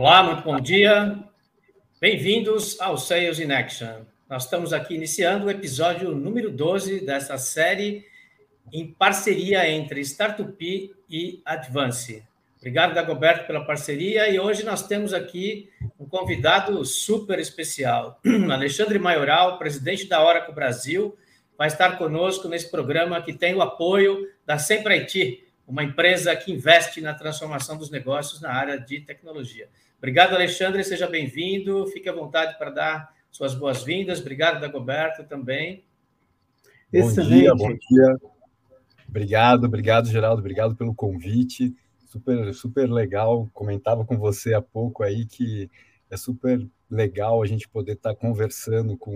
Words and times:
Olá, 0.00 0.22
muito 0.22 0.44
bom 0.44 0.60
dia. 0.60 1.18
Bem-vindos 2.00 2.80
ao 2.80 2.96
Sales 2.96 3.40
in 3.40 3.50
Action. 3.50 4.04
Nós 4.30 4.44
estamos 4.44 4.72
aqui 4.72 4.94
iniciando 4.94 5.46
o 5.46 5.50
episódio 5.50 6.14
número 6.14 6.52
12 6.52 7.00
dessa 7.00 7.36
série 7.36 8.06
em 8.72 8.86
parceria 8.86 9.68
entre 9.68 10.00
Startup 10.02 10.94
e 11.10 11.42
Advance. 11.44 12.22
Obrigado, 12.58 12.94
Dagoberto, 12.94 13.44
pela 13.48 13.64
parceria. 13.64 14.28
E 14.28 14.38
hoje 14.38 14.62
nós 14.62 14.86
temos 14.86 15.12
aqui 15.12 15.68
um 15.98 16.06
convidado 16.06 16.84
super 16.84 17.40
especial. 17.40 18.20
Alexandre 18.52 19.00
Maioral, 19.00 19.58
presidente 19.58 20.06
da 20.06 20.24
Oracle 20.24 20.54
Brasil, 20.54 21.18
vai 21.58 21.66
estar 21.66 21.98
conosco 21.98 22.46
nesse 22.46 22.70
programa 22.70 23.20
que 23.20 23.32
tem 23.32 23.52
o 23.52 23.62
apoio 23.62 24.28
da 24.46 24.58
Sempre 24.58 24.94
IT, 24.94 25.44
uma 25.66 25.82
empresa 25.82 26.36
que 26.36 26.52
investe 26.52 27.00
na 27.00 27.14
transformação 27.14 27.76
dos 27.76 27.90
negócios 27.90 28.40
na 28.40 28.52
área 28.52 28.78
de 28.78 29.00
tecnologia. 29.00 29.68
Obrigado, 29.98 30.34
Alexandre, 30.34 30.84
seja 30.84 31.08
bem-vindo. 31.08 31.86
Fique 31.88 32.08
à 32.08 32.12
vontade 32.12 32.56
para 32.56 32.70
dar 32.70 33.14
suas 33.30 33.54
boas-vindas. 33.54 34.20
Obrigado, 34.20 34.60
Dagoberto, 34.60 35.24
também. 35.24 35.84
Bom 36.92 36.98
Excelente. 37.00 37.40
dia, 37.40 37.54
bom 37.54 37.68
dia. 37.68 38.16
Obrigado, 39.08 39.64
obrigado, 39.64 40.08
Geraldo, 40.08 40.40
obrigado 40.40 40.76
pelo 40.76 40.94
convite. 40.94 41.74
Super, 42.06 42.54
super 42.54 42.88
legal. 42.90 43.50
Comentava 43.52 44.04
com 44.04 44.16
você 44.16 44.54
há 44.54 44.62
pouco 44.62 45.02
aí 45.02 45.26
que 45.26 45.68
é 46.08 46.16
super 46.16 46.64
legal 46.88 47.42
a 47.42 47.46
gente 47.46 47.68
poder 47.68 47.92
estar 47.92 48.14
conversando 48.14 48.96
com 48.96 49.12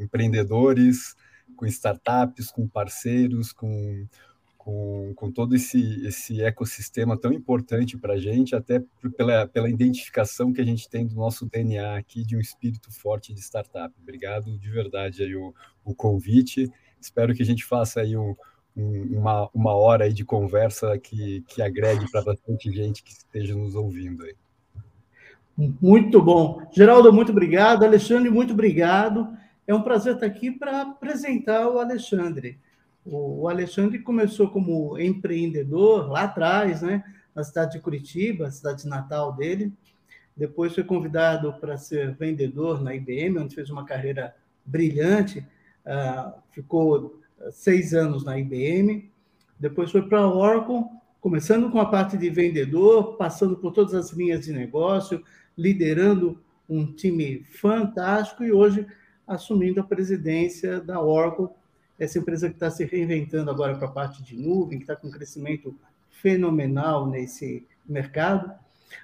empreendedores, 0.00 1.14
com 1.56 1.66
startups, 1.66 2.50
com 2.50 2.68
parceiros, 2.68 3.52
com 3.52 4.06
com, 4.70 5.12
com 5.16 5.32
todo 5.32 5.56
esse, 5.56 6.06
esse 6.06 6.40
ecossistema 6.40 7.18
tão 7.18 7.32
importante 7.32 7.98
para 7.98 8.14
a 8.14 8.18
gente, 8.18 8.54
até 8.54 8.80
pela, 9.16 9.44
pela 9.48 9.68
identificação 9.68 10.52
que 10.52 10.60
a 10.60 10.64
gente 10.64 10.88
tem 10.88 11.04
do 11.04 11.16
nosso 11.16 11.44
DNA 11.44 11.96
aqui 11.96 12.24
de 12.24 12.36
um 12.36 12.40
espírito 12.40 12.92
forte 12.92 13.34
de 13.34 13.40
startup. 13.40 13.92
Obrigado 14.00 14.56
de 14.56 14.70
verdade 14.70 15.24
aí 15.24 15.34
o, 15.34 15.52
o 15.84 15.92
convite. 15.92 16.70
Espero 17.00 17.34
que 17.34 17.42
a 17.42 17.46
gente 17.46 17.64
faça 17.64 18.00
aí 18.00 18.16
um, 18.16 18.36
um, 18.76 19.18
uma, 19.18 19.50
uma 19.52 19.74
hora 19.74 20.04
aí 20.04 20.12
de 20.12 20.24
conversa 20.24 20.96
que, 20.96 21.42
que 21.48 21.60
agregue 21.60 22.08
para 22.08 22.22
bastante 22.22 22.70
gente 22.70 23.02
que 23.02 23.10
esteja 23.10 23.56
nos 23.56 23.74
ouvindo 23.74 24.22
aí. 24.22 24.36
Muito 25.82 26.22
bom. 26.22 26.62
Geraldo, 26.72 27.12
muito 27.12 27.32
obrigado. 27.32 27.82
Alexandre, 27.82 28.30
muito 28.30 28.52
obrigado. 28.52 29.36
É 29.66 29.74
um 29.74 29.82
prazer 29.82 30.14
estar 30.14 30.26
aqui 30.26 30.52
para 30.52 30.82
apresentar 30.82 31.68
o 31.68 31.80
Alexandre. 31.80 32.60
O 33.04 33.48
Alexandre 33.48 33.98
começou 34.00 34.50
como 34.50 34.98
empreendedor 34.98 36.08
lá 36.10 36.24
atrás, 36.24 36.82
né, 36.82 37.02
na 37.34 37.42
cidade 37.42 37.72
de 37.72 37.80
Curitiba, 37.80 38.50
cidade 38.50 38.86
natal 38.86 39.32
dele. 39.32 39.72
Depois 40.36 40.74
foi 40.74 40.84
convidado 40.84 41.52
para 41.54 41.76
ser 41.76 42.14
vendedor 42.14 42.82
na 42.82 42.94
IBM, 42.94 43.38
onde 43.38 43.54
fez 43.54 43.70
uma 43.70 43.84
carreira 43.84 44.34
brilhante. 44.64 45.40
Uh, 45.84 46.40
ficou 46.50 47.20
seis 47.50 47.94
anos 47.94 48.24
na 48.24 48.38
IBM. 48.38 49.10
Depois 49.58 49.90
foi 49.90 50.02
para 50.02 50.20
a 50.20 50.34
Oracle, 50.34 50.84
começando 51.20 51.70
com 51.70 51.78
a 51.80 51.86
parte 51.86 52.16
de 52.16 52.30
vendedor, 52.30 53.16
passando 53.16 53.56
por 53.56 53.72
todas 53.72 53.94
as 53.94 54.12
linhas 54.12 54.44
de 54.44 54.52
negócio, 54.52 55.22
liderando 55.56 56.38
um 56.68 56.86
time 56.94 57.44
fantástico 57.44 58.44
e 58.44 58.52
hoje 58.52 58.86
assumindo 59.26 59.80
a 59.80 59.84
presidência 59.84 60.80
da 60.80 61.02
Oracle 61.02 61.48
essa 62.00 62.18
empresa 62.18 62.48
que 62.48 62.56
está 62.56 62.70
se 62.70 62.84
reinventando 62.84 63.50
agora 63.50 63.76
para 63.76 63.86
a 63.86 63.90
parte 63.92 64.22
de 64.22 64.34
nuvem, 64.34 64.78
que 64.78 64.84
está 64.84 64.96
com 64.96 65.08
um 65.08 65.10
crescimento 65.10 65.76
fenomenal 66.08 67.06
nesse 67.06 67.66
mercado. 67.86 68.50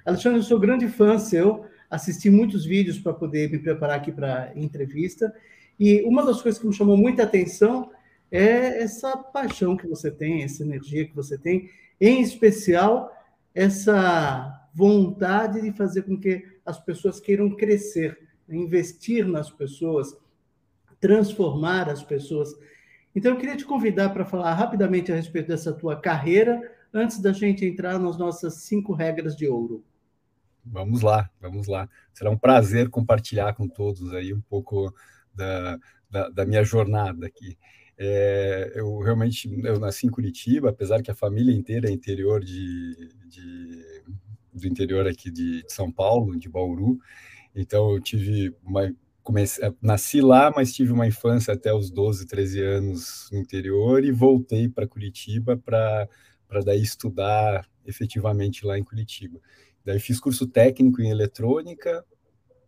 Alexandre, 0.05 0.41
eu 0.41 0.42
sou 0.42 0.58
grande 0.58 0.88
fã 0.88 1.19
seu, 1.19 1.66
assisti 1.91 2.31
muitos 2.31 2.65
vídeos 2.65 2.98
para 2.98 3.12
poder 3.12 3.50
me 3.50 3.59
preparar 3.59 3.98
aqui 3.98 4.10
para 4.10 4.44
a 4.44 4.59
entrevista, 4.59 5.32
e 5.78 6.03
uma 6.03 6.25
das 6.25 6.41
coisas 6.41 6.60
que 6.60 6.66
me 6.66 6.72
chamou 6.72 6.97
muita 6.97 7.22
atenção 7.22 7.91
é 8.32 8.82
essa 8.82 9.16
paixão 9.16 9.76
que 9.76 9.87
você 9.87 10.10
tem, 10.10 10.42
essa 10.42 10.62
energia 10.65 11.06
que 11.06 11.15
você 11.15 11.38
tem, 11.38 11.71
em 12.00 12.22
especial 12.22 13.12
essa 13.54 14.69
vontade 14.75 15.62
de 15.62 15.72
fazer 15.72 16.03
com 16.03 16.19
que 16.19 16.44
as 16.65 16.78
pessoas 16.78 17.21
queiram 17.21 17.50
crescer, 17.50 18.19
investir 18.48 19.26
nas 19.26 19.50
pessoas, 19.50 20.15
transformar 21.00 21.88
as 21.88 22.03
pessoas. 22.03 22.54
Então, 23.16 23.32
eu 23.32 23.38
queria 23.38 23.56
te 23.56 23.65
convidar 23.65 24.10
para 24.10 24.27
falar 24.27 24.53
rapidamente 24.53 25.10
a 25.10 25.16
respeito 25.16 25.49
dessa 25.49 25.72
tua 25.72 25.97
carreira, 25.97 26.60
antes 26.93 27.19
da 27.19 27.32
gente 27.32 27.65
entrar 27.65 27.99
nas 27.99 28.19
nossas 28.19 28.54
cinco 28.56 28.93
regras 28.93 29.34
de 29.34 29.49
ouro. 29.49 29.82
Vamos 30.62 31.00
lá, 31.00 31.31
vamos 31.41 31.66
lá. 31.66 31.88
Será 32.12 32.31
um 32.31 32.37
prazer 32.37 32.91
compartilhar 32.91 33.54
com 33.54 33.66
todos 33.66 34.12
aí 34.12 34.34
um 34.34 34.41
pouco 34.41 34.93
da, 35.34 35.78
da, 36.10 36.28
da 36.28 36.44
minha 36.44 36.62
jornada 36.62 37.27
aqui. 37.27 37.56
É, 37.99 38.72
eu 38.75 38.99
realmente 38.99 39.48
eu 39.65 39.81
nasci 39.81 40.06
em 40.06 40.10
Curitiba, 40.10 40.69
apesar 40.69 41.03
que 41.03 41.10
a 41.10 41.15
família 41.15 41.54
inteira 41.54 41.88
é 41.88 41.93
interior 41.93 42.44
de, 42.44 43.09
de 43.27 44.04
do 44.53 44.66
interior 44.66 45.06
aqui 45.06 45.31
de, 45.31 45.65
São 45.69 45.91
Paulo, 45.91 46.38
de 46.38 46.48
Bauru. 46.48 46.98
Então 47.54 47.93
eu 47.93 48.00
tive 48.00 48.54
uma 48.62 48.93
comecei, 49.26 49.75
nasci 49.82 50.20
lá, 50.20 50.53
mas 50.54 50.72
tive 50.72 50.92
uma 50.92 51.04
infância 51.04 51.53
até 51.53 51.75
os 51.75 51.91
12, 51.91 52.26
13 52.26 52.62
anos 52.62 53.28
no 53.32 53.38
interior 53.41 54.04
e 54.04 54.12
voltei 54.12 54.69
para 54.69 54.87
Curitiba 54.87 55.56
para 55.56 56.09
daí 56.64 56.81
estudar 56.81 57.69
efetivamente 57.84 58.65
lá 58.65 58.78
em 58.78 58.84
Curitiba. 58.84 59.41
Daí 59.84 59.98
fiz 59.98 60.20
curso 60.20 60.47
técnico 60.47 61.03
em 61.03 61.10
eletrônica 61.10 62.04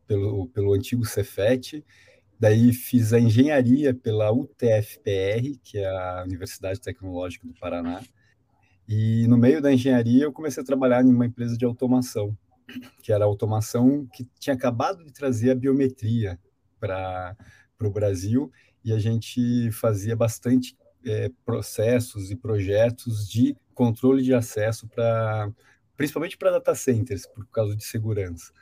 pelo, 0.05 0.49
pelo 0.49 0.75
antigo 0.75 1.05
Cefet, 1.05 1.85
daí 2.41 2.73
fiz 2.73 3.13
a 3.13 3.21
engenharia 3.21 3.95
pela 3.95 4.33
UTFPR, 4.33 5.57
que 5.63 5.79
é 5.79 5.87
a 5.87 6.25
Universidade 6.25 6.81
Tecnológica 6.81 7.47
do 7.47 7.55
Paraná, 7.55 8.03
e 8.89 9.29
no 9.29 9.37
meio 9.37 9.63
da 9.63 9.73
engenharia 9.73 10.25
eu 10.25 10.33
comecei 10.33 10.61
a 10.61 10.67
trabalhar 10.67 11.05
em 11.05 11.15
uma 11.15 11.27
empresa 11.27 11.57
de 11.57 11.65
automação, 11.65 12.37
que 13.01 13.13
era 13.13 13.25
a 13.25 13.29
automação 13.29 14.09
que 14.13 14.27
tinha 14.41 14.55
acabado 14.55 15.05
de 15.05 15.13
trazer 15.13 15.53
a 15.53 15.55
biometria 15.55 16.39
para 16.79 17.37
o 17.81 17.91
Brasil 17.91 18.51
e 18.85 18.93
a 18.93 18.99
gente 18.99 19.71
fazia 19.73 20.17
bastante 20.17 20.77
é, 21.05 21.31
processos 21.45 22.31
e 22.31 22.37
projetos 22.37 23.29
de 23.29 23.57
controle 23.75 24.23
de 24.23 24.35
acesso 24.35 24.89
para 24.89 25.51
principalmente 25.97 26.39
para 26.39 26.53
data 26.53 26.75
centers 26.75 27.27
por 27.27 27.45
causa 27.49 27.77
de 27.77 27.85
segurança. 27.85 28.53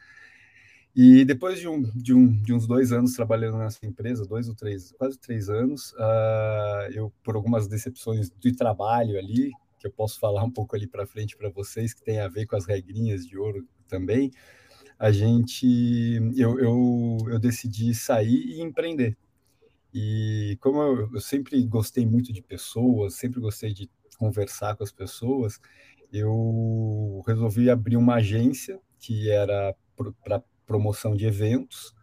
E 0.95 1.27
depois 1.27 1.61
de, 1.61 1.69
um, 1.69 1.83
de, 1.95 2.15
um, 2.15 2.33
de 2.33 2.55
uns 2.55 2.67
dois 2.67 2.91
anos 2.91 3.13
trabalhando 3.13 3.59
nessa 3.59 3.85
empresa, 3.85 4.25
dois 4.25 4.49
ou 4.49 4.55
três, 4.55 4.93
quase 4.93 5.19
três 5.19 5.51
anos, 5.51 5.93
uh, 5.93 6.91
eu, 6.91 7.13
por 7.23 7.37
algumas 7.37 7.69
decepções 7.69 8.31
de 8.31 8.53
trabalho 8.53 9.19
ali, 9.19 9.53
que 9.79 9.87
eu 9.87 9.93
posso 9.93 10.19
falar 10.19 10.43
um 10.43 10.51
pouco 10.51 10.75
ali 10.75 10.87
para 10.87 11.07
frente 11.07 11.37
para 11.37 11.51
vocês, 11.51 11.93
que 11.93 12.03
tem 12.03 12.19
a 12.21 12.29
ver 12.29 12.47
com 12.47 12.57
as 12.57 12.65
regrinhas 12.65 13.27
de 13.27 13.37
ouro 13.37 13.69
também, 13.87 14.31
a 14.99 15.13
gente, 15.13 15.67
eu, 16.37 16.59
eu, 16.59 17.19
eu 17.29 17.39
decidi 17.39 17.95
sair 17.95 18.45
e 18.47 18.61
empreender. 18.61 19.17
E 19.93 20.59
como 20.61 20.81
eu, 20.83 21.11
eu 21.15 21.21
sempre 21.21 21.63
gostei 21.65 22.07
muito 22.07 22.33
de 22.33 22.43
pessoas, 22.43 23.15
sempre 23.15 23.41
gostei 23.41 23.73
de 23.73 23.91
conversar 24.19 24.77
com 24.77 24.85
as 24.85 24.93
pessoas, 24.93 25.61
eu 26.13 27.23
resolvi 27.27 27.71
abrir 27.71 27.97
uma 27.97 28.17
agência 28.17 28.81
que 28.99 29.31
era 29.31 29.75
para 30.25 30.43
promoção 30.67 31.15
de 31.15 31.27
eventos. 31.27 31.95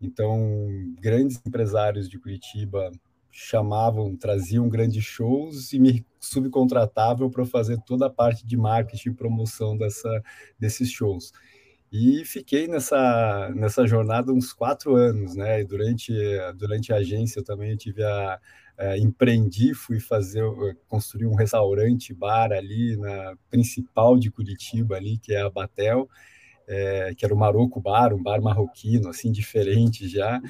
Então, 0.00 0.68
grandes 1.00 1.40
empresários 1.46 2.08
de 2.08 2.18
Curitiba 2.18 2.90
chamavam, 3.30 4.16
traziam 4.16 4.68
grandes 4.68 5.04
shows 5.04 5.72
e 5.72 5.78
me 5.78 6.04
subcontratavam 6.18 7.30
para 7.30 7.44
fazer 7.46 7.78
toda 7.86 8.06
a 8.06 8.10
parte 8.10 8.44
de 8.44 8.56
marketing 8.56 9.10
e 9.10 9.14
promoção 9.14 9.76
dessa, 9.76 10.22
desses 10.58 10.90
shows. 10.90 11.32
E 11.90 12.24
fiquei 12.24 12.68
nessa, 12.68 13.50
nessa 13.54 13.86
jornada 13.86 14.32
uns 14.32 14.52
quatro 14.52 14.94
anos, 14.94 15.34
né? 15.34 15.60
E 15.60 15.64
durante, 15.64 16.12
durante 16.56 16.92
a 16.92 16.96
agência 16.96 17.40
eu 17.40 17.44
também 17.44 17.76
tive 17.76 18.02
a, 18.04 18.38
a, 18.76 18.98
empreendi, 18.98 19.72
fui 19.74 19.98
fazer, 19.98 20.44
construir 20.86 21.26
um 21.26 21.34
restaurante, 21.34 22.12
bar 22.12 22.52
ali 22.52 22.96
na 22.96 23.34
principal 23.50 24.18
de 24.18 24.30
Curitiba 24.30 24.96
ali, 24.96 25.18
que 25.18 25.32
é 25.32 25.40
a 25.40 25.50
Batel, 25.50 26.08
é, 26.66 27.14
que 27.16 27.24
era 27.24 27.34
o 27.34 27.38
Maroco 27.38 27.80
Bar, 27.80 28.12
um 28.12 28.22
bar 28.22 28.42
marroquino, 28.42 29.08
assim, 29.08 29.32
diferente 29.32 30.06
já. 30.06 30.40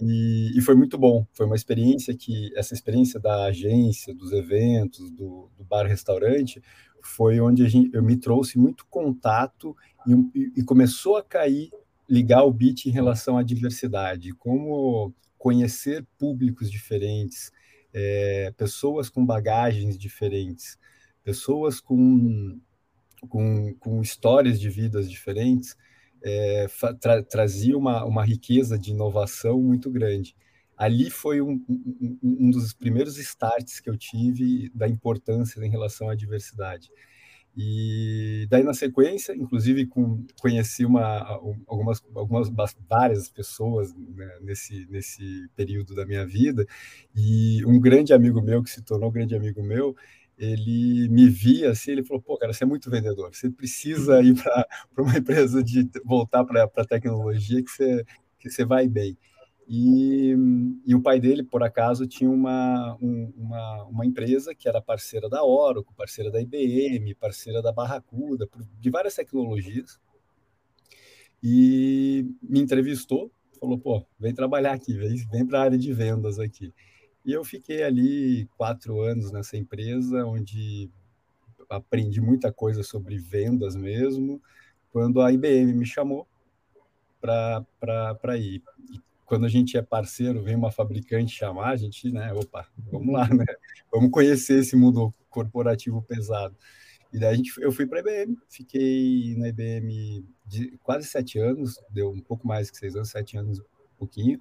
E, 0.00 0.56
e, 0.56 0.60
foi 0.62 0.74
muito 0.74 0.96
bom. 0.96 1.26
Foi 1.32 1.46
uma 1.46 1.56
experiência 1.56 2.16
que, 2.16 2.52
essa 2.56 2.74
experiência 2.74 3.18
da 3.18 3.44
agência, 3.46 4.14
dos 4.14 4.32
eventos, 4.32 5.10
do, 5.10 5.50
do 5.56 5.64
bar-restaurante, 5.64 6.62
foi 7.08 7.40
onde 7.40 7.68
gente, 7.68 7.94
eu 7.94 8.02
me 8.02 8.16
trouxe 8.16 8.58
muito 8.58 8.86
contato 8.86 9.76
e, 10.06 10.52
e, 10.56 10.62
começou 10.62 11.16
a 11.16 11.22
cair, 11.22 11.70
ligar 12.08 12.44
o 12.44 12.52
bit 12.52 12.88
em 12.88 12.92
relação 12.92 13.36
à 13.38 13.42
diversidade, 13.42 14.32
como 14.32 15.14
conhecer 15.38 16.06
públicos 16.18 16.70
diferentes, 16.70 17.50
é, 17.92 18.52
pessoas 18.56 19.08
com 19.08 19.24
bagagens 19.24 19.98
diferentes, 19.98 20.78
pessoas 21.22 21.80
com, 21.80 22.58
com, 23.28 23.74
com 23.74 24.00
histórias 24.00 24.60
de 24.60 24.68
vidas 24.68 25.10
diferentes, 25.10 25.76
é, 26.24 26.66
tra 27.00 27.22
trazia 27.22 27.76
uma, 27.76 28.04
uma 28.04 28.24
riqueza 28.24 28.78
de 28.78 28.90
inovação 28.92 29.60
muito 29.60 29.90
grande. 29.90 30.36
Ali 30.82 31.10
foi 31.10 31.40
um, 31.40 31.62
um, 31.68 32.18
um 32.22 32.50
dos 32.50 32.72
primeiros 32.74 33.16
starts 33.18 33.80
que 33.80 33.88
eu 33.90 33.96
tive 33.96 34.70
da 34.74 34.88
importância 34.88 35.60
em 35.64 35.70
relação 35.70 36.08
à 36.08 36.14
diversidade. 36.14 36.90
E 37.56 38.46
daí 38.48 38.62
na 38.62 38.72
sequência, 38.72 39.34
inclusive 39.36 39.86
com, 39.86 40.24
conheci 40.40 40.86
uma, 40.86 41.18
algumas, 41.66 42.02
algumas 42.14 42.50
várias 42.88 43.28
pessoas 43.30 43.94
né, 43.94 44.38
nesse 44.40 44.86
nesse 44.90 45.48
período 45.54 45.94
da 45.94 46.06
minha 46.06 46.26
vida 46.26 46.66
e 47.14 47.62
um 47.66 47.78
grande 47.78 48.14
amigo 48.14 48.40
meu 48.40 48.62
que 48.62 48.70
se 48.70 48.82
tornou 48.82 49.10
um 49.10 49.12
grande 49.12 49.36
amigo 49.36 49.62
meu, 49.62 49.94
ele 50.38 51.08
me 51.10 51.28
via 51.28 51.70
assim, 51.70 51.92
ele 51.92 52.02
falou: 52.04 52.22
"Pô, 52.22 52.38
cara, 52.38 52.52
você 52.54 52.64
é 52.64 52.66
muito 52.66 52.90
vendedor. 52.90 53.34
Você 53.34 53.50
precisa 53.50 54.22
ir 54.22 54.34
para 54.42 54.66
uma 55.04 55.18
empresa 55.18 55.62
de 55.62 55.88
voltar 56.04 56.44
para 56.44 56.64
a 56.64 56.84
tecnologia 56.86 57.62
que 57.62 57.70
você 57.70 58.04
que 58.38 58.50
você 58.50 58.64
vai 58.64 58.88
bem". 58.88 59.16
E, 59.68 60.34
e, 60.84 60.94
o 60.94 61.00
pai 61.00 61.20
dele, 61.20 61.42
por 61.42 61.62
acaso, 61.62 62.06
tinha 62.06 62.28
uma, 62.28 62.96
um, 63.00 63.32
uma, 63.36 63.84
uma, 63.84 64.06
empresa 64.06 64.54
que 64.54 64.68
era 64.68 64.82
parceira 64.82 65.28
da 65.28 65.44
Oracle, 65.44 65.94
parceira 65.96 66.30
da 66.30 66.40
IBM, 66.40 67.14
parceira 67.14 67.62
da 67.62 67.72
Barracuda, 67.72 68.48
de 68.80 68.90
várias 68.90 69.14
tecnologias. 69.14 70.00
E 71.42 72.26
me 72.42 72.60
entrevistou, 72.60 73.30
falou: 73.58 73.78
pô, 73.78 74.04
vem 74.18 74.34
trabalhar 74.34 74.72
aqui, 74.72 74.94
vem, 74.96 75.16
vem 75.30 75.46
para 75.46 75.60
a 75.60 75.62
área 75.62 75.78
de 75.78 75.92
vendas 75.92 76.38
aqui. 76.38 76.72
E 77.24 77.32
eu 77.32 77.44
fiquei 77.44 77.82
ali 77.82 78.46
quatro 78.56 79.00
anos 79.00 79.30
nessa 79.30 79.56
empresa, 79.56 80.24
onde 80.26 80.90
aprendi 81.70 82.20
muita 82.20 82.52
coisa 82.52 82.82
sobre 82.82 83.16
vendas 83.16 83.76
mesmo, 83.76 84.42
quando 84.90 85.20
a 85.20 85.32
IBM 85.32 85.72
me 85.72 85.86
chamou 85.86 86.26
para 87.20 88.36
ir. 88.36 88.62
Quando 89.32 89.46
a 89.46 89.48
gente 89.48 89.78
é 89.78 89.82
parceiro, 89.82 90.42
vem 90.42 90.54
uma 90.54 90.70
fabricante 90.70 91.34
chamar, 91.34 91.70
a 91.70 91.76
gente, 91.76 92.12
né, 92.12 92.34
opa, 92.34 92.68
vamos 92.92 93.14
lá, 93.14 93.26
né? 93.32 93.46
Vamos 93.90 94.10
conhecer 94.10 94.58
esse 94.58 94.76
mundo 94.76 95.10
corporativo 95.30 96.02
pesado. 96.02 96.54
E 97.10 97.18
daí 97.18 97.32
a 97.32 97.34
gente, 97.34 97.50
eu 97.58 97.72
fui 97.72 97.86
para 97.86 98.00
a 98.00 98.02
IBM, 98.02 98.36
fiquei 98.50 99.34
na 99.38 99.48
IBM 99.48 100.22
de 100.46 100.76
quase 100.82 101.08
sete 101.08 101.38
anos, 101.38 101.80
deu 101.88 102.10
um 102.10 102.20
pouco 102.20 102.46
mais 102.46 102.70
que 102.70 102.76
seis 102.76 102.94
anos, 102.94 103.08
sete 103.08 103.38
anos, 103.38 103.58
um 103.60 103.96
pouquinho. 103.98 104.38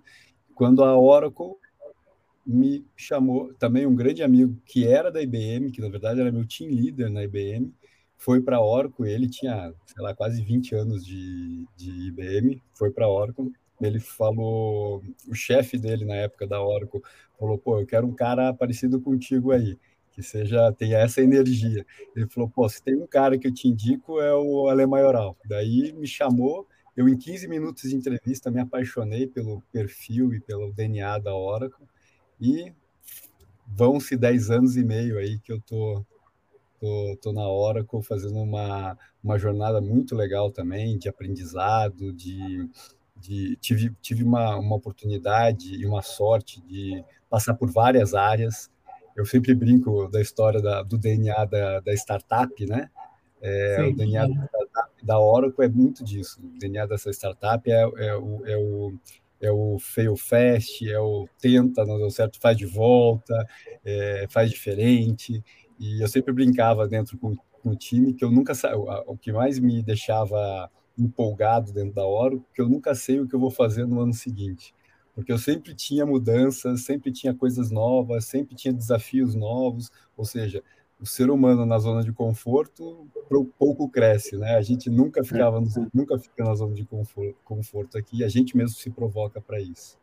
Quando 0.53 0.83
a 0.83 0.99
Oracle 0.99 1.55
me 2.45 2.85
chamou, 2.93 3.53
também 3.53 3.85
um 3.85 3.95
grande 3.95 4.21
amigo 4.21 4.61
que 4.65 4.85
era 4.85 5.09
da 5.09 5.21
IBM, 5.21 5.71
que 5.71 5.79
na 5.79 5.87
verdade 5.87 6.19
era 6.19 6.33
meu 6.33 6.45
team 6.45 6.69
leader 6.69 7.09
na 7.09 7.23
IBM, 7.23 7.73
foi 8.17 8.41
para 8.41 8.57
a 8.57 8.61
Oracle, 8.61 9.09
ele 9.09 9.29
tinha, 9.29 9.73
sei 9.85 10.03
lá, 10.03 10.13
quase 10.13 10.43
20 10.43 10.75
anos 10.75 11.05
de, 11.05 11.65
de 11.77 12.09
IBM, 12.09 12.61
foi 12.73 12.91
para 12.91 13.05
a 13.05 13.09
Oracle, 13.09 13.53
ele 13.85 13.99
falou, 13.99 15.03
o 15.27 15.33
chefe 15.33 15.77
dele 15.77 16.05
na 16.05 16.15
época 16.15 16.47
da 16.47 16.61
Oracle 16.63 17.01
falou, 17.39 17.57
pô, 17.57 17.79
eu 17.79 17.85
quero 17.85 18.07
um 18.07 18.13
cara 18.13 18.53
parecido 18.53 19.01
contigo 19.01 19.51
aí, 19.51 19.77
que 20.11 20.21
seja 20.21 20.71
tenha 20.73 20.99
essa 20.99 21.21
energia. 21.21 21.85
Ele 22.15 22.27
falou, 22.27 22.49
pô, 22.49 22.67
se 22.69 22.81
tem 22.83 22.95
um 22.95 23.07
cara 23.07 23.37
que 23.37 23.47
eu 23.47 23.53
te 23.53 23.67
indico 23.67 24.19
é 24.19 24.33
o 24.33 24.67
Ale 24.67 24.85
Maioral. 24.85 25.37
Daí 25.45 25.93
me 25.93 26.07
chamou, 26.07 26.67
eu 26.95 27.07
em 27.09 27.17
15 27.17 27.47
minutos 27.47 27.89
de 27.89 27.95
entrevista 27.95 28.51
me 28.51 28.59
apaixonei 28.59 29.27
pelo 29.27 29.61
perfil 29.71 30.33
e 30.33 30.39
pelo 30.39 30.71
DNA 30.73 31.19
da 31.19 31.35
Oracle 31.35 31.87
e 32.39 32.73
vão-se 33.67 34.17
10 34.17 34.51
anos 34.51 34.77
e 34.77 34.83
meio 34.83 35.17
aí 35.17 35.39
que 35.39 35.51
eu 35.51 35.61
tô 35.61 36.05
tô, 36.81 37.17
tô 37.21 37.31
na 37.31 37.47
Oracle 37.47 38.01
fazendo 38.01 38.39
uma, 38.39 38.97
uma 39.23 39.37
jornada 39.37 39.79
muito 39.79 40.15
legal 40.15 40.51
também 40.51 40.97
de 40.97 41.07
aprendizado, 41.07 42.11
de 42.11 42.67
de 43.21 43.55
tive, 43.57 43.95
tive 44.01 44.23
uma, 44.23 44.57
uma 44.57 44.75
oportunidade 44.75 45.75
e 45.75 45.85
uma 45.85 46.01
sorte 46.01 46.61
de 46.61 47.03
passar 47.29 47.53
por 47.53 47.71
várias 47.71 48.13
áreas. 48.13 48.69
Eu 49.15 49.25
sempre 49.25 49.53
brinco 49.53 50.07
da 50.09 50.19
história 50.21 50.61
da, 50.61 50.83
do 50.83 50.97
DNA 50.97 51.45
da, 51.45 51.79
da 51.79 51.93
startup, 51.93 52.65
né? 52.65 52.89
É, 53.41 53.83
o 53.83 53.95
DNA 53.95 54.27
da, 54.27 54.87
da 55.01 55.19
Oracle 55.19 55.65
é 55.65 55.69
muito 55.69 56.03
disso. 56.03 56.39
O 56.43 56.59
DNA 56.59 56.85
dessa 56.85 57.09
startup 57.11 57.69
é, 57.69 57.81
é, 57.81 58.15
o, 58.15 58.45
é, 58.45 58.57
o, 58.57 58.93
é 59.41 59.51
o 59.51 59.79
fail 59.79 60.15
fast, 60.15 60.87
é 60.89 60.99
o 60.99 61.27
tenta, 61.39 61.83
não 61.85 61.97
deu 61.97 62.11
certo, 62.11 62.39
faz 62.39 62.55
de 62.55 62.65
volta, 62.65 63.47
é, 63.83 64.27
faz 64.29 64.51
diferente. 64.51 65.43
E 65.79 66.01
eu 66.01 66.07
sempre 66.07 66.31
brincava 66.31 66.87
dentro 66.87 67.17
com, 67.17 67.35
com 67.35 67.69
o 67.69 67.75
time 67.75 68.13
que 68.13 68.23
eu 68.23 68.29
nunca 68.29 68.53
o 69.07 69.17
que 69.17 69.31
mais 69.31 69.57
me 69.57 69.81
deixava 69.81 70.69
empolgado 70.97 71.71
dentro 71.71 71.93
da 71.93 72.05
hora, 72.05 72.37
porque 72.37 72.61
eu 72.61 72.69
nunca 72.69 72.93
sei 72.93 73.19
o 73.19 73.27
que 73.27 73.35
eu 73.35 73.39
vou 73.39 73.51
fazer 73.51 73.85
no 73.85 73.99
ano 73.99 74.13
seguinte. 74.13 74.73
Porque 75.13 75.31
eu 75.31 75.37
sempre 75.37 75.73
tinha 75.73 76.05
mudanças, 76.05 76.81
sempre 76.81 77.11
tinha 77.11 77.33
coisas 77.33 77.69
novas, 77.69 78.25
sempre 78.25 78.55
tinha 78.55 78.73
desafios 78.73 79.35
novos, 79.35 79.91
ou 80.15 80.25
seja, 80.25 80.63
o 80.99 81.05
ser 81.05 81.29
humano 81.29 81.65
na 81.65 81.79
zona 81.79 82.03
de 82.03 82.13
conforto 82.13 83.07
pouco 83.57 83.89
cresce, 83.89 84.37
né? 84.37 84.55
A 84.55 84.61
gente 84.61 84.89
nunca 84.89 85.23
ficava, 85.23 85.57
é. 85.57 85.87
nunca 85.93 86.17
fica 86.19 86.43
na 86.43 86.53
zona 86.53 86.73
de 86.73 86.85
conforto, 86.85 87.35
conforto 87.43 87.97
aqui, 87.97 88.23
a 88.23 88.27
gente 88.27 88.55
mesmo 88.55 88.77
se 88.77 88.89
provoca 88.89 89.41
para 89.41 89.59
isso. 89.59 89.97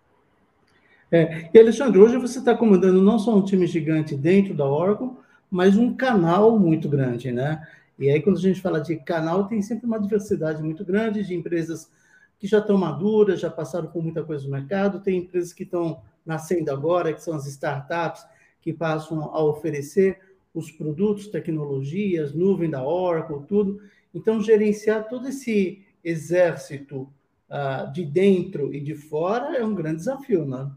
É, 1.10 1.48
e 1.54 1.58
Alexandre, 1.58 1.98
hoje 1.98 2.18
você 2.18 2.38
está 2.38 2.54
comandando 2.54 3.00
não 3.00 3.18
só 3.18 3.34
um 3.34 3.44
time 3.44 3.66
gigante 3.66 4.14
dentro 4.14 4.54
da 4.54 4.66
Oracle, 4.66 5.10
mas 5.50 5.76
um 5.76 5.94
canal 5.94 6.58
muito 6.58 6.88
grande, 6.88 7.32
né? 7.32 7.66
E 7.98 8.08
aí, 8.08 8.22
quando 8.22 8.36
a 8.36 8.40
gente 8.40 8.60
fala 8.60 8.80
de 8.80 8.96
canal, 8.96 9.48
tem 9.48 9.60
sempre 9.60 9.86
uma 9.86 9.98
diversidade 9.98 10.62
muito 10.62 10.84
grande 10.84 11.24
de 11.24 11.34
empresas 11.34 11.90
que 12.38 12.46
já 12.46 12.58
estão 12.58 12.78
maduras, 12.78 13.40
já 13.40 13.50
passaram 13.50 13.88
por 13.88 14.02
muita 14.02 14.22
coisa 14.22 14.44
no 14.44 14.50
mercado, 14.50 15.00
tem 15.00 15.18
empresas 15.18 15.52
que 15.52 15.64
estão 15.64 16.00
nascendo 16.24 16.70
agora, 16.70 17.12
que 17.12 17.22
são 17.22 17.34
as 17.34 17.46
startups, 17.46 18.24
que 18.60 18.72
passam 18.72 19.22
a 19.22 19.42
oferecer 19.42 20.20
os 20.54 20.70
produtos, 20.70 21.26
tecnologias, 21.26 22.32
nuvem 22.32 22.70
da 22.70 22.86
Oracle, 22.86 23.44
tudo. 23.46 23.80
Então, 24.14 24.40
gerenciar 24.40 25.08
todo 25.08 25.28
esse 25.28 25.84
exército 26.04 27.12
uh, 27.50 27.92
de 27.92 28.04
dentro 28.04 28.72
e 28.72 28.80
de 28.80 28.94
fora 28.94 29.56
é 29.56 29.64
um 29.64 29.74
grande 29.74 29.96
desafio, 29.96 30.46
né? 30.46 30.70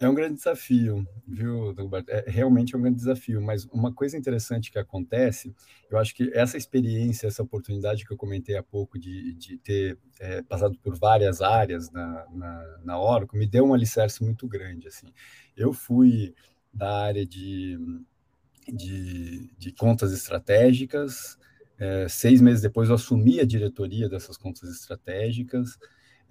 É 0.00 0.08
um 0.08 0.14
grande 0.14 0.36
desafio, 0.36 1.06
viu, 1.28 1.74
Gilberto? 1.74 2.10
É, 2.10 2.24
realmente 2.26 2.74
é 2.74 2.78
um 2.78 2.80
grande 2.80 2.96
desafio, 2.96 3.38
mas 3.42 3.66
uma 3.66 3.92
coisa 3.92 4.16
interessante 4.16 4.70
que 4.72 4.78
acontece, 4.78 5.54
eu 5.90 5.98
acho 5.98 6.14
que 6.14 6.30
essa 6.32 6.56
experiência, 6.56 7.26
essa 7.26 7.42
oportunidade 7.42 8.06
que 8.06 8.10
eu 8.10 8.16
comentei 8.16 8.56
há 8.56 8.62
pouco 8.62 8.98
de, 8.98 9.34
de 9.34 9.58
ter 9.58 9.98
é, 10.18 10.40
passado 10.40 10.78
por 10.82 10.96
várias 10.96 11.42
áreas 11.42 11.90
na, 11.90 12.26
na, 12.32 12.78
na 12.82 12.98
Oracle, 12.98 13.38
me 13.38 13.46
deu 13.46 13.66
um 13.66 13.74
alicerce 13.74 14.24
muito 14.24 14.48
grande. 14.48 14.88
Assim. 14.88 15.08
Eu 15.54 15.70
fui 15.74 16.34
da 16.72 17.04
área 17.04 17.26
de, 17.26 17.78
de, 18.72 19.50
de 19.58 19.70
contas 19.72 20.14
estratégicas, 20.14 21.36
é, 21.78 22.08
seis 22.08 22.40
meses 22.40 22.62
depois 22.62 22.88
eu 22.88 22.94
assumi 22.94 23.38
a 23.38 23.44
diretoria 23.44 24.08
dessas 24.08 24.38
contas 24.38 24.70
estratégicas, 24.70 25.78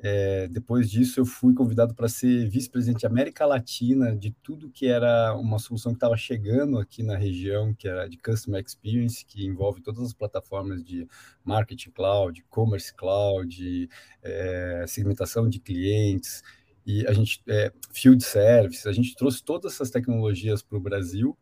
é, 0.01 0.47
depois 0.47 0.89
disso, 0.89 1.19
eu 1.19 1.25
fui 1.25 1.53
convidado 1.53 1.93
para 1.93 2.07
ser 2.07 2.47
vice-presidente 2.47 3.05
América 3.05 3.45
Latina 3.45 4.15
de 4.15 4.31
tudo 4.41 4.69
que 4.69 4.87
era 4.87 5.35
uma 5.35 5.59
solução 5.59 5.91
que 5.91 5.97
estava 5.97 6.15
chegando 6.15 6.79
aqui 6.79 7.03
na 7.03 7.17
região, 7.17 7.73
que 7.73 7.87
era 7.87 8.07
de 8.07 8.17
Customer 8.17 8.63
Experience, 8.65 9.25
que 9.25 9.45
envolve 9.45 9.81
todas 9.81 10.01
as 10.01 10.13
plataformas 10.13 10.83
de 10.83 11.05
Marketing 11.43 11.91
Cloud, 11.91 12.41
Commerce 12.49 12.93
Cloud, 12.93 13.89
é, 14.23 14.85
segmentação 14.87 15.49
de 15.49 15.59
clientes, 15.59 16.43
e 16.85 17.05
a 17.05 17.11
gente, 17.11 17.41
é, 17.47 17.71
Field 17.91 18.23
Service, 18.23 18.87
a 18.87 18.93
gente 18.93 19.15
trouxe 19.15 19.43
todas 19.43 19.73
essas 19.73 19.89
tecnologias 19.89 20.61
para 20.61 20.77
o 20.77 20.81
Brasil 20.81 21.37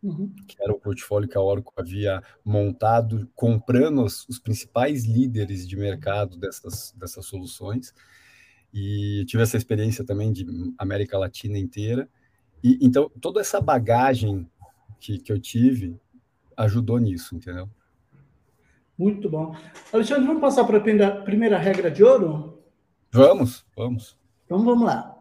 Uhum. 0.00 0.32
que 0.46 0.56
era 0.62 0.72
o 0.72 0.78
portfólio 0.78 1.28
que 1.28 1.36
a 1.36 1.40
Oracle 1.40 1.72
havia 1.76 2.22
montado, 2.44 3.28
comprando 3.34 4.04
os, 4.04 4.28
os, 4.28 4.38
principais 4.38 5.04
líderes 5.04 5.66
de 5.66 5.76
mercado 5.76 6.36
dessas, 6.36 6.94
dessas 6.96 7.26
soluções. 7.26 7.92
E 8.72 9.24
tive 9.26 9.42
essa 9.42 9.56
experiência 9.56 10.04
também 10.04 10.32
de 10.32 10.46
América 10.78 11.18
Latina 11.18 11.58
inteira. 11.58 12.08
E 12.62 12.78
então 12.80 13.10
toda 13.20 13.40
essa 13.40 13.60
bagagem 13.60 14.48
que, 15.00 15.18
que 15.18 15.32
eu 15.32 15.40
tive 15.40 15.98
ajudou 16.56 16.98
nisso, 16.98 17.34
entendeu? 17.34 17.68
Muito 18.96 19.30
bom. 19.30 19.54
Alexandre, 19.92 20.26
vamos 20.26 20.40
passar 20.40 20.64
para 20.64 20.78
a 20.78 20.80
primeira, 20.80 21.22
primeira 21.22 21.58
regra 21.58 21.90
de 21.90 22.02
ouro? 22.02 22.62
Vamos, 23.12 23.64
vamos. 23.76 24.18
Então 24.44 24.64
vamos 24.64 24.84
lá. 24.84 25.16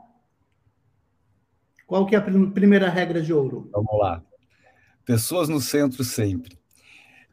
Qual 1.86 2.05
que 2.05 2.15
é 2.15 2.19
a 2.19 2.22
primeira 2.22 2.89
regra 2.89 3.22
de 3.22 3.31
ouro? 3.31 3.69
Vamos 3.72 4.00
lá. 4.00 4.24
Pessoas 5.07 5.47
no 5.47 5.61
centro 5.61 6.03
sempre. 6.03 6.59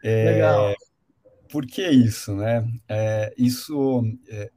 É, 0.00 0.30
Legal. 0.30 0.74
Por 1.50 1.66
que 1.66 1.84
isso, 1.90 2.32
né? 2.32 2.64
É, 2.88 3.34
isso, 3.36 4.00
é, 4.28 4.48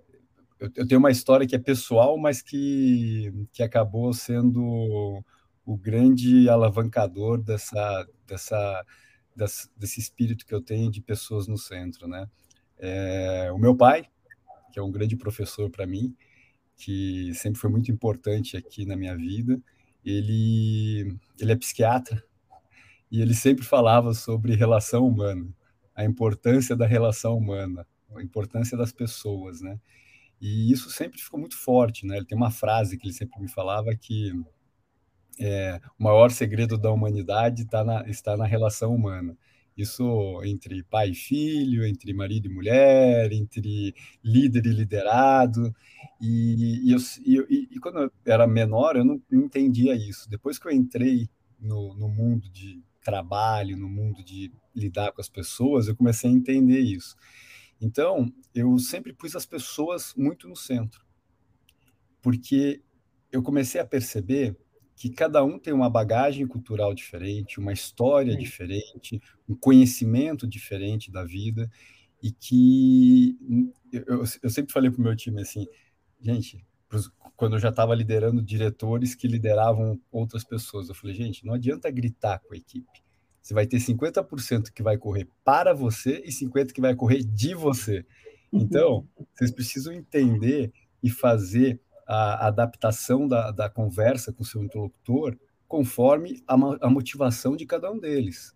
eu, 0.59 0.69
eu, 0.75 0.87
tenho 0.87 0.99
uma 0.99 1.09
história 1.09 1.47
que 1.47 1.55
é 1.55 1.59
pessoal, 1.59 2.15
mas 2.19 2.43
que, 2.43 3.33
que 3.51 3.63
acabou 3.63 4.13
sendo 4.13 5.23
o 5.65 5.75
grande 5.75 6.47
alavancador 6.47 7.41
dessa, 7.41 8.07
dessa, 8.27 8.85
dessa, 9.35 9.67
desse 9.75 9.99
espírito 9.99 10.45
que 10.45 10.53
eu 10.53 10.61
tenho 10.61 10.91
de 10.91 11.01
pessoas 11.01 11.47
no 11.47 11.57
centro, 11.57 12.07
né? 12.07 12.29
É, 12.77 13.51
o 13.51 13.57
meu 13.57 13.75
pai, 13.75 14.05
que 14.71 14.77
é 14.77 14.83
um 14.83 14.91
grande 14.91 15.15
professor 15.15 15.71
para 15.71 15.87
mim, 15.87 16.15
que 16.75 17.33
sempre 17.33 17.59
foi 17.59 17.71
muito 17.71 17.91
importante 17.91 18.55
aqui 18.55 18.85
na 18.85 18.95
minha 18.95 19.17
vida. 19.17 19.59
Ele, 20.05 21.17
ele 21.39 21.51
é 21.51 21.55
psiquiatra 21.55 22.26
e 23.11 23.21
ele 23.21 23.33
sempre 23.33 23.65
falava 23.65 24.13
sobre 24.13 24.55
relação 24.55 25.07
humana, 25.07 25.47
a 25.95 26.05
importância 26.05 26.75
da 26.75 26.85
relação 26.85 27.37
humana, 27.37 27.85
a 28.15 28.21
importância 28.21 28.77
das 28.77 28.91
pessoas, 28.91 29.61
né? 29.61 29.79
E 30.39 30.71
isso 30.71 30.89
sempre 30.89 31.19
ficou 31.19 31.39
muito 31.39 31.57
forte, 31.57 32.05
né? 32.05 32.17
Ele 32.17 32.25
tem 32.25 32.37
uma 32.37 32.51
frase 32.51 32.97
que 32.97 33.07
ele 33.07 33.13
sempre 33.13 33.41
me 33.41 33.49
falava 33.49 33.95
que 33.95 34.31
é, 35.39 35.79
o 35.99 36.03
maior 36.03 36.31
segredo 36.31 36.77
da 36.77 36.91
humanidade 36.91 37.65
tá 37.65 37.83
na, 37.83 38.07
está 38.07 38.35
na 38.37 38.45
relação 38.45 38.93
humana. 38.93 39.37
Isso 39.75 40.41
entre 40.43 40.83
pai 40.83 41.11
e 41.11 41.15
filho, 41.15 41.85
entre 41.85 42.11
marido 42.11 42.47
e 42.47 42.53
mulher, 42.53 43.31
entre 43.31 43.93
líder 44.23 44.65
e 44.65 44.69
liderado. 44.69 45.73
E, 46.19 46.89
e, 46.89 46.91
eu, 46.91 46.99
e, 47.47 47.67
e 47.71 47.79
quando 47.79 47.99
eu 47.99 48.11
era 48.25 48.47
menor, 48.47 48.95
eu 48.95 49.05
não, 49.05 49.21
não, 49.29 49.43
entendia 49.43 49.93
isso. 49.95 50.27
Depois 50.29 50.57
que 50.57 50.67
eu 50.67 50.71
entrei 50.71 51.29
no, 51.59 51.95
no 51.95 52.09
mundo 52.09 52.49
de 52.49 52.83
trabalho, 53.07 53.77
no 53.77 53.87
mundo 53.87 54.21
de 54.21 54.51
lidar 54.75 55.13
com 55.13 55.21
as 55.21 55.29
pessoas, 55.29 55.87
eu 55.87 55.95
comecei 55.95 56.29
a 56.29 56.33
entender 56.33 56.81
isso. 56.81 57.15
Então, 57.79 58.29
eu 58.53 58.77
sempre 58.77 59.13
pus 59.13 59.33
as 59.33 59.45
pessoas 59.45 60.13
muito 60.17 60.45
no 60.45 60.57
centro, 60.57 61.05
porque 62.21 62.83
eu 63.31 63.41
comecei 63.41 63.79
a 63.79 63.85
perceber 63.85 64.57
que 64.93 65.09
cada 65.09 65.41
um 65.41 65.57
tem 65.57 65.73
uma 65.73 65.89
bagagem 65.89 66.45
cultural 66.45 66.93
diferente, 66.93 67.61
uma 67.61 67.71
história 67.71 68.33
Sim. 68.33 68.39
diferente, 68.39 69.21
um 69.47 69.55
conhecimento 69.55 70.45
diferente 70.45 71.09
da 71.09 71.23
vida, 71.23 71.71
e 72.21 72.33
que 72.33 73.37
eu, 73.89 74.23
eu 74.43 74.49
sempre 74.49 74.73
falei 74.73 74.91
para 74.91 74.99
o 74.99 75.03
meu 75.03 75.15
time 75.15 75.41
assim, 75.41 75.65
gente, 76.19 76.65
quando 77.35 77.55
eu 77.55 77.59
já 77.59 77.69
estava 77.69 77.93
liderando 77.93 78.41
diretores 78.41 79.13
que 79.13 79.27
lideravam 79.27 79.99
outras 80.11 80.43
pessoas, 80.43 80.89
eu 80.89 80.95
falei, 80.95 81.15
gente, 81.15 81.45
não 81.45 81.53
adianta 81.53 81.89
gritar 81.91 82.39
com 82.39 82.53
a 82.53 82.57
equipe. 82.57 83.03
Você 83.41 83.53
vai 83.53 83.65
ter 83.65 83.77
50% 83.77 84.71
que 84.73 84.83
vai 84.83 84.97
correr 84.97 85.29
para 85.43 85.73
você 85.73 86.21
e 86.25 86.29
50% 86.29 86.73
que 86.73 86.81
vai 86.81 86.95
correr 86.95 87.23
de 87.23 87.53
você. 87.53 88.05
Então, 88.51 89.07
vocês 89.33 89.51
precisam 89.51 89.93
entender 89.93 90.73
e 91.01 91.09
fazer 91.09 91.79
a 92.07 92.47
adaptação 92.47 93.27
da, 93.27 93.51
da 93.51 93.69
conversa 93.69 94.33
com 94.33 94.41
o 94.41 94.45
seu 94.45 94.63
interlocutor 94.63 95.37
conforme 95.67 96.41
a, 96.47 96.55
a 96.81 96.89
motivação 96.89 97.55
de 97.55 97.65
cada 97.65 97.91
um 97.91 97.99
deles. 97.99 98.55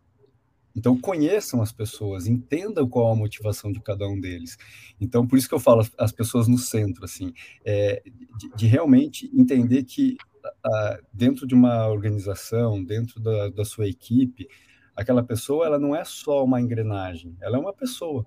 Então, 0.75 0.99
conheçam 0.99 1.61
as 1.61 1.71
pessoas, 1.71 2.27
entendam 2.27 2.87
qual 2.87 3.11
a 3.11 3.15
motivação 3.15 3.71
de 3.71 3.81
cada 3.81 4.07
um 4.07 4.19
deles. 4.19 4.57
Então, 4.99 5.27
por 5.27 5.37
isso 5.37 5.47
que 5.47 5.55
eu 5.55 5.59
falo 5.59 5.85
as 5.97 6.11
pessoas 6.11 6.47
no 6.47 6.57
centro, 6.57 7.03
assim, 7.03 7.33
é, 7.65 8.01
de, 8.37 8.49
de, 8.55 8.67
realmente 8.67 9.29
entender 9.33 9.83
que 9.83 10.17
uh, 10.65 11.05
dentro 11.13 11.45
de 11.45 11.53
uma 11.53 11.87
organização, 11.87 12.83
dentro 12.83 13.19
da, 13.19 13.49
da 13.49 13.65
sua 13.65 13.87
equipe, 13.87 14.47
aquela 14.95 15.23
pessoa 15.23 15.65
ela 15.65 15.79
não 15.79 15.95
é 15.95 16.03
só 16.03 16.43
uma 16.43 16.61
engrenagem, 16.61 17.35
ela 17.41 17.57
é 17.57 17.59
uma 17.59 17.73
pessoa. 17.73 18.25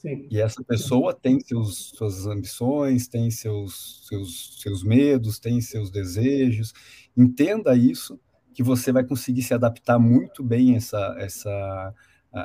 Sim. 0.00 0.26
E 0.30 0.40
essa 0.40 0.64
pessoa 0.64 1.12
tem 1.12 1.38
seus, 1.40 1.92
suas 1.94 2.26
ambições, 2.26 3.06
tem 3.06 3.30
seus, 3.30 4.06
seus, 4.08 4.58
seus 4.62 4.82
medos, 4.82 5.38
tem 5.38 5.60
seus 5.60 5.90
desejos. 5.90 6.72
Entenda 7.14 7.76
isso, 7.76 8.18
que 8.60 8.62
você 8.62 8.92
vai 8.92 9.02
conseguir 9.02 9.40
se 9.40 9.54
adaptar 9.54 9.98
muito 9.98 10.44
bem 10.44 10.76
essa, 10.76 11.16
essa, 11.18 11.94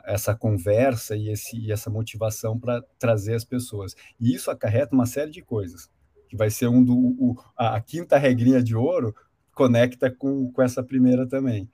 essa 0.05 0.33
conversa 0.33 1.13
e, 1.13 1.27
esse, 1.27 1.57
e 1.59 1.73
essa 1.73 1.89
motivação 1.89 2.57
para 2.57 2.81
trazer 2.97 3.33
as 3.33 3.43
pessoas. 3.43 3.97
E 4.17 4.33
isso 4.33 4.49
acarreta 4.49 4.95
uma 4.95 5.05
série 5.05 5.29
de 5.29 5.41
coisas, 5.41 5.89
que 6.29 6.37
vai 6.37 6.49
ser 6.49 6.69
um 6.69 6.81
do, 6.81 6.95
o, 6.95 7.35
a, 7.57 7.75
a 7.75 7.81
quinta 7.81 8.17
regrinha 8.17 8.63
de 8.63 8.73
ouro, 8.77 9.13
conecta 9.53 10.09
com, 10.09 10.49
com 10.53 10.61
essa 10.61 10.81
primeira 10.81 11.27
também. 11.27 11.69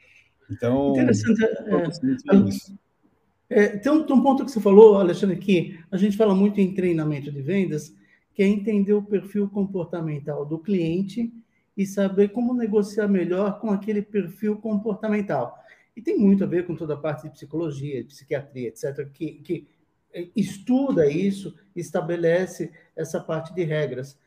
Então, 0.49 0.93
Interessante. 0.93 1.43
É, 1.43 2.79
é. 3.53 3.63
É, 3.63 3.77
tem, 3.77 3.91
um, 3.91 4.03
tem, 4.03 4.15
um, 4.15 4.23
ponto 4.23 4.43
que 4.43 4.49
você 4.49 4.59
falou, 4.59 4.97
Alexandre, 4.97 5.37
que 5.37 5.79
a 5.91 5.97
gente 5.97 6.17
fala 6.17 6.33
muito 6.33 6.59
em 6.59 6.73
treinamento 6.73 7.31
de 7.31 7.43
vendas, 7.43 7.95
que 8.33 8.41
é 8.41 8.47
entender 8.47 8.93
o 8.93 9.03
perfil 9.03 9.47
comportamental 9.47 10.43
do 10.47 10.57
cliente 10.57 11.31
e 11.75 11.85
saber 11.85 12.29
como 12.29 12.53
negociar 12.53 13.07
melhor 13.07 13.59
com 13.59 13.69
aquele 13.69 14.01
perfil 14.01 14.57
comportamental. 14.57 15.57
E 15.95 16.01
tem 16.01 16.17
muito 16.17 16.43
a 16.43 16.47
ver 16.47 16.65
com 16.65 16.75
toda 16.75 16.93
a 16.93 16.97
parte 16.97 17.23
de 17.23 17.31
psicologia, 17.31 18.03
de 18.03 18.09
psiquiatria, 18.09 18.69
etc., 18.69 19.09
que, 19.11 19.33
que 19.33 19.67
estuda 20.35 21.09
isso, 21.09 21.55
estabelece 21.75 22.71
essa 22.95 23.19
parte 23.19 23.53
de 23.53 23.63
regras. 23.63 24.17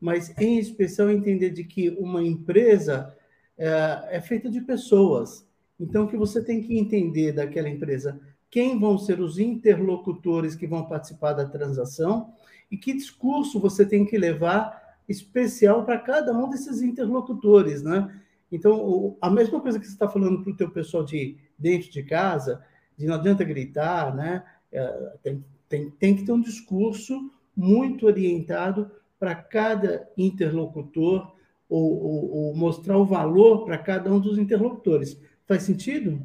Mas, 0.00 0.36
em 0.38 0.58
especial, 0.58 1.10
entender 1.10 1.50
de 1.50 1.64
que 1.64 1.90
uma 1.90 2.22
empresa 2.22 3.14
é, 3.56 4.16
é 4.16 4.20
feita 4.20 4.50
de 4.50 4.60
pessoas. 4.60 5.46
Então, 5.78 6.06
que 6.06 6.16
você 6.16 6.42
tem 6.42 6.62
que 6.62 6.78
entender 6.78 7.32
daquela 7.32 7.68
empresa 7.68 8.20
quem 8.50 8.78
vão 8.78 8.98
ser 8.98 9.20
os 9.20 9.38
interlocutores 9.38 10.56
que 10.56 10.66
vão 10.66 10.84
participar 10.84 11.34
da 11.34 11.48
transação 11.48 12.32
e 12.70 12.76
que 12.76 12.92
discurso 12.92 13.60
você 13.60 13.86
tem 13.86 14.04
que 14.04 14.18
levar 14.18 14.79
especial 15.10 15.84
para 15.84 15.98
cada 15.98 16.32
um 16.32 16.48
desses 16.48 16.80
interlocutores, 16.80 17.82
né? 17.82 18.08
Então, 18.50 19.16
a 19.20 19.28
mesma 19.28 19.60
coisa 19.60 19.78
que 19.78 19.86
você 19.86 19.92
está 19.92 20.08
falando 20.08 20.42
para 20.42 20.52
o 20.52 20.56
teu 20.56 20.70
pessoal 20.70 21.04
de 21.04 21.36
dentro 21.58 21.90
de 21.90 22.02
casa, 22.02 22.64
de 22.96 23.06
não 23.06 23.16
adianta 23.16 23.44
gritar, 23.44 24.14
né? 24.14 24.44
É, 24.72 25.12
tem, 25.22 25.44
tem, 25.68 25.90
tem 25.90 26.16
que 26.16 26.24
ter 26.24 26.32
um 26.32 26.40
discurso 26.40 27.30
muito 27.56 28.06
orientado 28.06 28.90
para 29.18 29.34
cada 29.34 30.08
interlocutor 30.16 31.34
ou, 31.68 32.02
ou, 32.02 32.30
ou 32.30 32.56
mostrar 32.56 32.96
o 32.96 33.04
valor 33.04 33.64
para 33.64 33.78
cada 33.78 34.12
um 34.12 34.20
dos 34.20 34.38
interlocutores. 34.38 35.20
Faz 35.46 35.64
sentido? 35.64 36.24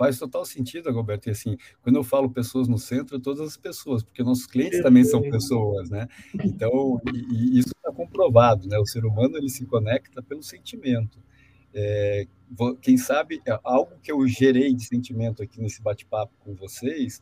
faz 0.00 0.18
total 0.18 0.46
sentido, 0.46 0.90
Roberto. 0.90 1.26
E 1.26 1.30
assim, 1.30 1.58
quando 1.82 1.96
eu 1.96 2.02
falo 2.02 2.30
pessoas 2.30 2.66
no 2.66 2.78
centro, 2.78 3.20
todas 3.20 3.42
as 3.42 3.56
pessoas, 3.58 4.02
porque 4.02 4.22
nossos 4.22 4.46
clientes 4.46 4.80
também 4.82 5.04
são 5.04 5.20
pessoas, 5.20 5.90
né? 5.90 6.08
Então, 6.42 6.98
e, 7.12 7.34
e 7.34 7.58
isso 7.58 7.74
está 7.90 7.92
comprovado, 7.92 8.68
né? 8.68 8.78
O 8.78 8.86
ser 8.86 9.04
humano 9.04 9.36
ele 9.36 9.48
se 9.48 9.66
conecta 9.66 10.22
pelo 10.22 10.42
sentimento. 10.42 11.18
É, 11.74 12.26
quem 12.80 12.96
sabe 12.96 13.40
é 13.46 13.58
algo 13.62 13.92
que 14.02 14.10
eu 14.10 14.26
gerei 14.26 14.74
de 14.74 14.84
sentimento 14.84 15.42
aqui 15.42 15.60
nesse 15.60 15.82
bate-papo 15.82 16.32
com 16.40 16.54
vocês 16.54 17.20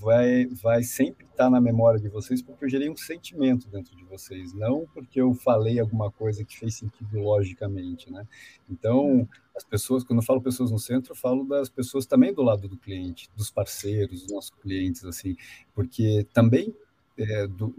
vai, 0.00 0.46
vai 0.46 0.82
sempre 0.82 1.26
estar 1.26 1.50
na 1.50 1.60
memória 1.60 1.98
de 1.98 2.08
vocês 2.08 2.42
porque 2.42 2.64
eu 2.64 2.68
gerei 2.68 2.88
um 2.88 2.96
sentimento 2.96 3.68
dentro 3.68 3.96
de 3.96 4.04
vocês, 4.04 4.52
não 4.52 4.86
porque 4.92 5.20
eu 5.20 5.34
falei 5.34 5.80
alguma 5.80 6.10
coisa 6.10 6.44
que 6.44 6.58
fez 6.58 6.76
sentido 6.76 7.18
logicamente, 7.18 8.10
né? 8.12 8.26
Então, 8.68 9.28
as 9.56 9.64
pessoas, 9.64 10.04
quando 10.04 10.20
eu 10.20 10.24
falo 10.24 10.40
pessoas 10.40 10.70
no 10.70 10.78
centro, 10.78 11.12
eu 11.12 11.16
falo 11.16 11.44
das 11.44 11.68
pessoas 11.68 12.06
também 12.06 12.32
do 12.32 12.42
lado 12.42 12.68
do 12.68 12.76
cliente, 12.76 13.28
dos 13.36 13.50
parceiros, 13.50 14.22
dos 14.22 14.32
nossos 14.32 14.50
clientes, 14.50 15.04
assim, 15.04 15.36
porque 15.74 16.26
também 16.32 16.74
é, 17.18 17.46
do, 17.46 17.74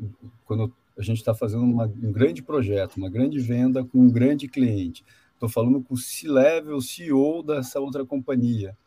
quando 0.45 0.73
a 0.98 1.01
gente 1.01 1.17
está 1.17 1.33
fazendo 1.33 1.63
uma, 1.63 1.86
um 1.86 2.12
grande 2.12 2.41
projeto, 2.41 2.98
uma 2.98 3.10
grande 3.10 3.39
venda 3.39 3.83
com 3.83 4.00
um 4.00 4.10
grande 4.10 4.48
cliente, 4.48 5.03
estou 5.33 5.50
falando 5.50 5.81
com 5.81 5.93
o 5.93 5.98
C-level, 5.98 6.79
CEO 6.81 7.43
dessa 7.43 7.79
outra 7.79 8.05
companhia, 8.05 8.77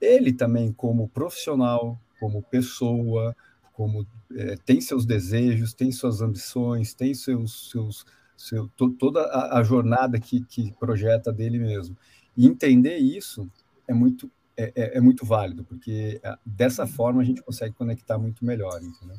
ele 0.00 0.32
também 0.32 0.72
como 0.72 1.08
profissional, 1.08 1.98
como 2.20 2.42
pessoa, 2.42 3.34
como 3.72 4.06
é, 4.34 4.56
tem 4.56 4.80
seus 4.80 5.04
desejos, 5.04 5.72
tem 5.72 5.90
suas 5.90 6.20
ambições, 6.20 6.94
tem 6.94 7.14
seus, 7.14 7.70
seus 7.70 8.06
seu, 8.36 8.68
to, 8.76 8.90
toda 8.90 9.22
a, 9.22 9.58
a, 9.58 9.62
jornada 9.62 10.18
que, 10.20 10.44
que 10.44 10.72
projeta 10.78 11.32
dele 11.32 11.58
mesmo. 11.58 11.96
E 12.36 12.46
entender 12.46 12.96
isso 12.98 13.50
é 13.86 13.92
muito 13.92 14.30
é, 14.56 14.72
é, 14.74 14.98
é 14.98 15.00
muito 15.00 15.24
válido, 15.24 15.64
porque 15.64 16.20
é, 16.22 16.36
dessa 16.44 16.86
forma 16.86 17.20
a 17.20 17.24
gente 17.24 17.42
consegue 17.42 17.74
conectar 17.74 18.18
muito 18.18 18.44
melhor, 18.44 18.80
entendeu? 18.82 19.16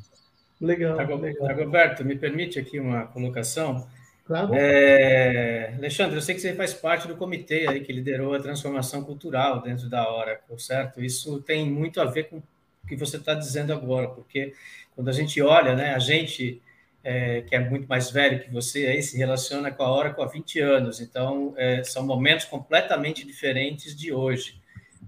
Legal, 0.60 0.96
legal. 1.16 2.04
me 2.04 2.16
permite 2.16 2.58
aqui 2.58 2.78
uma 2.78 3.06
colocação? 3.06 3.88
Claro. 4.26 4.54
É, 4.54 5.74
Alexandre, 5.76 6.16
eu 6.16 6.22
sei 6.22 6.34
que 6.34 6.40
você 6.40 6.54
faz 6.54 6.72
parte 6.72 7.08
do 7.08 7.16
comitê 7.16 7.66
aí 7.66 7.80
que 7.80 7.92
liderou 7.92 8.34
a 8.34 8.38
transformação 8.38 9.02
cultural 9.02 9.60
dentro 9.60 9.88
da 9.88 10.08
Oracle, 10.08 10.60
certo? 10.60 11.02
Isso 11.02 11.40
tem 11.42 11.68
muito 11.68 12.00
a 12.00 12.04
ver 12.04 12.28
com 12.28 12.40
que 12.86 12.94
você 12.94 13.16
está 13.16 13.34
dizendo 13.34 13.72
agora, 13.72 14.08
porque 14.08 14.52
quando 14.94 15.08
a 15.08 15.12
gente 15.12 15.40
olha, 15.42 15.74
né, 15.74 15.94
a 15.94 15.98
gente 15.98 16.60
é, 17.02 17.42
que 17.42 17.54
é 17.54 17.58
muito 17.58 17.88
mais 17.88 18.10
velho 18.10 18.40
que 18.40 18.50
você, 18.50 18.86
aí 18.86 19.02
se 19.02 19.16
relaciona 19.16 19.70
com 19.70 19.82
a 19.82 19.92
Oracle 19.92 20.22
há 20.22 20.26
20 20.26 20.60
anos, 20.60 21.00
então 21.00 21.54
é, 21.56 21.82
são 21.82 22.04
momentos 22.06 22.44
completamente 22.44 23.26
diferentes 23.26 23.96
de 23.96 24.12
hoje, 24.12 24.59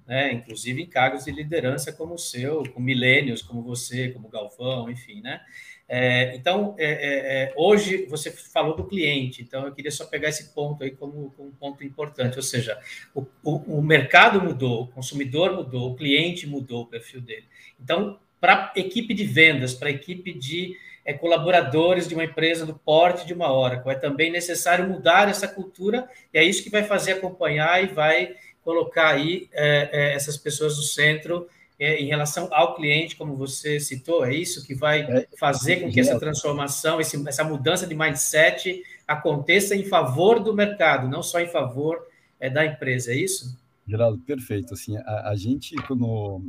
né, 0.07 0.33
inclusive 0.33 0.83
em 0.83 0.87
cargos 0.87 1.25
de 1.25 1.31
liderança 1.31 1.93
como 1.93 2.15
o 2.15 2.19
seu, 2.19 2.63
com 2.73 2.81
milênios 2.81 3.43
como 3.43 3.63
você, 3.63 4.11
como 4.11 4.29
Galvão, 4.29 4.91
enfim, 4.91 5.21
né, 5.21 5.41
é, 5.89 6.35
então, 6.37 6.75
é, 6.79 6.87
é, 6.87 7.43
é, 7.43 7.55
hoje 7.55 8.07
você 8.07 8.31
falou 8.31 8.75
do 8.75 8.87
cliente, 8.87 9.43
então 9.43 9.67
eu 9.67 9.75
queria 9.75 9.91
só 9.91 10.07
pegar 10.07 10.31
esse 10.31 10.55
ponto 10.55 10.83
aí 10.83 10.91
como, 10.91 11.31
como 11.37 11.51
um 11.51 11.53
ponto 11.53 11.85
importante, 11.85 12.37
ou 12.37 12.43
seja, 12.43 12.81
o, 13.15 13.27
o, 13.43 13.79
o, 13.79 13.83
mercado 13.83 14.41
mudou, 14.41 14.85
o 14.85 14.87
consumidor 14.87 15.53
mudou, 15.53 15.91
o 15.91 15.95
cliente 15.95 16.47
mudou 16.47 16.85
o 16.85 16.87
perfil 16.87 17.21
dele. 17.21 17.45
Então, 17.79 18.19
para 18.41 18.73
equipe 18.75 19.13
de 19.13 19.25
vendas, 19.25 19.75
para 19.75 19.91
equipe 19.91 20.33
de 20.33 20.77
é, 21.05 21.13
colaboradores 21.13 22.09
de 22.09 22.15
uma 22.15 22.25
empresa 22.25 22.65
do 22.65 22.75
porte 22.75 23.27
de 23.27 23.35
uma 23.35 23.53
Oracle. 23.53 23.93
É 23.93 23.95
também 23.95 24.31
necessário 24.31 24.89
mudar 24.89 25.29
essa 25.29 25.49
cultura, 25.49 26.09
e 26.33 26.39
é 26.39 26.45
isso 26.45 26.63
que 26.63 26.71
vai 26.71 26.85
fazer 26.85 27.13
acompanhar 27.13 27.83
e 27.83 27.89
vai 27.89 28.35
colocar 28.65 29.15
aí 29.15 29.49
é, 29.53 29.91
é, 29.93 30.15
essas 30.15 30.37
pessoas 30.37 30.77
no 30.77 30.83
centro 30.83 31.49
é, 31.79 32.01
em 32.01 32.07
relação 32.07 32.49
ao 32.53 32.77
cliente, 32.77 33.17
como 33.17 33.37
você 33.37 33.81
citou, 33.81 34.25
é 34.25 34.35
isso 34.35 34.65
que 34.65 34.75
vai 34.75 35.01
é, 35.01 35.27
fazer 35.39 35.81
com 35.81 35.91
que 35.91 35.99
essa 35.99 36.19
transformação, 36.19 37.01
esse, 37.01 37.21
essa 37.29 37.43
mudança 37.43 37.87
de 37.87 37.95
mindset 37.95 38.83
aconteça 39.07 39.75
em 39.75 39.85
favor 39.85 40.39
do 40.39 40.55
mercado, 40.55 41.09
não 41.09 41.23
só 41.23 41.41
em 41.41 41.49
favor 41.49 42.07
é, 42.39 42.49
da 42.49 42.65
empresa, 42.65 43.13
é 43.13 43.17
isso? 43.17 43.59
Geraldo, 43.87 44.19
perfeito. 44.21 44.75
Assim, 44.75 44.97
a, 44.99 45.31
a 45.31 45.37
gente, 45.37 45.75
quando 45.89 46.41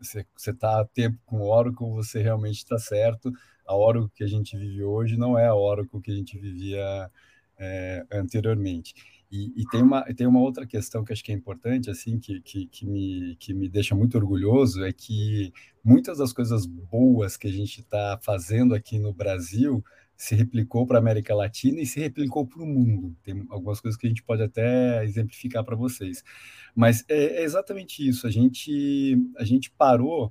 você 0.00 0.26
está 0.50 0.80
a 0.80 0.84
tempo 0.84 1.18
com 1.24 1.38
o 1.38 1.48
Oracle, 1.48 1.88
você 1.90 2.20
realmente 2.20 2.58
está 2.58 2.78
certo. 2.78 3.32
A 3.64 3.76
Oracle 3.76 4.10
que 4.12 4.24
a 4.24 4.26
gente 4.26 4.56
vive 4.56 4.82
hoje 4.82 5.16
não 5.16 5.38
é 5.38 5.46
a 5.46 5.54
Oracle 5.54 6.00
que 6.00 6.10
a 6.10 6.14
gente 6.14 6.36
vivia 6.36 7.08
é, 7.56 8.04
anteriormente. 8.10 8.92
E, 9.30 9.62
e, 9.62 9.64
tem, 9.66 9.80
uma, 9.80 10.02
tem 10.12 10.26
uma 10.26 10.40
outra 10.40 10.66
questão 10.66 11.04
que 11.04 11.12
acho 11.12 11.22
que 11.22 11.30
é 11.30 11.34
importante, 11.34 11.88
assim, 11.88 12.18
que, 12.18 12.40
que, 12.40 12.66
que, 12.66 12.84
me, 12.84 13.36
que 13.36 13.54
me 13.54 13.68
deixa 13.68 13.94
muito 13.94 14.18
orgulhoso, 14.18 14.84
é 14.84 14.92
que 14.92 15.52
muitas 15.84 16.18
das 16.18 16.32
coisas 16.32 16.66
boas 16.66 17.36
que 17.36 17.46
a 17.46 17.52
gente 17.52 17.80
está 17.80 18.18
fazendo 18.20 18.74
aqui 18.74 18.98
no 18.98 19.12
Brasil 19.12 19.84
se 20.16 20.34
replicou 20.34 20.84
para 20.84 20.98
a 20.98 21.00
América 21.00 21.34
Latina 21.34 21.80
e 21.80 21.86
se 21.86 22.00
replicou 22.00 22.44
para 22.44 22.60
o 22.60 22.66
mundo. 22.66 23.16
Tem 23.22 23.46
algumas 23.48 23.80
coisas 23.80 23.98
que 23.98 24.06
a 24.06 24.10
gente 24.10 24.22
pode 24.22 24.42
até 24.42 25.02
exemplificar 25.04 25.64
para 25.64 25.76
vocês. 25.76 26.22
Mas 26.74 27.04
é, 27.08 27.40
é, 27.40 27.42
exatamente 27.42 28.06
isso. 28.06 28.26
A 28.26 28.30
gente, 28.30 29.16
a 29.38 29.44
gente 29.44 29.70
parou, 29.70 30.28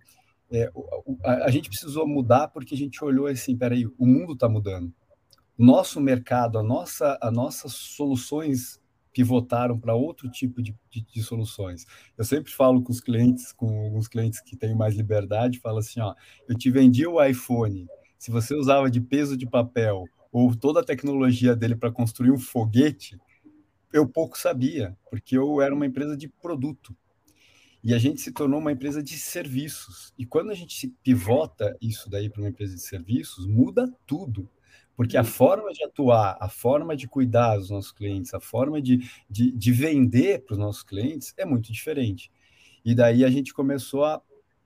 é, 0.52 0.70
a, 1.24 1.46
a, 1.46 1.50
gente 1.50 1.70
precisou 1.70 2.06
mudar 2.06 2.50
porque 2.50 2.76
a 2.76 2.78
gente 2.78 3.04
olhou 3.04 3.28
assim, 3.28 3.58
peraí, 3.58 3.88
o 3.98 4.06
mundo 4.06 4.34
está 4.34 4.50
mudando. 4.50 4.94
Nosso 5.58 6.00
mercado, 6.00 6.60
a 6.60 6.64
nossa, 6.64 7.18
as 7.20 7.34
nossas 7.34 7.74
soluções 7.74 8.80
pivotaram 9.12 9.80
para 9.80 9.96
outro 9.96 10.30
tipo 10.30 10.62
de, 10.62 10.76
de, 10.90 11.02
de, 11.02 11.24
soluções. 11.24 11.86
Eu 12.18 12.24
sempre 12.24 12.52
falo 12.52 12.82
com 12.82 12.92
os 12.92 13.02
clientes, 13.02 13.52
com 13.52 13.86
alguns 13.86 14.08
clientes 14.08 14.40
que 14.42 14.56
têm 14.56 14.76
mais 14.76 14.96
liberdade, 14.96 15.60
falo 15.60 15.80
assim, 15.80 16.00
ó, 16.00 16.14
eu 16.48 16.56
te 16.56 16.70
vendi 16.70 17.06
o 17.08 17.24
iPhone, 17.24 17.88
se 18.18 18.32
você 18.32 18.54
usava 18.54 18.92
de 18.92 19.00
peso 19.00 19.38
de 19.38 19.48
papel 19.48 20.04
ou 20.32 20.56
toda 20.56 20.82
a 20.82 20.84
tecnologia 20.84 21.56
dele 21.56 21.76
para 21.76 21.92
construir 21.92 22.32
um 22.32 22.38
foguete, 22.38 23.18
eu 23.92 24.08
pouco 24.08 24.38
sabia, 24.38 24.96
porque 25.10 25.38
eu 25.38 25.62
era 25.62 25.74
uma 25.74 25.86
empresa 25.86 26.16
de 26.16 26.28
produto. 26.28 26.96
E 27.82 27.94
a 27.94 27.98
gente 27.98 28.20
se 28.20 28.34
tornou 28.34 28.60
uma 28.60 28.74
empresa 28.74 29.02
de 29.02 29.18
serviços. 29.18 30.14
E 30.18 30.26
quando 30.26 30.52
a 30.52 30.54
gente 30.54 30.90
pivota 31.02 31.76
isso 31.82 32.10
daí 32.10 32.30
para 32.30 32.42
uma 32.42 32.50
empresa 32.50 32.76
de 32.76 32.82
serviços, 32.82 33.48
muda 33.48 33.90
tudo. 34.06 34.50
Porque 35.00 35.16
a 35.16 35.24
forma 35.24 35.72
de 35.72 35.82
atuar, 35.82 36.36
a 36.42 36.50
forma 36.50 36.94
de 36.94 37.08
cuidar 37.08 37.56
dos 37.56 37.70
nossos 37.70 37.90
clientes, 37.90 38.34
a 38.34 38.42
forma 38.42 38.82
de, 38.82 39.10
de, 39.30 39.50
de 39.50 39.72
vender 39.72 40.44
para 40.44 40.56
os 40.56 40.60
nossos 40.60 40.84
clientes 40.84 41.34
é 41.38 41.46
muito 41.46 41.72
diferente. 41.72 42.30
E 42.84 42.94
daí 42.94 43.24
a 43.24 43.30
gente 43.30 43.54
começou 43.54 44.04
a 44.04 44.22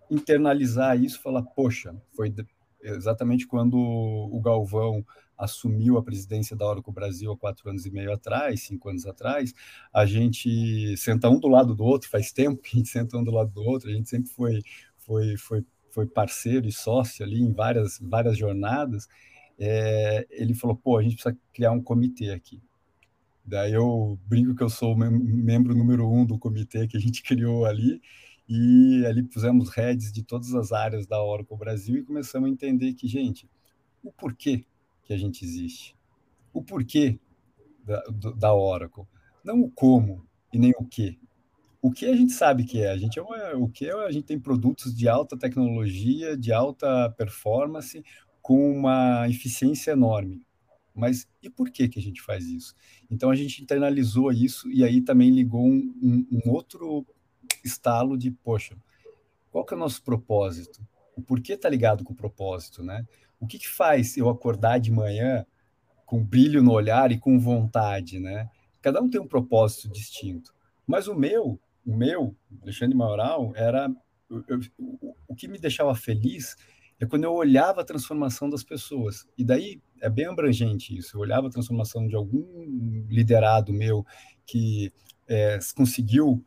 internalizar 0.09 0.99
isso, 0.99 1.21
falar, 1.21 1.43
poxa, 1.43 1.95
foi 2.15 2.33
exatamente 2.81 3.45
quando 3.45 3.77
o 3.77 4.41
Galvão 4.41 5.05
assumiu 5.37 5.99
a 5.99 6.03
presidência 6.03 6.55
da 6.55 6.65
Oracle 6.65 6.91
Brasil 6.91 7.31
há 7.31 7.37
quatro 7.37 7.69
anos 7.69 7.85
e 7.85 7.91
meio 7.91 8.11
atrás, 8.11 8.63
cinco 8.63 8.89
anos 8.89 9.05
atrás, 9.05 9.53
a 9.93 10.03
gente 10.03 10.97
senta 10.97 11.29
um 11.29 11.39
do 11.39 11.47
lado 11.47 11.75
do 11.75 11.83
outro, 11.83 12.09
faz 12.09 12.31
tempo 12.31 12.59
que 12.59 12.75
a 12.75 12.77
gente 12.79 12.89
senta 12.89 13.19
um 13.19 13.23
do 13.23 13.29
lado 13.29 13.51
do 13.51 13.61
outro, 13.61 13.87
a 13.87 13.93
gente 13.93 14.09
sempre 14.09 14.31
foi, 14.31 14.63
foi, 14.97 15.37
foi, 15.37 15.63
foi 15.91 16.07
parceiro 16.07 16.67
e 16.67 16.71
sócio 16.71 17.23
ali 17.23 17.39
em 17.39 17.53
várias, 17.53 17.99
várias 18.01 18.35
jornadas, 18.35 19.07
é, 19.63 20.27
ele 20.29 20.53
falou, 20.53 20.75
pô, 20.75 20.97
a 20.97 21.03
gente 21.03 21.15
precisa 21.15 21.37
criar 21.53 21.71
um 21.71 21.81
comitê 21.81 22.31
aqui. 22.31 22.61
Daí 23.45 23.73
eu 23.73 24.17
brinco 24.25 24.55
que 24.55 24.63
eu 24.63 24.69
sou 24.69 24.95
mem 24.95 25.09
membro 25.09 25.75
número 25.75 26.09
um 26.09 26.25
do 26.25 26.37
comitê 26.37 26.87
que 26.87 26.97
a 26.97 26.99
gente 26.99 27.21
criou 27.23 27.65
ali, 27.65 28.01
e 28.47 29.05
ali 29.05 29.23
pusemos 29.23 29.69
heads 29.69 30.11
de 30.11 30.23
todas 30.23 30.53
as 30.53 30.71
áreas 30.71 31.07
da 31.07 31.21
Oracle 31.23 31.57
Brasil 31.57 31.97
e 31.97 32.03
começamos 32.03 32.49
a 32.49 32.51
entender 32.51 32.93
que, 32.93 33.07
gente, 33.07 33.49
o 34.03 34.11
porquê 34.11 34.65
que 35.03 35.13
a 35.13 35.17
gente 35.17 35.45
existe, 35.45 35.95
o 36.53 36.61
porquê 36.61 37.19
da, 37.85 38.03
da 38.35 38.53
Oracle, 38.53 39.05
não 39.43 39.61
o 39.61 39.71
como 39.71 40.25
e 40.51 40.59
nem 40.59 40.73
o 40.77 40.85
que. 40.85 41.19
O 41.81 41.91
que 41.91 42.05
a 42.05 42.15
gente 42.15 42.31
sabe 42.31 42.63
que 42.63 42.81
é? 42.81 42.91
A 42.91 42.97
gente 42.97 43.19
é 43.19 43.21
uma, 43.21 43.55
o 43.55 43.67
que 43.67 43.87
é, 43.87 43.93
a 43.93 44.11
gente 44.11 44.25
tem 44.25 44.39
produtos 44.39 44.95
de 44.95 45.09
alta 45.09 45.37
tecnologia, 45.37 46.37
de 46.37 46.53
alta 46.53 47.09
performance, 47.17 48.03
com 48.43 48.69
uma 48.69 49.27
eficiência 49.29 49.91
enorme. 49.91 50.45
Mas 50.93 51.27
e 51.41 51.49
por 51.49 51.71
que, 51.71 51.87
que 51.87 51.97
a 51.97 52.01
gente 52.01 52.21
faz 52.21 52.45
isso? 52.45 52.75
Então 53.09 53.31
a 53.31 53.35
gente 53.35 53.63
internalizou 53.63 54.31
isso 54.31 54.69
e 54.69 54.83
aí 54.83 55.01
também 55.01 55.31
ligou 55.31 55.65
um, 55.65 55.93
um, 56.03 56.27
um 56.29 56.51
outro 56.51 57.07
estalo 57.63 58.15
de, 58.17 58.29
poxa, 58.29 58.75
qual 59.49 59.65
que 59.65 59.73
é 59.73 59.77
o 59.77 59.79
nosso 59.79 60.03
propósito? 60.03 60.85
O 61.15 61.21
porquê 61.21 61.53
está 61.53 61.69
ligado 61.69 62.03
com 62.03 62.13
o 62.13 62.15
propósito, 62.15 62.83
né? 62.83 63.07
O 63.39 63.47
que, 63.47 63.57
que 63.57 63.67
faz 63.67 64.17
eu 64.17 64.29
acordar 64.29 64.77
de 64.77 64.91
manhã 64.91 65.45
com 66.05 66.23
brilho 66.23 66.61
no 66.61 66.71
olhar 66.71 67.11
e 67.11 67.17
com 67.17 67.39
vontade, 67.39 68.19
né? 68.19 68.49
Cada 68.81 69.01
um 69.01 69.09
tem 69.09 69.21
um 69.21 69.27
propósito 69.27 69.87
distinto. 69.89 70.53
Mas 70.85 71.07
o 71.07 71.15
meu, 71.15 71.59
o 71.85 71.95
meu, 71.95 72.35
Alexandre 72.61 72.95
Maioral, 72.95 73.53
era 73.55 73.89
eu, 74.29 74.43
eu, 74.47 74.59
o 75.27 75.33
que 75.33 75.47
me 75.47 75.57
deixava 75.57 75.95
feliz 75.95 76.55
é 77.03 77.05
quando 77.07 77.23
eu 77.23 77.33
olhava 77.33 77.81
a 77.81 77.85
transformação 77.85 78.49
das 78.49 78.63
pessoas. 78.63 79.27
E 79.37 79.43
daí 79.43 79.81
é 80.01 80.09
bem 80.09 80.25
abrangente 80.25 80.97
isso. 80.97 81.15
Eu 81.15 81.21
olhava 81.21 81.47
a 81.47 81.51
transformação 81.51 82.07
de 82.07 82.15
algum 82.15 83.05
liderado 83.09 83.73
meu 83.73 84.05
que 84.45 84.91
é, 85.27 85.59
conseguiu 85.75 86.43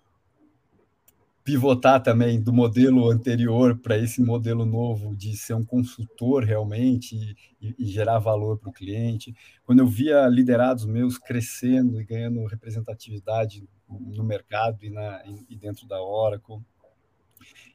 pivotar 1.46 2.02
também 2.02 2.42
do 2.42 2.52
modelo 2.52 3.08
anterior 3.08 3.78
para 3.78 3.96
esse 3.96 4.20
modelo 4.20 4.66
novo 4.66 5.14
de 5.14 5.36
ser 5.36 5.54
um 5.54 5.64
consultor 5.64 6.42
realmente 6.42 7.14
e, 7.60 7.72
e 7.78 7.86
gerar 7.86 8.18
valor 8.18 8.58
para 8.58 8.68
o 8.68 8.72
cliente. 8.72 9.32
Quando 9.64 9.78
eu 9.78 9.86
via 9.86 10.26
liderados 10.26 10.84
meus 10.84 11.18
crescendo 11.18 12.00
e 12.00 12.04
ganhando 12.04 12.44
representatividade 12.46 13.62
no 13.88 14.24
mercado 14.24 14.84
e, 14.84 14.90
na, 14.90 15.22
e 15.48 15.56
dentro 15.56 15.86
da 15.86 16.02
Oracle, 16.02 16.60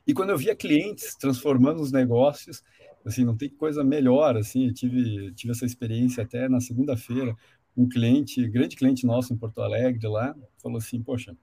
e 0.06 0.14
quando 0.14 0.30
eu 0.30 0.38
via 0.38 0.56
clientes 0.56 1.16
transformando 1.16 1.82
os 1.82 1.92
negócios, 1.92 2.64
assim, 3.06 3.24
não 3.24 3.36
tem 3.36 3.50
coisa 3.50 3.84
melhor, 3.84 4.38
assim, 4.38 4.68
eu 4.68 4.74
tive, 4.74 5.34
tive 5.34 5.52
essa 5.52 5.66
experiência 5.66 6.24
até 6.24 6.48
na 6.50 6.60
segunda-feira, 6.60 7.36
um 7.76 7.88
cliente, 7.88 8.48
grande 8.50 8.76
cliente 8.76 9.06
nosso 9.06 9.34
em 9.34 9.38
Porto 9.38 9.62
Alegre 9.62 10.08
lá, 10.08 10.36
falou 10.62 10.78
assim, 10.78 11.02
poxa, 11.02 11.36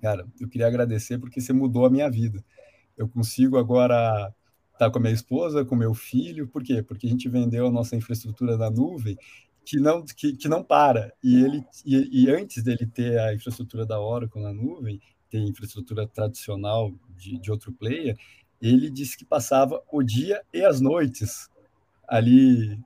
cara, 0.00 0.26
eu 0.40 0.48
queria 0.48 0.66
agradecer 0.66 1.18
porque 1.18 1.40
você 1.40 1.52
mudou 1.52 1.86
a 1.86 1.90
minha 1.90 2.10
vida. 2.10 2.44
Eu 2.96 3.08
consigo 3.08 3.56
agora 3.56 4.34
estar 4.72 4.90
com 4.90 4.98
a 4.98 5.02
minha 5.02 5.14
esposa, 5.14 5.64
com 5.64 5.76
meu 5.76 5.94
filho, 5.94 6.48
por 6.48 6.62
quê? 6.62 6.82
Porque 6.82 7.06
a 7.06 7.10
gente 7.10 7.28
vendeu 7.28 7.66
a 7.66 7.70
nossa 7.70 7.96
infraestrutura 7.96 8.56
na 8.56 8.70
nuvem 8.70 9.16
que 9.68 9.78
não, 9.78 10.02
que, 10.02 10.34
que 10.34 10.48
não 10.48 10.62
para. 10.62 11.12
E 11.22 11.44
ele 11.44 11.62
e, 11.84 12.24
e 12.24 12.30
antes 12.30 12.62
dele 12.62 12.86
ter 12.86 13.18
a 13.18 13.34
infraestrutura 13.34 13.84
da 13.84 14.00
Oracle 14.00 14.40
na 14.40 14.52
nuvem, 14.52 14.98
ter 15.28 15.38
infraestrutura 15.38 16.06
tradicional 16.06 16.90
de, 17.18 17.38
de 17.38 17.50
outro 17.50 17.72
player, 17.72 18.16
ele 18.60 18.90
disse 18.90 19.16
que 19.16 19.24
passava 19.24 19.82
o 19.90 20.02
dia 20.02 20.42
e 20.52 20.64
as 20.64 20.80
noites 20.80 21.48
ali 22.06 22.78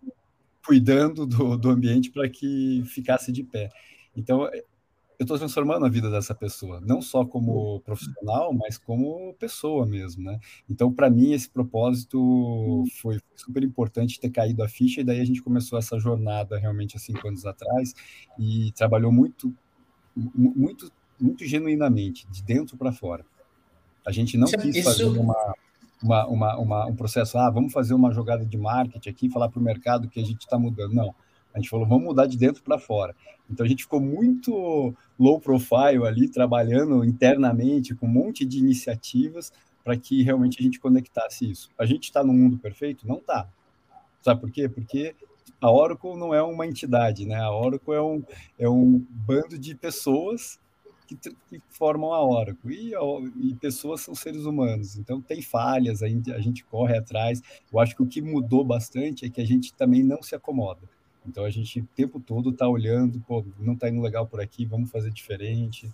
cuidando 0.67 1.27
do, 1.27 1.57
do 1.57 1.71
ambiente 1.71 2.11
para 2.11 2.29
que 2.29 2.83
ficasse 2.87 3.33
de 3.33 3.43
pé. 3.43 3.69
Então, 4.17 4.49
eu 4.53 5.25
estou 5.25 5.39
transformando 5.39 5.87
a 5.87 5.89
vida 5.89 6.11
dessa 6.11 6.35
pessoa, 6.35 6.81
não 6.81 7.01
só 7.01 7.25
como 7.25 7.81
profissional, 7.81 8.53
mas 8.53 8.77
como 8.77 9.35
pessoa 9.35 9.87
mesmo, 9.87 10.25
né? 10.25 10.39
Então, 10.69 10.93
para 10.93 11.09
mim, 11.09 11.33
esse 11.33 11.49
propósito 11.49 12.85
foi 13.01 13.21
super 13.37 13.63
importante 13.63 14.19
ter 14.19 14.31
caído 14.31 14.63
a 14.63 14.69
ficha, 14.69 15.01
e 15.01 15.05
daí 15.05 15.21
a 15.21 15.25
gente 15.25 15.43
começou 15.43 15.79
essa 15.79 15.99
jornada 15.99 16.59
realmente 16.59 16.97
há 16.97 17.01
cinco 17.01 17.29
anos 17.29 17.47
atrás, 17.47 17.95
e 18.39 18.73
trabalhou 18.73 19.13
muito, 19.13 19.55
muito 20.17 20.91
muito 21.23 21.47
genuinamente, 21.47 22.27
de 22.29 22.43
dentro 22.43 22.77
para 22.77 22.91
fora. 22.91 23.25
A 24.05 24.13
gente 24.13 24.37
não 24.37 24.47
isso, 24.47 24.59
quis 24.59 24.77
isso... 24.77 24.91
fazer 24.91 25.05
uma, 25.05 25.55
uma, 26.03 26.27
uma, 26.27 26.59
uma, 26.59 26.87
um 26.87 26.95
processo, 26.95 27.39
ah, 27.39 27.51
vamos 27.51 27.73
fazer 27.73 27.95
uma 27.95 28.13
jogada 28.13 28.45
de 28.45 28.57
marketing 28.57 29.09
aqui, 29.09 29.29
falar 29.29 29.49
para 29.49 29.61
o 29.61 29.63
mercado 29.63 30.09
que 30.09 30.21
a 30.21 30.25
gente 30.25 30.41
está 30.41 30.59
mudando. 30.59 30.93
Não. 30.93 31.15
A 31.55 31.59
gente 31.59 31.69
falou, 31.69 31.87
vamos 31.87 32.05
mudar 32.05 32.27
de 32.27 32.37
dentro 32.37 32.63
para 32.63 32.79
fora. 32.79 33.15
Então 33.51 33.65
a 33.65 33.69
gente 33.69 33.85
ficou 33.85 34.01
muito 34.01 34.95
low 35.19 35.39
profile 35.39 36.07
ali, 36.07 36.29
trabalhando 36.29 37.05
internamente 37.05 37.95
com 37.95 38.07
um 38.07 38.11
monte 38.11 38.45
de 38.45 38.59
iniciativas 38.59 39.53
para 39.85 39.97
que 39.97 40.23
realmente 40.23 40.59
a 40.61 40.63
gente 40.63 40.81
conectasse 40.81 41.51
isso. 41.51 41.69
A 41.79 41.85
gente 41.85 42.05
está 42.05 42.25
no 42.25 42.33
mundo 42.33 42.57
perfeito? 42.57 43.07
Não 43.07 43.19
está. 43.19 43.49
Sabe 44.23 44.41
por 44.41 44.51
quê? 44.51 44.69
Porque 44.69 45.15
a 45.61 45.71
Oracle 45.71 46.17
não 46.17 46.33
é 46.33 46.43
uma 46.43 46.67
entidade, 46.67 47.27
né? 47.27 47.37
A 47.37 47.53
Oracle 47.53 47.95
é 47.95 48.01
um, 48.01 48.23
é 48.59 48.69
um 48.69 49.05
bando 49.11 49.59
de 49.59 49.75
pessoas 49.75 50.59
que 51.17 51.31
que, 51.49 51.61
formam 51.69 52.13
a 52.13 52.25
Oracle. 52.25 52.75
E, 52.75 52.93
e, 53.51 53.55
pessoas 53.55 54.01
são 54.01 54.15
seres 54.15 54.45
humanos, 54.45 54.97
então 54.97 55.21
tem 55.21 55.43
falhas, 55.43 56.03
a 56.03 56.09
gente, 56.09 56.33
a 56.33 56.41
gente 56.41 56.65
corre 56.65 56.97
atrás. 56.97 57.43
Eu 57.73 57.79
acho 57.79 57.97
que 57.97 58.03
o 58.03 58.07
que 58.07 58.21
mudou 58.21 58.65
bastante 58.65 59.25
é 59.25 59.31
que 59.31 59.41
a 59.41 59.47
gente 59.47 59.73
também 59.75 60.03
não 60.03 60.23
se 60.23 60.35
acomoda. 60.35 60.81
Então 61.27 61.45
a 61.45 61.51
gente 61.51 61.81
o 61.81 61.89
tempo 61.95 62.21
todo 62.21 62.51
está 62.51 62.69
olhando, 62.69 63.21
pô, 63.27 63.45
não 63.59 63.75
está 63.75 63.89
indo 63.89 64.01
legal 64.01 64.27
por 64.27 64.41
aqui, 64.41 64.65
vamos 64.65 64.91
fazer 64.91 65.11
diferente. 65.11 65.93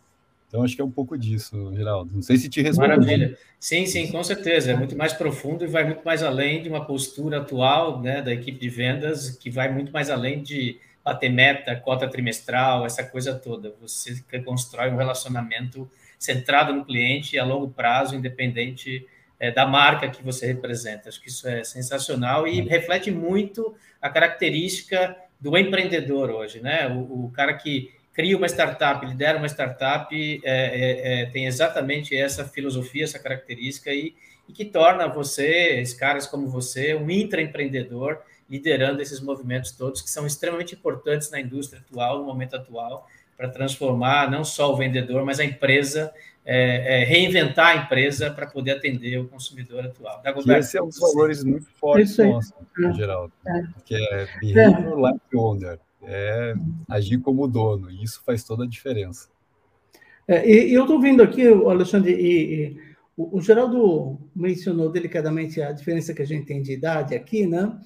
Então, 0.48 0.62
acho 0.62 0.74
que 0.74 0.80
é 0.80 0.84
um 0.84 0.90
pouco 0.90 1.16
disso, 1.18 1.70
Geraldo. 1.74 2.10
Não 2.14 2.22
sei 2.22 2.38
se 2.38 2.48
te 2.48 2.62
respondi. 2.62 2.88
Maravilha. 2.88 3.38
Sim, 3.60 3.84
sim, 3.84 4.10
com 4.10 4.24
certeza. 4.24 4.70
É 4.70 4.76
muito 4.76 4.96
mais 4.96 5.12
profundo 5.12 5.62
e 5.62 5.68
vai 5.68 5.84
muito 5.84 6.02
mais 6.02 6.22
além 6.22 6.62
de 6.62 6.70
uma 6.70 6.86
postura 6.86 7.38
atual 7.38 8.00
né, 8.00 8.22
da 8.22 8.32
equipe 8.32 8.58
de 8.58 8.68
vendas, 8.70 9.30
que 9.30 9.50
vai 9.50 9.70
muito 9.70 9.92
mais 9.92 10.08
além 10.08 10.42
de 10.42 10.78
bater 11.08 11.30
meta, 11.30 11.74
cota 11.74 12.06
trimestral, 12.06 12.84
essa 12.84 13.02
coisa 13.02 13.34
toda. 13.34 13.74
Você 13.80 14.22
constrói 14.44 14.90
um 14.90 14.96
relacionamento 14.96 15.90
centrado 16.18 16.72
no 16.72 16.84
cliente 16.84 17.38
a 17.38 17.44
longo 17.44 17.70
prazo, 17.70 18.14
independente 18.14 19.06
é, 19.40 19.50
da 19.50 19.66
marca 19.66 20.10
que 20.10 20.22
você 20.22 20.46
representa. 20.46 21.08
Acho 21.08 21.20
que 21.20 21.28
isso 21.28 21.48
é 21.48 21.64
sensacional 21.64 22.46
e 22.46 22.60
reflete 22.60 23.10
muito 23.10 23.74
a 24.02 24.10
característica 24.10 25.16
do 25.40 25.56
empreendedor 25.56 26.30
hoje, 26.30 26.60
né? 26.60 26.88
O, 26.88 27.26
o 27.26 27.30
cara 27.30 27.54
que 27.54 27.90
cria 28.12 28.36
uma 28.36 28.46
startup, 28.46 29.06
lidera 29.06 29.38
uma 29.38 29.46
startup, 29.46 30.14
é, 30.14 30.40
é, 30.44 31.22
é, 31.22 31.26
tem 31.26 31.46
exatamente 31.46 32.14
essa 32.14 32.44
filosofia, 32.44 33.04
essa 33.04 33.18
característica 33.18 33.90
e, 33.90 34.14
e 34.46 34.52
que 34.52 34.64
torna 34.64 35.06
você, 35.06 35.82
caras 35.98 36.26
como 36.26 36.48
você, 36.48 36.94
um 36.94 37.08
intraempreendedor 37.08 38.18
liderando 38.48 39.02
esses 39.02 39.20
movimentos 39.20 39.72
todos 39.72 40.00
que 40.00 40.10
são 40.10 40.26
extremamente 40.26 40.74
importantes 40.74 41.30
na 41.30 41.40
indústria 41.40 41.80
atual, 41.80 42.18
no 42.18 42.24
momento 42.24 42.56
atual, 42.56 43.06
para 43.36 43.48
transformar 43.48 44.30
não 44.30 44.44
só 44.44 44.72
o 44.72 44.76
vendedor, 44.76 45.24
mas 45.24 45.38
a 45.38 45.44
empresa, 45.44 46.12
é, 46.44 47.02
é, 47.02 47.04
reinventar 47.04 47.68
a 47.68 47.76
empresa 47.84 48.30
para 48.30 48.46
poder 48.46 48.72
atender 48.72 49.18
o 49.18 49.28
consumidor 49.28 49.84
atual. 49.84 50.22
Que 50.22 50.52
esse 50.52 50.78
é 50.78 50.82
um 50.82 50.88
dos 50.88 50.98
valores 50.98 51.44
muito 51.44 51.68
fortes 51.72 52.16
nossos, 52.18 52.52
em 52.78 52.94
geral, 52.94 53.30
é. 53.46 53.62
que 53.84 53.94
é 53.94 54.28
Behavior 54.40 54.98
Like 54.98 55.36
Owner 55.36 55.78
é 56.02 56.54
agir 56.88 57.18
como 57.18 57.46
dono, 57.46 57.90
e 57.90 58.02
isso 58.02 58.22
faz 58.24 58.42
toda 58.44 58.64
a 58.64 58.68
diferença. 58.68 59.28
É, 60.26 60.48
e, 60.48 60.70
e, 60.70 60.74
eu 60.74 60.82
estou 60.82 61.00
vendo 61.00 61.22
aqui, 61.22 61.46
Alexandre, 61.46 62.12
e, 62.12 62.54
e, 62.54 62.80
o, 63.18 63.40
Geraldo 63.40 64.18
mencionou 64.34 64.88
delicadamente 64.90 65.60
a 65.60 65.72
diferença 65.72 66.14
que 66.14 66.22
a 66.22 66.26
gente 66.26 66.46
tem 66.46 66.62
de 66.62 66.72
idade 66.72 67.16
aqui, 67.16 67.46
né? 67.46 67.76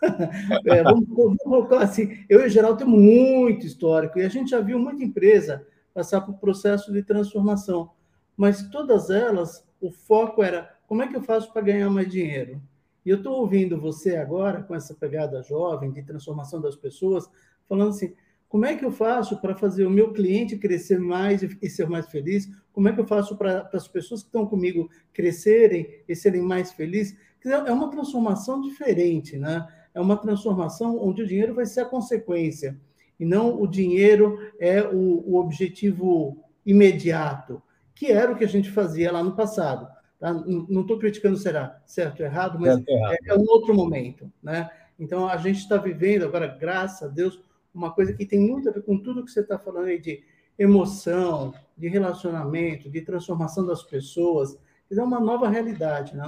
é, 0.64 0.82
vamos, 0.82 1.06
vamos, 1.08 1.36
colocar 1.38 1.80
assim, 1.80 2.24
eu 2.28 2.40
e 2.40 2.46
o 2.46 2.48
Geraldo 2.48 2.78
temos 2.78 2.98
muito 2.98 3.66
histórico, 3.66 4.18
e 4.18 4.24
a 4.24 4.28
gente 4.30 4.50
já 4.50 4.60
viu 4.60 4.78
muita 4.78 5.04
empresa 5.04 5.66
passar 5.92 6.22
por 6.22 6.38
processo 6.38 6.90
de 6.90 7.02
transformação, 7.02 7.90
mas 8.34 8.68
todas 8.70 9.10
elas, 9.10 9.62
o 9.78 9.90
foco 9.90 10.42
era 10.42 10.74
como 10.86 11.02
é 11.02 11.06
que 11.08 11.16
eu 11.16 11.22
faço 11.22 11.52
para 11.52 11.60
ganhar 11.60 11.90
mais 11.90 12.10
dinheiro? 12.10 12.62
E 13.04 13.10
eu 13.10 13.18
estou 13.18 13.40
ouvindo 13.40 13.78
você 13.78 14.16
agora, 14.16 14.62
com 14.62 14.74
essa 14.74 14.94
pegada 14.94 15.42
jovem 15.42 15.92
de 15.92 16.02
transformação 16.02 16.62
das 16.62 16.76
pessoas, 16.76 17.28
falando 17.68 17.90
assim: 17.90 18.14
como 18.48 18.64
é 18.64 18.74
que 18.74 18.84
eu 18.84 18.90
faço 18.90 19.40
para 19.40 19.54
fazer 19.54 19.86
o 19.86 19.90
meu 19.90 20.12
cliente 20.12 20.56
crescer 20.56 20.98
mais 20.98 21.42
e 21.42 21.70
ser 21.70 21.88
mais 21.88 22.08
feliz? 22.08 22.48
Como 22.72 22.88
é 22.88 22.92
que 22.92 23.00
eu 23.00 23.06
faço 23.06 23.36
para 23.36 23.68
as 23.72 23.86
pessoas 23.86 24.22
que 24.22 24.28
estão 24.28 24.46
comigo 24.46 24.88
crescerem 25.12 25.86
e 26.08 26.16
serem 26.16 26.42
mais 26.42 26.72
felizes? 26.72 27.16
É 27.44 27.72
uma 27.72 27.90
transformação 27.90 28.60
diferente, 28.60 29.36
né? 29.36 29.66
É 29.94 30.00
uma 30.00 30.16
transformação 30.16 30.98
onde 30.98 31.22
o 31.22 31.26
dinheiro 31.26 31.54
vai 31.54 31.66
ser 31.66 31.80
a 31.80 31.84
consequência 31.84 32.78
e 33.18 33.24
não 33.24 33.60
o 33.60 33.66
dinheiro 33.66 34.38
é 34.58 34.82
o, 34.82 35.24
o 35.26 35.36
objetivo 35.36 36.44
imediato, 36.64 37.60
que 37.94 38.06
era 38.06 38.30
o 38.30 38.36
que 38.36 38.44
a 38.44 38.48
gente 38.48 38.70
fazia 38.70 39.10
lá 39.10 39.22
no 39.22 39.34
passado. 39.34 39.88
Tá? 40.18 40.32
Não 40.32 40.82
estou 40.82 40.98
criticando 40.98 41.36
será 41.36 41.80
certo 41.86 42.20
ou 42.20 42.26
errado, 42.26 42.58
mas 42.58 42.82
errado. 42.86 43.16
É, 43.24 43.30
é 43.30 43.34
um 43.34 43.44
outro 43.48 43.74
momento, 43.74 44.30
né? 44.42 44.70
Então 44.98 45.28
a 45.28 45.36
gente 45.36 45.58
está 45.58 45.76
vivendo 45.76 46.24
agora, 46.24 46.46
graças 46.46 47.02
a 47.02 47.12
Deus, 47.12 47.40
uma 47.74 47.92
coisa 47.92 48.12
que 48.12 48.26
tem 48.26 48.40
muito 48.40 48.68
a 48.68 48.72
ver 48.72 48.82
com 48.82 48.98
tudo 48.98 49.24
que 49.24 49.30
você 49.30 49.40
está 49.40 49.58
falando 49.58 49.86
aí 49.86 50.00
de 50.00 50.22
emoção, 50.58 51.54
de 51.76 51.88
relacionamento, 51.88 52.90
de 52.90 53.00
transformação 53.02 53.64
das 53.64 53.82
pessoas. 53.82 54.58
É 54.90 55.02
uma 55.02 55.20
nova 55.20 55.48
realidade, 55.48 56.16
né? 56.16 56.24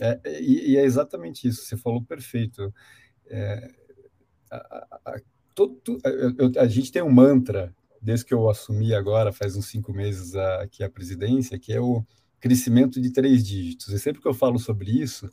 É, 0.00 0.20
e, 0.40 0.72
e, 0.72 0.76
é 0.76 0.84
exatamente 0.84 1.46
isso, 1.46 1.64
você 1.64 1.76
falou 1.76 2.02
perfeito. 2.02 2.74
É, 3.26 3.70
a, 4.50 4.56
a, 4.56 5.12
a, 5.12 5.20
todo, 5.54 5.80
a, 6.58 6.66
gente 6.66 6.90
tem 6.90 7.02
um 7.02 7.12
mantra, 7.12 7.74
desde 8.02 8.26
que 8.26 8.34
eu 8.34 8.50
assumi 8.50 8.92
agora, 8.92 9.32
faz 9.32 9.56
uns 9.56 9.66
cinco 9.66 9.92
meses 9.92 10.34
aqui 10.34 10.82
a 10.82 10.90
presidência, 10.90 11.58
que 11.58 11.72
é 11.72 11.80
o 11.80 12.04
crescimento 12.40 13.00
de 13.00 13.12
três 13.12 13.46
dígitos. 13.46 13.88
E 13.88 13.98
sempre 13.98 14.20
que 14.20 14.28
eu 14.28 14.34
falo 14.34 14.58
sobre 14.58 14.90
isso, 14.90 15.30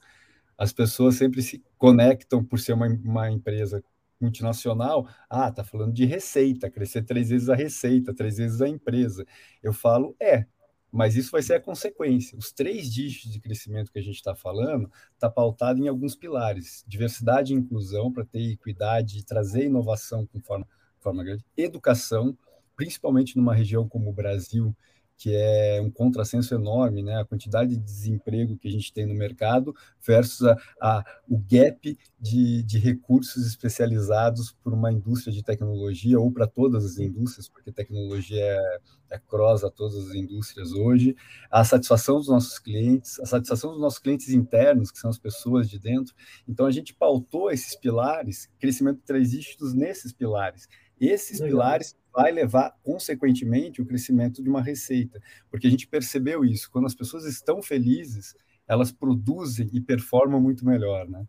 as 0.57 0.71
pessoas 0.71 1.15
sempre 1.15 1.41
se 1.41 1.63
conectam 1.77 2.43
por 2.43 2.59
ser 2.59 2.73
uma, 2.73 2.87
uma 2.87 3.31
empresa 3.31 3.83
multinacional, 4.21 5.07
ah, 5.29 5.49
está 5.49 5.63
falando 5.63 5.93
de 5.93 6.05
receita, 6.05 6.69
crescer 6.69 7.03
três 7.03 7.29
vezes 7.29 7.49
a 7.49 7.55
receita, 7.55 8.13
três 8.13 8.37
vezes 8.37 8.61
a 8.61 8.67
empresa. 8.67 9.25
Eu 9.61 9.73
falo, 9.73 10.15
é, 10.19 10.45
mas 10.91 11.15
isso 11.15 11.31
vai 11.31 11.41
ser 11.41 11.53
a 11.53 11.61
consequência. 11.61 12.37
Os 12.37 12.51
três 12.51 12.91
dígitos 12.93 13.31
de 13.31 13.39
crescimento 13.39 13.91
que 13.91 13.99
a 13.99 14.03
gente 14.03 14.15
está 14.15 14.35
falando 14.35 14.91
está 15.13 15.29
pautado 15.29 15.79
em 15.79 15.87
alguns 15.87 16.15
pilares: 16.15 16.83
diversidade 16.85 17.53
e 17.53 17.55
inclusão 17.55 18.11
para 18.11 18.25
ter 18.25 18.51
equidade, 18.51 19.25
trazer 19.25 19.65
inovação 19.65 20.25
com 20.27 20.41
forma, 20.41 20.67
forma 20.99 21.23
grande, 21.23 21.45
educação, 21.55 22.37
principalmente 22.75 23.37
numa 23.37 23.55
região 23.55 23.87
como 23.87 24.09
o 24.09 24.13
Brasil, 24.13 24.75
que 25.21 25.35
é 25.35 25.79
um 25.79 25.91
contrassenso 25.91 26.55
enorme, 26.55 27.03
né? 27.03 27.21
A 27.21 27.25
quantidade 27.25 27.75
de 27.75 27.83
desemprego 27.83 28.57
que 28.57 28.67
a 28.67 28.71
gente 28.71 28.91
tem 28.91 29.05
no 29.05 29.13
mercado 29.13 29.71
versus 30.03 30.47
a, 30.47 30.57
a 30.81 31.05
o 31.29 31.37
gap 31.37 31.95
de, 32.19 32.63
de, 32.63 32.79
recursos 32.79 33.45
especializados 33.45 34.51
por 34.63 34.73
uma 34.73 34.91
indústria 34.91 35.31
de 35.31 35.43
tecnologia 35.43 36.19
ou 36.19 36.31
para 36.31 36.47
todas 36.47 36.83
as 36.83 36.97
indústrias, 36.97 37.47
porque 37.47 37.71
tecnologia 37.71 38.43
é, 38.43 38.79
é 39.11 39.19
cross 39.19 39.63
a 39.63 39.69
todas 39.69 40.09
as 40.09 40.15
indústrias 40.15 40.71
hoje, 40.71 41.15
a 41.51 41.63
satisfação 41.63 42.17
dos 42.17 42.27
nossos 42.27 42.57
clientes, 42.57 43.19
a 43.19 43.25
satisfação 43.27 43.73
dos 43.73 43.79
nossos 43.79 43.99
clientes 43.99 44.29
internos, 44.29 44.89
que 44.89 44.97
são 44.97 45.11
as 45.11 45.19
pessoas 45.19 45.69
de 45.69 45.77
dentro. 45.77 46.15
Então, 46.47 46.65
a 46.65 46.71
gente 46.71 46.95
pautou 46.95 47.51
esses 47.51 47.75
pilares, 47.75 48.49
crescimento 48.57 48.97
de 48.97 49.03
três 49.03 49.29
dígitos 49.29 49.75
nesses 49.75 50.11
pilares. 50.11 50.67
Esses 50.99 51.39
Legal. 51.39 51.49
pilares 51.49 51.95
vai 52.13 52.31
levar, 52.31 52.75
consequentemente, 52.83 53.81
o 53.81 53.85
crescimento 53.85 54.43
de 54.43 54.49
uma 54.49 54.61
receita, 54.61 55.21
porque 55.49 55.67
a 55.67 55.69
gente 55.69 55.87
percebeu 55.87 56.43
isso. 56.43 56.69
Quando 56.71 56.85
as 56.85 56.95
pessoas 56.95 57.25
estão 57.25 57.61
felizes, 57.61 58.35
elas 58.67 58.91
produzem 58.91 59.69
e 59.73 59.81
performam 59.81 60.39
muito 60.39 60.65
melhor, 60.65 61.07
né? 61.09 61.25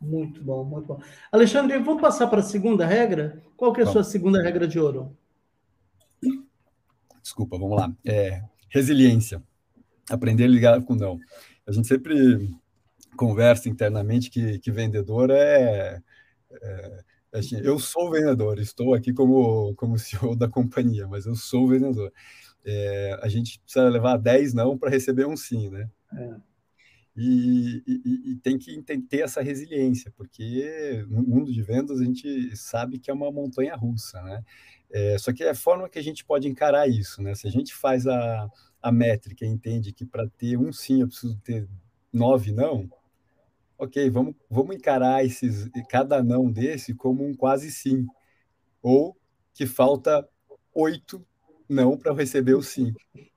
Muito 0.00 0.42
bom, 0.42 0.64
muito 0.64 0.86
bom. 0.86 1.00
Alexandre, 1.32 1.78
vamos 1.78 2.00
passar 2.00 2.26
para 2.28 2.40
a 2.40 2.44
segunda 2.44 2.86
regra? 2.86 3.42
Qual 3.56 3.72
que 3.72 3.80
é 3.80 3.84
a 3.84 3.86
sua 3.86 4.04
segunda 4.04 4.42
regra 4.42 4.66
de 4.68 4.78
ouro? 4.78 5.16
Desculpa, 7.22 7.58
vamos 7.58 7.76
lá. 7.76 7.92
É, 8.04 8.42
resiliência. 8.68 9.42
Aprender 10.10 10.44
a 10.44 10.48
ligar 10.48 10.82
com 10.82 10.94
não. 10.94 11.18
A 11.66 11.72
gente 11.72 11.86
sempre 11.86 12.50
conversa 13.16 13.68
internamente 13.68 14.30
que, 14.30 14.58
que 14.58 14.70
vendedor 14.70 15.30
é, 15.30 16.00
é 16.50 17.04
Assim, 17.32 17.60
eu 17.62 17.78
sou 17.78 18.10
vendedor, 18.10 18.58
estou 18.58 18.94
aqui 18.94 19.12
como, 19.12 19.74
como 19.76 19.96
CEO 19.98 20.34
da 20.34 20.48
companhia, 20.48 21.06
mas 21.06 21.26
eu 21.26 21.34
sou 21.34 21.68
vendedor. 21.68 22.12
É, 22.64 23.18
a 23.22 23.28
gente 23.28 23.60
precisa 23.60 23.88
levar 23.88 24.16
10 24.16 24.52
não 24.54 24.76
para 24.76 24.90
receber 24.90 25.26
um 25.26 25.36
sim, 25.36 25.70
né? 25.70 25.88
É. 26.12 26.36
E, 27.16 27.82
e, 27.86 28.32
e, 28.32 28.36
tem 28.36 28.56
que 28.56 28.80
ter 29.08 29.20
essa 29.20 29.42
resiliência, 29.42 30.12
porque 30.16 31.04
no 31.08 31.22
mundo 31.22 31.52
de 31.52 31.62
vendas 31.62 32.00
a 32.00 32.04
gente 32.04 32.56
sabe 32.56 32.98
que 32.98 33.10
é 33.10 33.14
uma 33.14 33.30
montanha 33.32 33.74
russa, 33.74 34.22
né? 34.22 34.44
É, 34.90 35.18
só 35.18 35.32
que 35.32 35.44
é 35.44 35.50
a 35.50 35.54
forma 35.54 35.88
que 35.88 35.98
a 35.98 36.02
gente 36.02 36.24
pode 36.24 36.48
encarar 36.48 36.88
isso, 36.88 37.22
né? 37.22 37.34
Se 37.34 37.46
a 37.46 37.50
gente 37.50 37.74
faz 37.74 38.06
a, 38.06 38.48
a 38.80 38.92
métrica 38.92 39.44
e 39.44 39.48
entende 39.48 39.92
que 39.92 40.06
para 40.06 40.28
ter 40.28 40.56
um 40.56 40.72
sim 40.72 41.02
eu 41.02 41.08
preciso 41.08 41.36
ter 41.40 41.68
nove 42.12 42.52
não, 42.52 42.88
ok, 43.80 44.10
vamos, 44.10 44.34
vamos 44.48 44.76
encarar 44.76 45.24
esses, 45.24 45.68
cada 45.88 46.22
não 46.22 46.50
desse 46.50 46.94
como 46.94 47.26
um 47.26 47.34
quase 47.34 47.72
sim, 47.72 48.06
ou 48.82 49.16
que 49.54 49.66
falta 49.66 50.28
oito 50.74 51.24
não 51.68 51.96
para 51.96 52.12
receber 52.12 52.54
o 52.54 52.62
sim. 52.62 52.92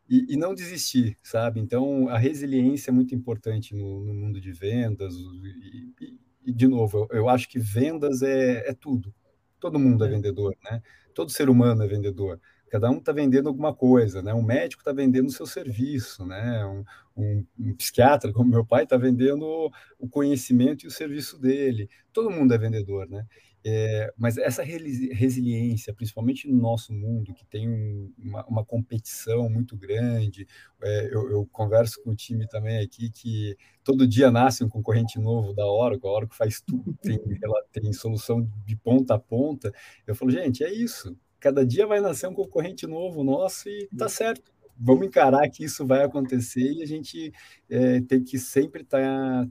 E, 0.09 0.33
e, 0.33 0.37
não 0.37 0.53
desistir, 0.53 1.17
sabe? 1.23 1.59
Então, 1.59 2.09
a 2.09 2.17
resiliência 2.17 2.91
é 2.91 2.93
muito 2.93 3.15
importante 3.15 3.73
no, 3.73 4.03
no 4.03 4.13
mundo 4.13 4.39
de 4.39 4.51
vendas. 4.51 5.15
E, 5.15 5.93
e, 6.01 6.19
e 6.47 6.53
de 6.53 6.67
novo, 6.67 7.07
eu, 7.09 7.19
eu, 7.19 7.29
acho 7.29 7.47
que 7.47 7.57
vendas 7.57 8.21
é, 8.21 8.69
é 8.69 8.73
tudo. 8.73 9.13
Todo 9.59 9.79
mundo 9.79 10.03
é, 10.03 10.07
é 10.07 10.11
vendedor, 10.11 10.55
né? 10.63 10.81
Todo 11.15 11.31
ser 11.31 11.49
humano 11.49 11.83
é 11.83 11.87
vendedor. 11.87 12.39
Cada 12.73 12.89
um 12.89 12.97
está 12.97 13.11
vendendo 13.11 13.49
alguma 13.49 13.71
coisa, 13.71 14.23
né? 14.23 14.33
Um 14.33 14.41
médico 14.41 14.81
está 14.81 14.91
vendendo 14.91 15.27
o 15.27 15.31
seu 15.31 15.45
serviço, 15.45 16.25
né? 16.25 16.65
Um, 16.65 16.83
um, 17.15 17.45
um 17.59 17.75
psiquiatra, 17.75 18.33
como 18.33 18.49
meu 18.49 18.65
pai, 18.65 18.83
está 18.83 18.97
vendendo 18.97 19.71
o 19.99 20.09
conhecimento 20.09 20.83
e 20.83 20.87
o 20.87 20.91
serviço 20.91 21.39
dele. 21.39 21.87
Todo 22.11 22.31
mundo 22.31 22.51
é 22.51 22.57
vendedor, 22.57 23.07
né? 23.07 23.27
É, 23.63 24.11
mas 24.17 24.39
essa 24.39 24.63
resiliência, 24.63 25.93
principalmente 25.93 26.49
no 26.49 26.59
nosso 26.59 26.91
mundo, 26.91 27.31
que 27.35 27.45
tem 27.45 27.69
um, 27.69 28.11
uma, 28.17 28.43
uma, 28.47 28.65
competição 28.65 29.47
muito 29.49 29.77
grande, 29.77 30.47
é, 30.81 31.05
eu, 31.13 31.29
eu, 31.29 31.47
converso 31.49 32.01
com 32.03 32.09
o 32.09 32.15
time 32.15 32.45
também 32.47 32.79
aqui 32.79 33.09
que 33.09 33.55
todo 33.83 34.07
dia 34.07 34.29
nasce 34.31 34.63
um 34.63 34.69
concorrente 34.69 35.17
novo 35.19 35.53
da 35.53 35.65
Oracle, 35.65 36.09
a 36.09 36.11
Oracle 36.11 36.35
faz 36.35 36.59
tudo, 36.59 36.93
tem, 37.01 37.17
ela 37.41 37.63
tem 37.71 37.93
solução 37.93 38.45
de 38.65 38.75
ponta 38.75 39.13
a 39.13 39.19
ponta. 39.19 39.71
Eu 40.05 40.15
falo, 40.15 40.31
gente, 40.31 40.63
é 40.63 40.73
isso. 40.73 41.15
Cada 41.43 41.65
dia 41.65 41.85
vai 41.85 41.99
nascer 41.99 42.25
um 42.27 42.33
concorrente 42.33 42.87
novo 42.87 43.21
nosso 43.21 43.67
e 43.67 43.89
tá 43.97 44.07
certo 44.07 44.53
vamos 44.77 45.05
encarar 45.05 45.47
que 45.49 45.63
isso 45.63 45.85
vai 45.85 46.03
acontecer 46.03 46.71
e 46.71 46.81
a 46.81 46.85
gente 46.85 47.31
é, 47.69 48.01
tem 48.01 48.23
que 48.23 48.39
sempre 48.39 48.81
estar 48.81 48.99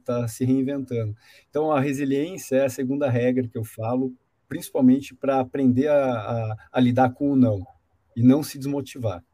tá, 0.05 0.21
tá 0.21 0.29
se 0.29 0.45
reinventando. 0.45 1.17
Então, 1.49 1.71
a 1.71 1.81
resiliência 1.81 2.57
é 2.57 2.65
a 2.65 2.71
segunda 2.71 3.09
regra 3.09 3.47
que 3.47 3.57
eu 3.57 3.65
falo, 3.65 4.13
principalmente 4.49 5.15
para 5.15 5.41
aprender 5.41 5.89
a, 5.89 6.13
a, 6.13 6.57
a, 6.73 6.81
lidar 6.81 7.11
com 7.15 7.31
o 7.31 7.37
não 7.37 7.65
e 8.17 8.23
não 8.23 8.43
se 8.43 8.59
desmotivar. 8.59 9.25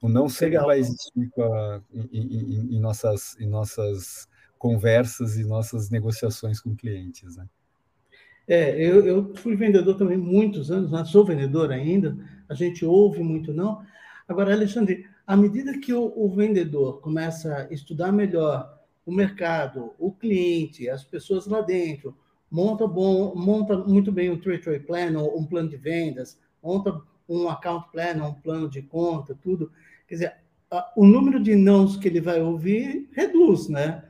O 0.00 0.08
não 0.08 0.28
sempre 0.28 0.58
vai 0.58 0.78
existir 0.78 1.30
a, 1.38 1.82
em, 1.92 2.08
em, 2.12 2.76
em, 2.76 2.80
nossas, 2.80 3.36
em 3.38 3.46
nossas 3.46 4.28
conversas 4.58 5.36
e 5.36 5.44
nossas 5.44 5.90
negociações 5.90 6.60
com 6.60 6.74
clientes. 6.74 7.36
Né? 7.36 7.46
É, 8.48 8.80
eu, 8.80 9.04
eu 9.04 9.34
fui 9.34 9.56
vendedor 9.56 9.96
também 9.96 10.16
muitos 10.16 10.70
anos, 10.70 10.92
né? 10.92 11.04
sou 11.04 11.24
vendedor 11.24 11.72
ainda, 11.72 12.16
a 12.48 12.54
gente 12.54 12.84
ouve 12.84 13.22
muito 13.22 13.52
não. 13.52 13.82
Agora, 14.28 14.52
Alexandre, 14.52 15.04
à 15.26 15.36
medida 15.36 15.78
que 15.78 15.92
o, 15.92 16.12
o 16.16 16.28
vendedor 16.28 17.00
começa 17.00 17.54
a 17.56 17.74
estudar 17.74 18.12
melhor 18.12 18.76
o 19.04 19.12
mercado, 19.12 19.92
o 19.98 20.12
cliente, 20.12 20.88
as 20.88 21.04
pessoas 21.04 21.46
lá 21.46 21.60
dentro, 21.60 22.16
monta 22.50 22.86
bom, 22.86 23.34
monta 23.34 23.76
muito 23.76 24.10
bem 24.12 24.30
um 24.30 24.38
trade 24.38 24.80
plan, 24.80 25.18
um 25.18 25.44
plano 25.44 25.68
de 25.68 25.76
vendas, 25.76 26.38
monta 26.62 27.00
um 27.28 27.48
account 27.48 27.90
plan, 27.92 28.24
um 28.24 28.34
plano 28.34 28.68
de 28.68 28.82
conta, 28.82 29.36
tudo. 29.42 29.70
Quer 30.06 30.14
dizer, 30.14 30.32
o 30.96 31.06
número 31.06 31.40
de 31.40 31.54
nãos 31.54 31.96
que 31.96 32.08
ele 32.08 32.20
vai 32.20 32.40
ouvir 32.40 33.08
reduz, 33.12 33.68
né? 33.68 34.04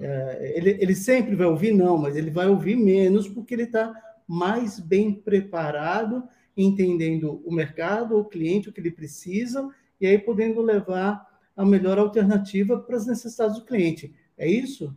É, 0.00 0.52
ele, 0.56 0.70
ele 0.80 0.94
sempre 0.94 1.36
vai 1.36 1.46
ouvir 1.46 1.72
não, 1.74 1.98
mas 1.98 2.16
ele 2.16 2.30
vai 2.30 2.48
ouvir 2.48 2.76
menos 2.76 3.28
porque 3.28 3.54
ele 3.54 3.64
está 3.64 3.94
mais 4.26 4.80
bem 4.80 5.12
preparado, 5.12 6.26
entendendo 6.56 7.42
o 7.44 7.52
mercado, 7.52 8.16
o 8.16 8.24
cliente, 8.24 8.68
o 8.68 8.72
que 8.72 8.80
ele 8.80 8.90
precisa 8.90 9.68
e 10.00 10.06
aí 10.06 10.18
podendo 10.18 10.62
levar 10.62 11.28
a 11.54 11.64
melhor 11.64 11.98
alternativa 11.98 12.78
para 12.78 12.96
as 12.96 13.06
necessidades 13.06 13.56
do 13.56 13.64
cliente. 13.64 14.14
É 14.38 14.48
isso? 14.48 14.96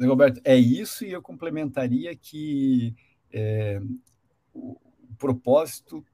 Roberto, 0.00 0.40
é 0.44 0.56
isso, 0.56 1.04
e 1.04 1.12
eu 1.12 1.22
complementaria 1.22 2.14
que 2.14 2.94
é, 3.32 3.80
o 4.52 4.76
propósito 5.18 6.04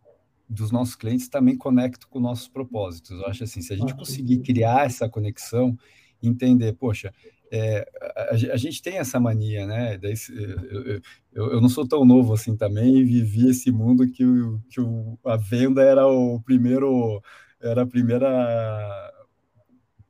dos 0.48 0.70
nossos 0.70 0.94
clientes 0.94 1.28
também 1.28 1.56
conecta 1.56 2.06
com 2.06 2.20
nossos 2.20 2.48
propósitos. 2.48 3.10
Eu 3.10 3.26
acho 3.26 3.44
assim, 3.44 3.60
se 3.60 3.72
a 3.72 3.76
gente 3.76 3.94
conseguir 3.94 4.38
criar 4.38 4.86
essa 4.86 5.08
conexão, 5.08 5.78
entender, 6.22 6.74
poxa, 6.74 7.12
é, 7.50 7.88
a, 8.16 8.34
a, 8.34 8.56
gente 8.56 8.82
tem 8.82 8.98
essa 8.98 9.18
mania, 9.18 9.66
né? 9.66 9.96
Daí, 9.98 10.14
eu, 10.30 10.84
eu, 10.84 11.02
eu, 11.32 11.60
não 11.60 11.68
sou 11.68 11.86
tão 11.86 12.04
novo 12.04 12.34
assim 12.34 12.56
também 12.56 12.98
e 12.98 13.04
vivi 13.04 13.48
esse 13.48 13.70
mundo 13.70 14.06
que, 14.06 14.24
o, 14.24 14.60
que 14.68 14.80
o, 14.80 15.18
a 15.24 15.36
venda 15.36 15.82
era 15.82 16.06
o 16.06 16.40
primeiro 16.42 17.22
era 17.60 17.82
a 17.82 17.86
primeira 17.86 19.12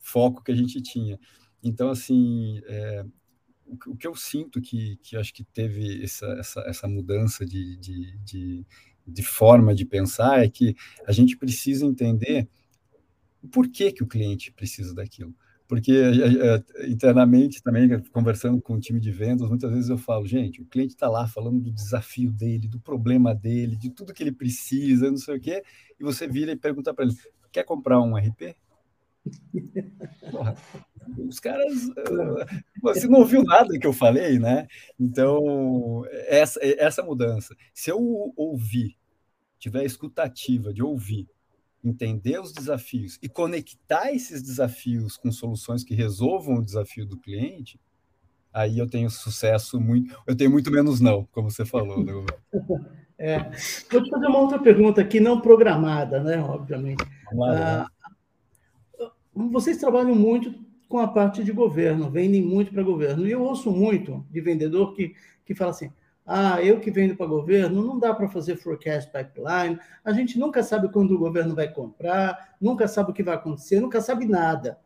foco 0.00 0.42
que 0.42 0.52
a 0.52 0.54
gente 0.54 0.80
tinha. 0.82 1.18
Então, 1.62 1.90
assim, 1.90 2.60
é, 2.66 3.04
o, 3.66 3.92
o, 3.92 3.96
que 3.96 4.06
eu 4.06 4.14
sinto 4.14 4.60
que, 4.60 4.96
que 5.02 5.16
acho 5.16 5.32
que 5.32 5.44
teve 5.44 6.02
essa, 6.02 6.26
essa, 6.38 6.60
essa 6.66 6.88
mudança 6.88 7.44
de, 7.46 7.76
de, 7.76 8.18
de, 8.18 8.66
de 9.06 9.22
forma 9.22 9.74
de 9.74 9.84
pensar 9.84 10.44
é 10.44 10.48
que 10.48 10.74
a 11.06 11.12
gente 11.12 11.36
precisa 11.36 11.86
entender 11.86 12.48
por 13.52 13.68
que, 13.68 13.92
que 13.92 14.02
o 14.02 14.08
cliente 14.08 14.52
precisa 14.52 14.94
daquilo 14.94 15.34
porque 15.68 15.92
internamente 16.88 17.62
também 17.62 18.00
conversando 18.10 18.60
com 18.60 18.74
o 18.74 18.80
time 18.80 18.98
de 18.98 19.12
vendas, 19.12 19.48
muitas 19.48 19.70
vezes 19.70 19.90
eu 19.90 19.98
falo, 19.98 20.26
gente, 20.26 20.62
o 20.62 20.64
cliente 20.64 20.94
está 20.94 21.10
lá 21.10 21.28
falando 21.28 21.60
do 21.60 21.70
desafio 21.70 22.32
dele, 22.32 22.66
do 22.66 22.80
problema 22.80 23.34
dele, 23.34 23.76
de 23.76 23.90
tudo 23.90 24.14
que 24.14 24.22
ele 24.22 24.32
precisa, 24.32 25.10
não 25.10 25.18
sei 25.18 25.36
o 25.36 25.40
quê, 25.40 25.62
e 26.00 26.02
você 26.02 26.26
vira 26.26 26.52
e 26.52 26.56
pergunta 26.56 26.94
para 26.94 27.04
ele, 27.04 27.14
quer 27.52 27.64
comprar 27.64 28.00
um 28.00 28.16
RP? 28.16 28.56
Porra, 30.30 30.56
os 31.18 31.38
caras. 31.38 31.90
Você 32.82 33.06
não 33.06 33.20
ouviu 33.20 33.42
nada 33.44 33.78
que 33.78 33.86
eu 33.86 33.92
falei, 33.92 34.38
né? 34.38 34.66
Então, 34.98 36.02
essa, 36.26 36.58
essa 36.62 37.02
mudança. 37.02 37.54
Se 37.74 37.90
eu 37.90 38.32
ouvir, 38.36 38.96
tiver 39.58 39.84
escutativa 39.84 40.72
de 40.72 40.82
ouvir, 40.82 41.28
entender 41.82 42.40
os 42.40 42.52
desafios 42.52 43.18
e 43.22 43.28
conectar 43.28 44.12
esses 44.12 44.42
desafios 44.42 45.16
com 45.16 45.30
soluções 45.30 45.84
que 45.84 45.94
resolvam 45.94 46.56
o 46.56 46.64
desafio 46.64 47.06
do 47.06 47.18
cliente, 47.18 47.80
aí 48.52 48.78
eu 48.78 48.88
tenho 48.88 49.08
sucesso 49.10 49.80
muito. 49.80 50.16
Eu 50.26 50.36
tenho 50.36 50.50
muito 50.50 50.70
menos 50.70 51.00
não, 51.00 51.24
como 51.32 51.50
você 51.50 51.64
falou. 51.64 52.04
Né? 52.04 52.12
É. 53.20 53.50
Vou 53.90 54.00
te 54.00 54.10
fazer 54.10 54.26
uma 54.28 54.38
outra 54.38 54.60
pergunta 54.60 55.00
aqui, 55.00 55.18
não 55.18 55.40
programada, 55.40 56.22
né? 56.22 56.40
Obviamente. 56.40 57.04
Lá, 57.32 57.84
ah, 59.00 59.10
vocês 59.34 59.76
trabalham 59.78 60.14
muito 60.14 60.54
com 60.88 60.98
a 60.98 61.08
parte 61.08 61.42
de 61.42 61.50
governo, 61.50 62.10
vendem 62.10 62.40
muito 62.40 62.72
para 62.72 62.80
governo. 62.80 63.26
E 63.26 63.32
eu 63.32 63.42
ouço 63.42 63.72
muito 63.72 64.24
de 64.30 64.40
vendedor 64.40 64.94
que, 64.94 65.14
que 65.44 65.52
fala 65.52 65.72
assim: 65.72 65.90
ah, 66.30 66.62
eu 66.62 66.78
que 66.78 66.90
vendo 66.90 67.16
para 67.16 67.24
governo, 67.24 67.82
não 67.82 67.98
dá 67.98 68.12
para 68.12 68.28
fazer 68.28 68.56
forecast 68.56 69.10
pipeline, 69.10 69.80
a 70.04 70.12
gente 70.12 70.38
nunca 70.38 70.62
sabe 70.62 70.92
quando 70.92 71.12
o 71.12 71.18
governo 71.18 71.54
vai 71.54 71.72
comprar, 71.72 72.54
nunca 72.60 72.86
sabe 72.86 73.10
o 73.10 73.14
que 73.14 73.22
vai 73.22 73.34
acontecer, 73.34 73.80
nunca 73.80 73.98
sabe 74.02 74.26
nada. 74.26 74.78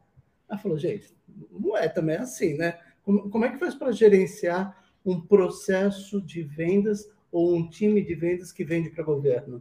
Ela 0.48 0.56
falou, 0.56 0.78
gente, 0.78 1.12
não 1.50 1.76
é 1.76 1.88
também 1.88 2.16
assim, 2.16 2.56
né? 2.56 2.78
Como, 3.02 3.28
como 3.28 3.44
é 3.44 3.50
que 3.50 3.58
faz 3.58 3.74
para 3.74 3.90
gerenciar 3.90 4.80
um 5.04 5.20
processo 5.20 6.22
de 6.22 6.44
vendas 6.44 7.10
ou 7.32 7.56
um 7.56 7.68
time 7.68 8.00
de 8.04 8.14
vendas 8.14 8.52
que 8.52 8.64
vende 8.64 8.90
para 8.90 9.02
governo? 9.02 9.60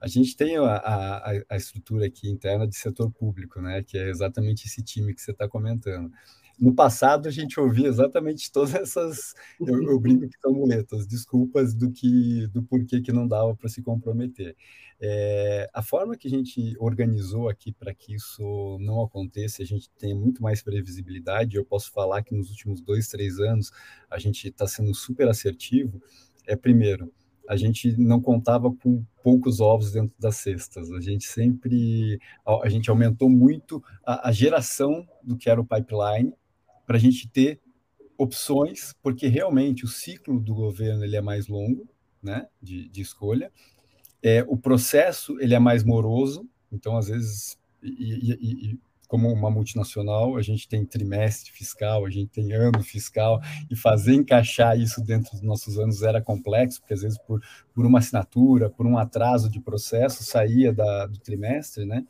A 0.00 0.08
gente 0.08 0.34
tem 0.36 0.56
a, 0.56 0.62
a, 0.62 1.32
a, 1.50 1.56
estrutura 1.56 2.06
aqui 2.06 2.30
interna 2.30 2.66
de 2.66 2.76
setor 2.76 3.10
público, 3.10 3.60
né? 3.60 3.82
Que 3.82 3.98
é 3.98 4.08
exatamente 4.08 4.66
esse 4.66 4.82
time 4.82 5.12
que 5.12 5.20
você 5.20 5.32
está 5.32 5.46
comentando. 5.46 6.10
No 6.58 6.74
passado, 6.74 7.28
a 7.28 7.30
gente 7.30 7.60
ouvia 7.60 7.86
exatamente 7.86 8.50
todas 8.50 8.74
essas, 8.74 9.34
eu, 9.60 9.82
eu 9.82 10.00
brinco 10.00 10.28
que 10.28 10.38
são 10.40 10.52
muletas, 10.52 11.06
desculpas 11.06 11.74
do 11.74 11.90
que, 11.90 12.46
do 12.48 12.62
porquê 12.62 13.00
que 13.00 13.12
não 13.12 13.26
dava 13.26 13.54
para 13.54 13.68
se 13.68 13.82
comprometer. 13.82 14.56
É, 15.00 15.70
a 15.72 15.80
forma 15.80 16.16
que 16.16 16.26
a 16.26 16.30
gente 16.30 16.74
organizou 16.80 17.48
aqui 17.48 17.72
para 17.72 17.94
que 17.94 18.14
isso 18.14 18.76
não 18.80 19.00
aconteça, 19.02 19.62
a 19.62 19.66
gente 19.66 19.88
tem 19.98 20.12
muito 20.12 20.42
mais 20.42 20.60
previsibilidade. 20.62 21.56
Eu 21.56 21.64
posso 21.64 21.92
falar 21.92 22.22
que 22.22 22.34
nos 22.34 22.50
últimos 22.50 22.80
dois, 22.80 23.06
três 23.06 23.38
anos 23.38 23.70
a 24.10 24.18
gente 24.18 24.48
está 24.48 24.66
sendo 24.66 24.92
super 24.94 25.28
assertivo 25.28 26.02
é, 26.48 26.56
primeiro, 26.56 27.12
a 27.46 27.56
gente 27.56 27.94
não 27.98 28.20
contava 28.20 28.72
com 28.72 29.04
poucos 29.22 29.60
ovos 29.60 29.92
dentro 29.92 30.14
das 30.18 30.36
cestas. 30.36 30.90
A 30.90 31.00
gente 31.00 31.26
sempre, 31.26 32.18
a 32.62 32.68
gente 32.70 32.88
aumentou 32.88 33.28
muito 33.28 33.82
a, 34.04 34.28
a 34.28 34.32
geração 34.32 35.06
do 35.22 35.36
que 35.36 35.50
era 35.50 35.60
o 35.60 35.66
pipeline 35.66 36.32
para 36.88 36.96
a 36.96 37.00
gente 37.00 37.28
ter 37.28 37.60
opções, 38.16 38.94
porque 39.02 39.28
realmente 39.28 39.84
o 39.84 39.88
ciclo 39.88 40.40
do 40.40 40.54
governo 40.54 41.04
ele 41.04 41.16
é 41.16 41.20
mais 41.20 41.46
longo, 41.46 41.86
né, 42.22 42.48
de, 42.62 42.88
de 42.88 43.02
escolha. 43.02 43.52
É, 44.22 44.42
o 44.48 44.56
processo 44.56 45.38
ele 45.38 45.54
é 45.54 45.58
mais 45.58 45.84
moroso, 45.84 46.48
então 46.72 46.96
às 46.96 47.08
vezes 47.08 47.58
e, 47.82 47.90
e, 47.90 48.70
e, 48.70 48.78
como 49.06 49.30
uma 49.30 49.50
multinacional, 49.50 50.38
a 50.38 50.42
gente 50.42 50.66
tem 50.66 50.82
trimestre 50.84 51.52
fiscal, 51.52 52.06
a 52.06 52.10
gente 52.10 52.30
tem 52.30 52.54
ano 52.54 52.82
fiscal, 52.82 53.38
e 53.70 53.76
fazer 53.76 54.14
encaixar 54.14 54.80
isso 54.80 55.02
dentro 55.02 55.32
dos 55.32 55.42
nossos 55.42 55.78
anos 55.78 56.02
era 56.02 56.22
complexo, 56.22 56.80
porque 56.80 56.94
às 56.94 57.02
vezes 57.02 57.18
por, 57.18 57.42
por 57.74 57.84
uma 57.84 57.98
assinatura, 57.98 58.70
por 58.70 58.86
um 58.86 58.96
atraso 58.96 59.50
de 59.50 59.60
processo, 59.60 60.24
saía 60.24 60.72
da, 60.72 61.06
do 61.06 61.18
trimestre, 61.18 61.84
né? 61.84 62.02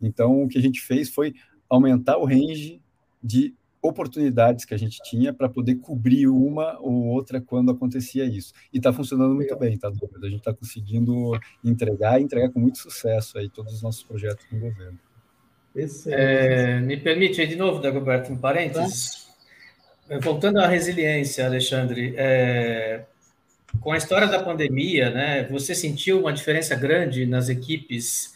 Então, 0.00 0.42
o 0.42 0.48
que 0.48 0.58
a 0.58 0.62
gente 0.62 0.82
fez 0.82 1.08
foi 1.08 1.34
aumentar 1.70 2.18
o 2.18 2.26
range 2.26 2.82
de 3.22 3.54
oportunidades 3.82 4.64
que 4.64 4.74
a 4.74 4.78
gente 4.78 5.00
tinha 5.02 5.32
para 5.32 5.48
poder 5.48 5.76
cobrir 5.76 6.26
uma 6.26 6.78
ou 6.80 7.06
outra 7.06 7.40
quando 7.40 7.70
acontecia 7.70 8.24
isso. 8.24 8.52
E 8.72 8.76
está 8.76 8.92
funcionando 8.92 9.34
muito 9.34 9.56
bem, 9.56 9.78
tá, 9.78 9.88
A 9.88 10.26
gente 10.26 10.38
está 10.38 10.52
conseguindo 10.52 11.32
entregar 11.64 12.20
e 12.20 12.24
entregar 12.24 12.50
com 12.50 12.60
muito 12.60 12.78
sucesso 12.78 13.38
aí 13.38 13.48
todos 13.48 13.72
os 13.72 13.82
nossos 13.82 14.02
projetos 14.02 14.44
com 14.46 14.56
o 14.56 14.60
governo. 14.60 14.98
É, 16.08 16.80
me 16.80 16.96
permite, 16.96 17.46
de 17.46 17.56
novo, 17.56 17.80
Dagoberto, 17.80 18.32
um 18.32 18.36
parênteses. 18.36 19.28
Tá. 20.08 20.18
Voltando 20.18 20.58
à 20.58 20.66
resiliência, 20.66 21.46
Alexandre, 21.46 22.14
é, 22.16 23.04
com 23.80 23.92
a 23.92 23.96
história 23.96 24.26
da 24.26 24.42
pandemia, 24.42 25.10
né, 25.10 25.44
você 25.44 25.74
sentiu 25.74 26.20
uma 26.20 26.32
diferença 26.32 26.74
grande 26.74 27.24
nas 27.24 27.48
equipes 27.48 28.34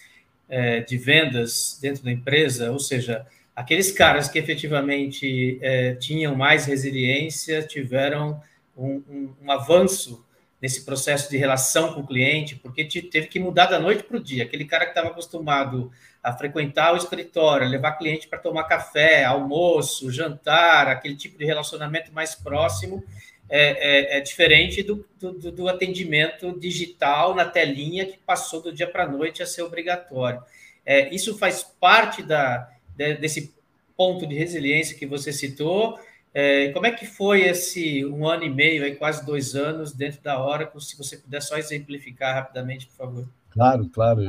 é, 0.49 0.81
de 0.81 0.97
vendas 0.97 1.79
dentro 1.83 2.05
da 2.05 2.13
empresa, 2.13 2.71
ou 2.71 2.79
seja, 2.79 3.27
aqueles 3.55 3.93
caras 3.93 4.29
que 4.29 4.39
efetivamente 4.39 5.59
é, 5.63 5.95
tinham 5.95 6.35
mais 6.35 6.67
resiliência 6.67 7.63
tiveram 7.63 8.41
um, 8.77 9.03
um, 9.09 9.35
um, 9.43 9.53
avanço 9.53 10.25
nesse 10.61 10.85
processo 10.85 11.31
de 11.31 11.37
relação 11.37 11.93
com 11.93 12.01
o 12.01 12.07
cliente, 12.07 12.57
porque 12.57 12.85
teve 12.85 13.27
que 13.27 13.39
mudar 13.39 13.67
da 13.67 13.79
noite 13.79 14.03
para 14.03 14.17
o 14.17 14.21
dia. 14.21 14.45
Aquele 14.45 14.65
cara 14.65 14.85
que 14.85 14.93
estava 14.93 15.09
acostumado 15.09 15.93
a 16.23 16.33
frequentar 16.33 16.95
o 16.95 16.97
escritório, 16.97 17.69
levar 17.69 17.93
cliente 17.93 18.27
para 18.27 18.39
tomar 18.39 18.65
café, 18.65 19.25
almoço, 19.25 20.11
jantar, 20.11 20.89
aquele 20.89 21.15
tipo 21.15 21.37
de 21.37 21.45
relacionamento 21.45 22.13
mais 22.13 22.35
próximo, 22.35 23.05
é, 23.49 24.17
é, 24.17 24.19
é 24.19 24.21
diferente 24.21 24.83
do, 24.83 25.07
do, 25.21 25.53
do, 25.53 25.69
atendimento 25.69 26.59
digital 26.59 27.35
na 27.35 27.45
telinha 27.45 28.07
que 28.07 28.17
passou 28.17 28.63
do 28.63 28.73
dia 28.73 28.87
para 28.87 29.05
a 29.05 29.09
noite 29.09 29.43
a 29.43 29.47
ser 29.47 29.63
obrigatório. 29.63 30.43
É, 30.85 31.15
isso 31.15 31.37
faz 31.37 31.63
parte 31.63 32.23
da, 32.23 32.71
desse 32.97 33.55
ponto 33.97 34.27
de 34.27 34.35
resiliência 34.35 34.97
que 34.97 35.07
você 35.07 35.33
citou. 35.33 35.99
É, 36.33 36.71
como 36.73 36.87
é 36.87 36.91
que 36.91 37.07
foi 37.07 37.43
esse 37.43 38.05
um 38.05 38.27
ano 38.27 38.43
e 38.43 38.51
meio, 38.51 38.83
aí, 38.83 38.97
quase 38.97 39.25
dois 39.25 39.55
anos, 39.55 39.93
dentro 39.93 40.21
da 40.21 40.45
Oracle? 40.45 40.81
Se 40.81 40.99
você 40.99 41.17
puder 41.17 41.41
só 41.41 41.57
exemplificar 41.57 42.35
rapidamente, 42.35 42.87
por 42.87 42.97
favor. 42.97 43.29
Claro, 43.51 43.89
claro. 43.89 44.21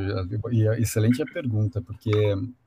E 0.52 0.68
é 0.68 0.80
excelente 0.80 1.22
a 1.22 1.26
pergunta, 1.26 1.82
porque 1.82 2.12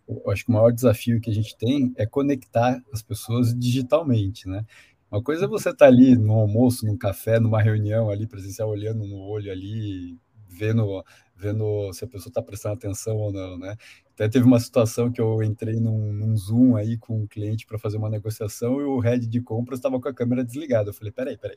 eu 0.09 0.31
acho 0.31 0.45
que 0.45 0.51
o 0.51 0.55
maior 0.55 0.73
desafio 0.73 1.21
que 1.21 1.31
a 1.31 1.35
gente 1.35 1.57
tem 1.57 1.93
é 1.97 2.05
conectar 2.05 2.83
as 2.93 3.01
pessoas 3.01 3.55
digitalmente, 3.57 4.49
né? 4.49 4.65
Uma 5.11 5.23
coisa 5.23 5.45
é 5.45 5.49
você 5.49 5.71
estar 5.71 5.87
tá 5.87 5.87
ali 5.87 6.17
no 6.17 6.33
almoço, 6.33 6.85
num 6.85 6.97
café, 6.97 7.39
numa 7.39 7.63
reunião 7.63 8.11
ali 8.11 8.27
presencial, 8.27 8.69
olhando 8.69 9.07
no 9.07 9.21
olho 9.21 9.53
ali, 9.53 10.19
vendo, 10.49 11.05
vendo 11.39 11.93
se 11.93 12.05
a 12.05 12.09
pessoa 12.09 12.31
está 12.31 12.43
prestando 12.43 12.75
atenção 12.75 13.17
ou 13.17 13.33
não, 13.33 13.57
né? 13.57 13.77
Até 14.15 14.29
teve 14.29 14.45
uma 14.45 14.59
situação 14.59 15.13
que 15.13 15.21
eu 15.21 15.43
entrei 15.43 15.79
num, 15.79 16.13
num 16.13 16.37
Zoom 16.37 16.75
aí 16.75 16.99
com 16.99 17.23
um 17.23 17.27
cliente 17.27 17.65
para 17.65 17.79
fazer 17.79 17.97
uma 17.97 18.11
negociação 18.11 18.81
e 18.81 18.85
o 18.85 18.99
head 18.99 19.27
de 19.27 19.41
compras 19.41 19.79
estava 19.79 20.01
com 20.01 20.09
a 20.09 20.15
câmera 20.15 20.45
desligada. 20.45 20.91
Eu 20.91 20.95
falei, 20.95 21.13
peraí, 21.13 21.39
peraí. 21.39 21.57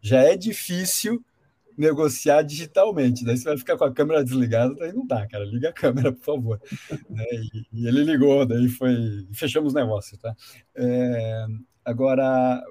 Já 0.00 0.22
é 0.22 0.36
difícil 0.36 1.24
negociar 1.76 2.42
digitalmente. 2.42 3.24
Daí 3.24 3.36
você 3.36 3.44
vai 3.44 3.58
ficar 3.58 3.76
com 3.76 3.84
a 3.84 3.92
câmera 3.92 4.22
desligada, 4.22 4.74
daí 4.74 4.92
não 4.92 5.06
dá, 5.06 5.26
cara. 5.26 5.44
Liga 5.44 5.70
a 5.70 5.72
câmera, 5.72 6.12
por 6.12 6.24
favor. 6.24 6.60
né? 7.10 7.24
e, 7.32 7.66
e, 7.72 7.88
ele 7.88 8.04
ligou, 8.04 8.46
daí 8.46 8.68
foi. 8.68 8.94
Fechamos 9.32 9.72
o 9.72 9.76
negócio, 9.76 10.16
tá? 10.18 10.34
É, 10.76 11.46
agora, 11.84 12.62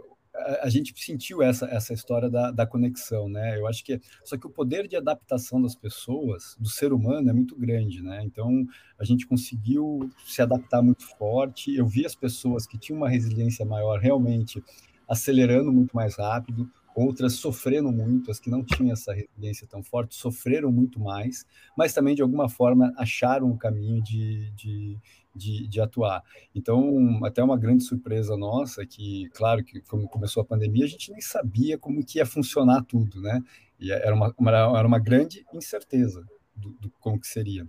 a 0.61 0.69
gente 0.69 0.93
sentiu 0.95 1.41
essa, 1.41 1.65
essa 1.65 1.93
história 1.93 2.29
da, 2.29 2.51
da 2.51 2.65
conexão, 2.65 3.27
né? 3.27 3.57
Eu 3.57 3.67
acho 3.67 3.83
que 3.83 3.99
só 4.23 4.37
que 4.37 4.47
o 4.47 4.49
poder 4.49 4.87
de 4.87 4.95
adaptação 4.95 5.61
das 5.61 5.75
pessoas, 5.75 6.55
do 6.59 6.69
ser 6.69 6.93
humano, 6.93 7.29
é 7.29 7.33
muito 7.33 7.55
grande, 7.55 8.01
né? 8.01 8.23
Então 8.23 8.65
a 8.99 9.03
gente 9.03 9.27
conseguiu 9.27 10.09
se 10.25 10.41
adaptar 10.41 10.81
muito 10.81 11.03
forte. 11.17 11.75
Eu 11.75 11.85
vi 11.85 12.05
as 12.05 12.15
pessoas 12.15 12.65
que 12.65 12.77
tinham 12.77 12.97
uma 12.97 13.09
resiliência 13.09 13.65
maior 13.65 13.99
realmente 13.99 14.63
acelerando 15.07 15.71
muito 15.71 15.95
mais 15.95 16.17
rápido, 16.17 16.69
outras 16.97 17.33
sofrendo 17.33 17.91
muito, 17.91 18.31
as 18.31 18.39
que 18.39 18.49
não 18.49 18.63
tinham 18.63 18.91
essa 18.91 19.13
resiliência 19.13 19.67
tão 19.67 19.83
forte 19.83 20.15
sofreram 20.15 20.71
muito 20.71 20.99
mais, 20.99 21.45
mas 21.77 21.93
também 21.93 22.15
de 22.15 22.23
alguma 22.23 22.49
forma 22.49 22.91
acharam 22.97 23.51
o 23.51 23.57
caminho 23.57 24.01
de, 24.01 24.49
de, 24.55 24.97
de, 25.35 25.67
de, 25.67 25.79
atuar. 25.79 26.23
Então, 26.55 27.23
até 27.23 27.43
uma 27.43 27.55
grande 27.55 27.83
surpresa 27.83 28.35
nossa, 28.35 28.83
que, 28.83 29.29
claro, 29.35 29.63
que 29.63 29.79
como 29.81 30.09
começou 30.09 30.41
a 30.41 30.45
pandemia, 30.45 30.85
a 30.85 30.89
gente 30.89 31.11
nem 31.11 31.21
sabia 31.21 31.77
como 31.77 32.03
que 32.03 32.17
ia 32.17 32.25
funcionar 32.25 32.83
tudo, 32.83 33.21
né? 33.21 33.43
E 33.79 33.91
era 33.91 34.15
uma, 34.15 34.33
uma 34.35 34.51
era 34.51 34.87
uma 34.87 34.99
grande 34.99 35.45
incerteza 35.53 36.25
do, 36.55 36.71
do, 36.81 36.89
como 36.99 37.19
que 37.19 37.27
seria. 37.27 37.67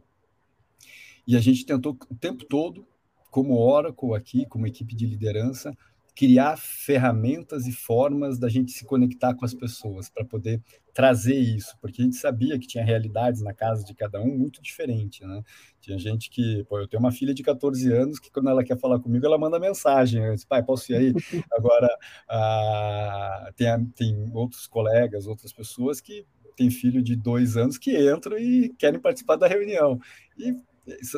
E 1.26 1.36
a 1.36 1.40
gente 1.40 1.66
tentou 1.66 1.98
o 2.08 2.14
tempo 2.14 2.46
todo, 2.46 2.86
como 3.30 3.58
Oracle 3.58 4.14
aqui, 4.14 4.46
como 4.46 4.66
equipe 4.66 4.96
de 4.96 5.04
liderança, 5.04 5.76
criar 6.18 6.56
ferramentas 6.56 7.68
e 7.68 7.72
formas 7.72 8.40
da 8.40 8.48
gente 8.48 8.72
se 8.72 8.84
conectar 8.84 9.34
com 9.34 9.44
as 9.44 9.54
pessoas 9.54 10.10
para 10.10 10.24
poder 10.24 10.60
trazer 10.92 11.36
isso, 11.36 11.78
porque 11.80 12.02
a 12.02 12.04
gente 12.04 12.16
sabia 12.16 12.58
que 12.58 12.66
tinha 12.66 12.84
realidades 12.84 13.40
na 13.40 13.54
casa 13.54 13.84
de 13.84 13.94
cada 13.94 14.20
um 14.20 14.36
muito 14.36 14.60
diferentes, 14.60 15.24
né? 15.24 15.44
Tinha 15.80 15.96
gente 15.96 16.28
que, 16.28 16.64
pô, 16.68 16.80
eu 16.80 16.88
tenho 16.88 17.00
uma 17.00 17.12
filha 17.12 17.32
de 17.32 17.40
14 17.40 17.92
anos 17.92 18.18
que 18.18 18.32
quando 18.32 18.48
ela 18.48 18.64
quer 18.64 18.76
falar 18.76 18.98
comigo, 18.98 19.24
ela 19.24 19.38
manda 19.38 19.60
mensagem, 19.60 20.24
eu 20.24 20.34
disse, 20.34 20.44
pai, 20.44 20.60
posso 20.60 20.90
ir 20.90 20.96
aí? 20.96 21.14
Agora, 21.56 21.88
ah, 22.28 23.52
tem, 23.54 23.86
tem 23.94 24.30
outros 24.34 24.66
colegas, 24.66 25.28
outras 25.28 25.52
pessoas 25.52 26.00
que 26.00 26.26
têm 26.56 26.68
filho 26.68 27.00
de 27.00 27.14
dois 27.14 27.56
anos 27.56 27.78
que 27.78 27.96
entram 28.12 28.36
e 28.36 28.70
querem 28.70 28.98
participar 28.98 29.36
da 29.36 29.46
reunião. 29.46 30.00
E 30.36 30.52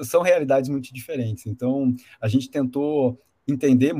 são 0.05 0.21
realidades 0.21 0.69
muito 0.69 0.93
diferentes. 0.93 1.47
Então, 1.47 1.95
a 2.21 2.29
gente 2.29 2.51
tentou 2.51 3.19
entender 3.51 3.95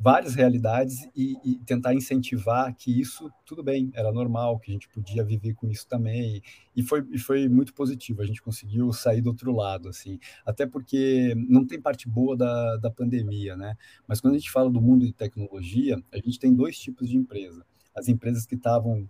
várias 0.00 0.34
realidades 0.34 1.08
e, 1.14 1.36
e, 1.44 1.58
tentar 1.64 1.94
incentivar 1.94 2.74
que 2.74 3.00
isso 3.00 3.30
tudo 3.44 3.62
bem, 3.62 3.90
era 3.94 4.10
normal, 4.10 4.58
que 4.58 4.70
a 4.70 4.74
gente 4.74 4.88
podia 4.88 5.24
viver 5.24 5.54
com 5.54 5.68
isso 5.68 5.86
também 5.86 6.42
e 6.74 6.82
foi, 6.82 7.06
e 7.10 7.18
foi 7.18 7.48
muito 7.48 7.74
positivo. 7.74 8.22
A 8.22 8.26
gente 8.26 8.42
conseguiu 8.42 8.92
sair 8.92 9.20
do 9.20 9.28
outro 9.28 9.52
lado, 9.52 9.88
assim, 9.88 10.18
até 10.44 10.66
porque 10.66 11.34
não 11.48 11.66
tem 11.66 11.80
parte 11.80 12.08
boa 12.08 12.36
da, 12.36 12.76
da 12.78 12.90
pandemia, 12.90 13.56
né? 13.56 13.76
Mas 14.06 14.20
quando 14.20 14.34
a 14.34 14.38
gente 14.38 14.50
fala 14.50 14.70
do 14.70 14.80
mundo 14.80 15.06
de 15.06 15.12
tecnologia, 15.12 16.02
a 16.12 16.16
gente 16.16 16.38
tem 16.38 16.54
dois 16.54 16.78
tipos 16.78 17.08
de 17.08 17.16
empresa: 17.16 17.64
as 17.94 18.08
empresas 18.08 18.46
que 18.46 18.54
estavam 18.54 19.08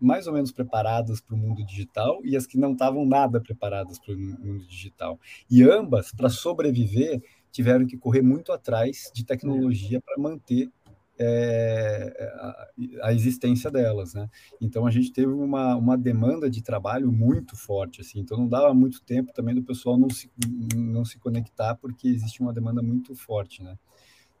mais 0.00 0.26
ou 0.26 0.32
menos 0.32 0.50
preparadas 0.50 1.20
para 1.20 1.34
o 1.34 1.38
mundo 1.38 1.64
digital 1.64 2.20
e 2.24 2.34
as 2.34 2.46
que 2.46 2.56
não 2.56 2.72
estavam 2.72 3.04
nada 3.04 3.38
preparadas 3.40 3.98
para 3.98 4.14
o 4.14 4.18
mundo 4.18 4.66
digital. 4.66 5.20
E 5.50 5.62
ambas, 5.62 6.10
para 6.10 6.30
sobreviver, 6.30 7.22
tiveram 7.50 7.86
que 7.86 7.96
correr 7.96 8.22
muito 8.22 8.52
atrás 8.52 9.10
de 9.14 9.24
tecnologia 9.24 10.00
para 10.00 10.18
manter 10.18 10.70
é, 11.22 12.32
a, 12.34 12.68
a, 13.08 13.12
existência 13.12 13.70
delas, 13.70 14.14
né? 14.14 14.26
Então 14.58 14.86
a 14.86 14.90
gente 14.90 15.12
teve 15.12 15.30
uma, 15.30 15.76
uma 15.76 15.98
demanda 15.98 16.48
de 16.48 16.62
trabalho 16.62 17.12
muito 17.12 17.56
forte, 17.58 18.00
assim. 18.00 18.20
Então 18.20 18.38
não 18.38 18.48
dava 18.48 18.72
muito 18.72 19.02
tempo 19.02 19.30
também 19.34 19.54
do 19.54 19.62
pessoal 19.62 19.98
não 19.98 20.08
se, 20.08 20.30
não 20.74 21.04
se 21.04 21.18
conectar 21.18 21.74
porque 21.74 22.08
existe 22.08 22.40
uma 22.40 22.54
demanda 22.54 22.80
muito 22.80 23.14
forte, 23.14 23.62
né? 23.62 23.76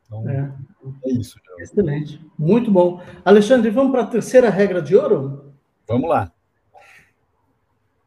Então 0.06 0.26
é, 0.28 0.56
é 1.04 1.12
isso. 1.12 1.38
Excelente, 1.58 2.24
muito 2.38 2.70
bom. 2.70 3.02
Alexandre, 3.24 3.70
vamos 3.70 3.92
para 3.92 4.02
a 4.02 4.06
terceira 4.06 4.48
regra 4.48 4.80
de 4.80 4.96
ouro? 4.96 5.52
Vamos 5.86 6.08
lá. 6.08 6.32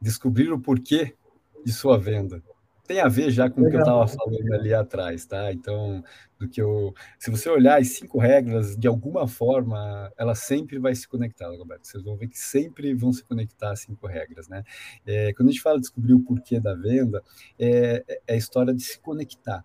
Descobrir 0.01 0.51
o 0.51 0.59
porquê 0.59 1.15
de 1.63 1.71
sua 1.71 1.99
venda 1.99 2.43
tem 2.85 2.99
a 2.99 3.07
ver 3.07 3.31
já 3.31 3.49
com 3.49 3.61
Legal. 3.61 3.67
o 3.67 3.71
que 3.71 3.75
eu 3.77 3.79
estava 3.79 4.07
falando 4.07 4.53
ali 4.53 4.73
atrás, 4.73 5.25
tá? 5.25 5.51
Então, 5.53 6.03
do 6.37 6.49
que 6.49 6.61
eu, 6.61 6.93
se 7.17 7.31
você 7.31 7.49
olhar 7.49 7.79
as 7.79 7.87
cinco 7.89 8.19
regras, 8.19 8.75
de 8.75 8.87
alguma 8.87 9.27
forma, 9.27 10.11
ela 10.17 10.35
sempre 10.35 10.77
vai 10.77 10.93
se 10.93 11.07
conectar, 11.07 11.49
Roberto. 11.49 11.87
Vocês 11.87 12.03
vão 12.03 12.17
ver 12.17 12.27
que 12.27 12.37
sempre 12.37 12.93
vão 12.93 13.13
se 13.13 13.23
conectar 13.23 13.71
as 13.71 13.81
cinco 13.81 14.05
regras, 14.05 14.47
né? 14.49 14.63
É, 15.05 15.33
quando 15.33 15.49
a 15.49 15.51
gente 15.51 15.61
fala 15.61 15.77
de 15.77 15.81
descobrir 15.81 16.13
o 16.13 16.19
porquê 16.19 16.59
da 16.59 16.75
venda, 16.75 17.23
é, 17.57 18.03
é 18.27 18.33
a 18.33 18.37
história 18.37 18.73
de 18.73 18.83
se 18.83 18.99
conectar. 18.99 19.63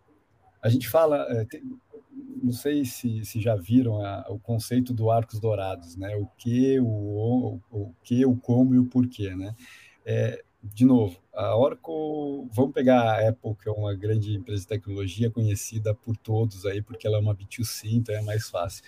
A 0.62 0.68
gente 0.68 0.88
fala, 0.88 1.26
é, 1.28 1.44
tem, 1.44 1.62
não 2.42 2.52
sei 2.52 2.84
se, 2.84 3.24
se 3.24 3.40
já 3.40 3.56
viram 3.56 4.04
a, 4.04 4.26
o 4.28 4.38
conceito 4.38 4.92
do 4.94 5.10
arcos 5.10 5.40
dourados, 5.40 5.96
né? 5.96 6.16
O 6.16 6.26
que, 6.38 6.78
o, 6.78 6.86
o, 6.86 7.60
o 7.70 7.94
que, 8.02 8.24
o 8.24 8.36
como 8.36 8.74
e 8.74 8.78
o 8.78 8.86
porquê, 8.86 9.34
né? 9.34 9.54
É, 10.04 10.42
de 10.62 10.84
novo, 10.84 11.16
a 11.32 11.56
Oracle, 11.56 12.48
vamos 12.50 12.72
pegar 12.72 13.00
a 13.00 13.28
Apple, 13.28 13.54
que 13.54 13.68
é 13.68 13.72
uma 13.72 13.94
grande 13.94 14.36
empresa 14.36 14.62
de 14.62 14.68
tecnologia 14.68 15.30
conhecida 15.30 15.94
por 15.94 16.16
todos 16.16 16.66
aí, 16.66 16.82
porque 16.82 17.06
ela 17.06 17.16
é 17.16 17.20
uma 17.20 17.34
B2C, 17.34 17.92
então 17.92 18.14
é 18.14 18.22
mais 18.22 18.48
fácil. 18.48 18.82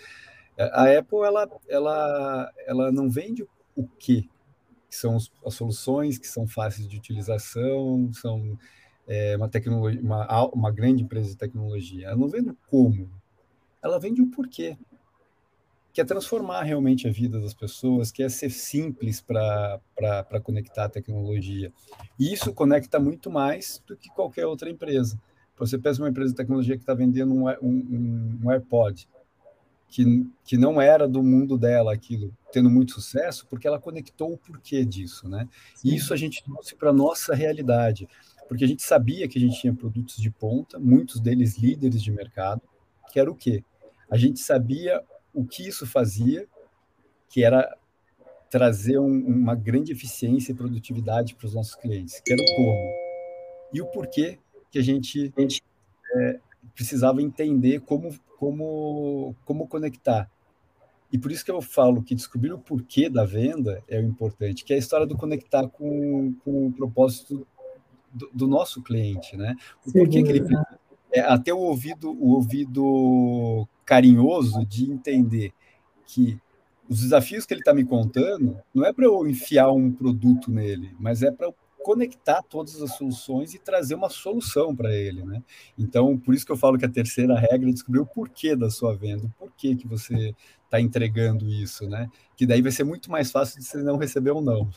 É, 0.57 0.65
a 0.73 0.99
Apple, 0.99 1.21
ela, 1.21 1.49
ela, 1.69 2.53
ela 2.67 2.93
não 2.93 3.09
vende 3.09 3.47
o 3.77 3.87
que, 3.87 4.29
que 4.89 4.97
são 4.97 5.17
as 5.17 5.55
soluções 5.55 6.19
que 6.19 6.27
são 6.27 6.47
fáceis 6.47 6.89
de 6.89 6.97
utilização, 6.97 8.13
são 8.13 8.59
é, 9.07 9.37
uma 9.37 9.49
tecnologia, 9.49 10.01
uma, 10.01 10.47
uma 10.53 10.73
grande 10.73 11.05
empresa 11.05 11.31
de 11.31 11.37
tecnologia. 11.37 12.09
Ela 12.09 12.17
não 12.17 12.29
vende 12.29 12.51
o 12.51 12.57
como, 12.69 13.09
ela 13.83 13.99
vende 13.99 14.21
o 14.21 14.31
porquê 14.31 14.77
que 15.93 16.01
é 16.01 16.05
transformar 16.05 16.63
realmente 16.63 17.09
a 17.09 17.13
vida 17.13 17.41
das 17.41 17.55
pessoas, 17.55 18.13
que 18.13 18.23
é 18.23 18.29
ser 18.29 18.51
simples 18.51 19.21
para 19.21 19.81
conectar 20.43 20.85
a 20.85 20.89
tecnologia. 20.89 21.73
E 22.19 22.33
isso 22.33 22.53
conecta 22.53 23.01
muito 23.01 23.31
mais 23.31 23.83
do 23.87 23.97
que 23.97 24.09
qualquer 24.11 24.47
outra 24.47 24.71
empresa. 24.71 25.21
Você 25.59 25.77
pensa 25.77 26.01
uma 26.01 26.09
empresa 26.09 26.31
de 26.31 26.37
tecnologia 26.37 26.77
que 26.77 26.83
está 26.83 26.95
vendendo 26.95 27.35
um, 27.35 27.49
um, 27.61 28.39
um 28.43 28.51
AirPod, 28.51 29.09
que, 29.89 30.27
que 30.45 30.57
não 30.57 30.81
era 30.81 31.07
do 31.09 31.23
mundo 31.23 31.59
dela 31.59 31.93
aquilo, 31.93 32.33
tendo 32.53 32.71
muito 32.71 32.93
sucesso, 32.93 33.47
porque 33.51 33.67
ela 33.67 33.79
conectou 33.79 34.33
o 34.33 34.39
porquê 34.39 34.85
disso, 34.85 35.29
né? 35.29 35.49
E 35.85 35.95
isso 35.95 36.15
a 36.15 36.17
gente 36.17 36.43
trouxe 36.45 36.77
para 36.77 36.91
a 36.91 36.93
nossa 36.93 37.35
realidade, 37.35 38.09
porque 38.49 38.65
a 38.65 38.69
gente 38.69 38.83
sabia 38.83 39.29
que 39.29 39.37
a 39.37 39.41
gente 39.41 39.61
tinha 39.61 39.75
produtos 39.75 40.17
de 40.17 40.31
ponta, 40.31 40.79
muitos 40.79 41.21
deles 41.21 41.59
líderes 41.59 42.03
de 42.03 42.11
mercado, 42.13 42.63
que 43.13 43.19
era 43.19 43.31
o 43.31 43.35
quê? 43.35 43.65
A 44.09 44.17
gente 44.17 44.41
sabia 44.41 45.03
o 45.33 45.45
que 45.45 45.67
isso 45.67 45.87
fazia, 45.87 46.47
que 47.29 47.45
era 47.45 47.77
trazer 48.51 48.99
um, 48.99 49.27
uma 49.27 49.55
grande 49.55 49.93
eficiência 49.93 50.53
e 50.53 50.55
produtividade 50.55 51.35
para 51.35 51.47
os 51.47 51.55
nossos 51.55 51.75
clientes, 51.75 52.21
que 52.21 52.33
era 52.33 52.43
o 52.43 52.57
como. 52.57 52.75
e 53.73 53.81
o 53.81 53.87
porquê 53.87 54.39
que 54.71 54.79
a 54.79 54.83
gente 54.83 55.33
é, 56.17 56.41
precisava 56.75 57.23
entender 57.23 57.81
como, 57.81 58.15
como, 58.39 59.35
como 59.45 59.69
conectar. 59.69 60.31
E 61.13 61.19
por 61.19 61.33
isso 61.33 61.45
que 61.45 61.51
eu 61.51 61.61
falo 61.61 62.03
que 62.03 62.15
descobrir 62.15 62.53
o 62.53 62.59
porquê 62.59 63.09
da 63.09 63.25
venda 63.25 63.83
é 63.89 63.99
o 63.99 64.05
importante, 64.05 64.65
que 64.65 64.73
é 64.73 64.77
a 64.77 64.79
história 64.79 65.07
do 65.07 65.17
conectar 65.17 65.69
com, 65.69 66.33
com 66.45 66.67
o 66.67 66.73
propósito 66.73 67.47
do, 68.13 68.31
do 68.33 68.47
nosso 68.47 68.83
cliente, 68.83 69.37
né? 69.37 69.57
O 69.87 69.93
porquê 69.93 70.23
que 70.23 70.31
ele 70.31 70.43
é, 71.13 71.21
até 71.21 71.53
o 71.53 71.59
ouvido, 71.59 72.13
o 72.13 72.35
ouvido 72.35 73.69
carinhoso 73.91 74.65
de 74.65 74.89
entender 74.89 75.53
que 76.07 76.39
os 76.89 77.01
desafios 77.01 77.45
que 77.45 77.53
ele 77.53 77.61
está 77.61 77.75
me 77.75 77.85
contando 77.85 78.57
não 78.73 78.85
é 78.87 78.93
para 78.93 79.05
eu 79.05 79.27
enfiar 79.27 79.73
um 79.73 79.91
produto 79.91 80.49
nele, 80.49 80.95
mas 80.97 81.25
é 81.25 81.33
para 81.33 81.53
conectar 81.83 82.41
todas 82.43 82.81
as 82.81 82.95
soluções 82.95 83.53
e 83.53 83.59
trazer 83.59 83.97
uma 83.97 84.09
solução 84.09 84.77
para 84.77 84.95
ele, 84.95 85.25
né? 85.25 85.43
Então, 85.77 86.17
por 86.17 86.35
isso 86.35 86.47
que 86.47 86.53
eu 86.53 86.57
falo 86.57 86.79
que 86.79 86.85
a 86.85 86.89
terceira 86.89 87.37
regra 87.37 87.69
é 87.69 87.73
descobrir 87.73 87.99
o 87.99 88.07
porquê 88.07 88.55
da 88.55 88.71
sua 88.71 88.95
venda, 88.95 89.27
o 89.27 89.31
porquê 89.37 89.75
que 89.75 89.89
você 89.89 90.37
está 90.67 90.81
entregando 90.81 91.49
isso, 91.49 91.89
né? 91.89 92.09
Que 92.37 92.47
daí 92.47 92.63
vai 92.63 92.71
ser 92.71 92.85
muito 92.85 93.11
mais 93.11 93.33
fácil 93.33 93.59
de 93.59 93.65
você 93.65 93.79
não 93.79 93.97
receber 93.97 94.31
ou 94.31 94.41
não. 94.41 94.71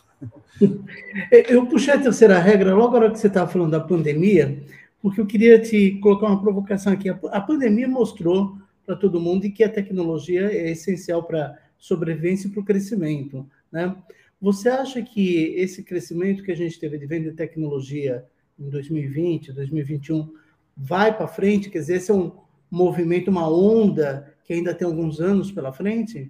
Eu 1.30 1.68
puxei 1.68 1.94
a 1.94 2.02
terceira 2.02 2.40
regra 2.40 2.74
logo 2.74 2.94
na 2.94 3.06
hora 3.06 3.12
que 3.12 3.20
você 3.20 3.28
estava 3.28 3.52
falando 3.52 3.72
da 3.72 3.80
pandemia, 3.80 4.64
porque 5.04 5.20
eu 5.20 5.26
queria 5.26 5.60
te 5.60 6.00
colocar 6.00 6.28
uma 6.28 6.42
provocação 6.42 6.94
aqui. 6.94 7.10
A 7.10 7.42
pandemia 7.42 7.90
mostrou 7.90 8.63
para 8.86 8.96
todo 8.96 9.20
mundo 9.20 9.50
que 9.52 9.64
a 9.64 9.70
tecnologia 9.70 10.52
é 10.52 10.72
essencial 10.72 11.24
para 11.24 11.58
sobrevivência 11.78 12.48
e 12.48 12.52
para 12.52 12.62
o 12.62 12.66
crescimento, 12.66 13.50
né? 13.72 13.96
Você 14.40 14.68
acha 14.68 15.02
que 15.02 15.56
esse 15.56 15.84
crescimento 15.84 16.44
que 16.44 16.52
a 16.52 16.56
gente 16.56 16.78
teve 16.78 16.98
de 16.98 17.06
venda 17.06 17.30
de 17.30 17.36
tecnologia 17.36 18.26
em 18.60 18.70
2020, 18.70 19.54
2021, 19.54 20.34
vai 20.76 21.16
para 21.16 21.28
frente? 21.28 21.70
Quer 21.70 21.80
dizer, 21.80 21.96
esse 21.96 22.12
é 22.12 22.14
um 22.14 22.32
movimento, 22.70 23.32
uma 23.32 23.50
onda 23.50 24.36
que 24.44 24.52
ainda 24.52 24.74
tem 24.74 24.86
alguns 24.86 25.22
anos 25.22 25.52
pela 25.52 25.72
frente? 25.72 26.30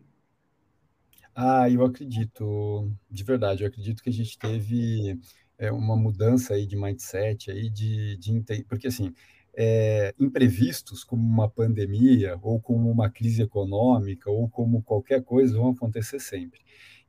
Ah, 1.35 1.67
eu 1.69 1.83
acredito, 1.83 2.91
de 3.09 3.23
verdade, 3.23 3.63
eu 3.63 3.67
acredito 3.67 4.03
que 4.03 4.09
a 4.09 4.13
gente 4.13 4.37
teve 4.37 5.19
é, 5.57 5.71
uma 5.71 5.95
mudança 5.95 6.53
aí 6.53 6.67
de 6.67 6.75
mindset, 6.75 7.49
aí 7.49 7.69
de, 7.69 8.17
de 8.17 8.43
porque 8.67 8.87
assim, 8.87 9.11
é, 9.55 10.13
imprevistos 10.19 11.03
como 11.03 11.23
uma 11.23 11.49
pandemia, 11.49 12.37
ou 12.41 12.59
como 12.59 12.89
uma 12.89 13.09
crise 13.09 13.43
econômica, 13.43 14.29
ou 14.29 14.49
como 14.49 14.81
qualquer 14.81 15.23
coisa, 15.23 15.57
vão 15.57 15.69
acontecer 15.69 16.19
sempre. 16.19 16.59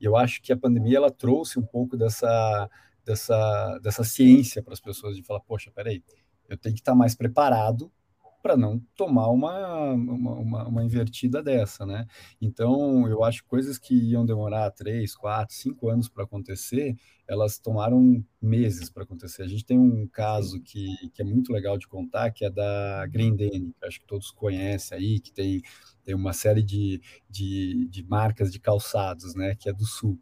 E 0.00 0.04
eu 0.04 0.16
acho 0.16 0.42
que 0.42 0.52
a 0.52 0.56
pandemia 0.56 0.98
ela 0.98 1.10
trouxe 1.10 1.58
um 1.58 1.64
pouco 1.64 1.96
dessa, 1.96 2.68
dessa, 3.04 3.78
dessa 3.78 4.04
ciência 4.04 4.62
para 4.62 4.74
as 4.74 4.80
pessoas 4.80 5.16
de 5.16 5.22
falar, 5.22 5.40
poxa, 5.40 5.70
peraí, 5.74 6.02
eu 6.48 6.56
tenho 6.58 6.74
que 6.74 6.80
estar 6.80 6.94
mais 6.94 7.14
preparado 7.14 7.90
para 8.44 8.58
não 8.58 8.78
tomar 8.94 9.28
uma, 9.28 9.94
uma, 9.94 10.68
uma, 10.68 10.84
invertida 10.84 11.42
dessa, 11.42 11.86
né? 11.86 12.06
Então, 12.38 13.08
eu 13.08 13.24
acho 13.24 13.42
que 13.42 13.48
coisas 13.48 13.78
que 13.78 13.94
iam 13.94 14.26
demorar 14.26 14.70
três, 14.70 15.16
quatro, 15.16 15.54
cinco 15.56 15.88
anos 15.88 16.10
para 16.10 16.24
acontecer, 16.24 16.94
elas 17.26 17.58
tomaram 17.58 18.22
meses 18.42 18.90
para 18.90 19.02
acontecer. 19.02 19.44
A 19.44 19.48
gente 19.48 19.64
tem 19.64 19.78
um 19.78 20.06
caso 20.06 20.60
que, 20.60 20.86
que 21.14 21.22
é 21.22 21.24
muito 21.24 21.50
legal 21.54 21.78
de 21.78 21.88
contar, 21.88 22.32
que 22.32 22.44
é 22.44 22.50
da 22.50 23.06
Grendene, 23.06 23.72
que 23.80 23.86
acho 23.86 24.00
que 24.00 24.06
todos 24.06 24.30
conhecem 24.30 24.98
aí, 24.98 25.20
que 25.20 25.32
tem 25.32 25.62
tem 26.04 26.14
uma 26.14 26.34
série 26.34 26.62
de, 26.62 27.00
de, 27.28 27.88
de 27.88 28.02
marcas 28.06 28.52
de 28.52 28.60
calçados, 28.60 29.34
né, 29.34 29.54
que 29.54 29.70
é 29.70 29.72
do 29.72 29.86
Sul. 29.86 30.18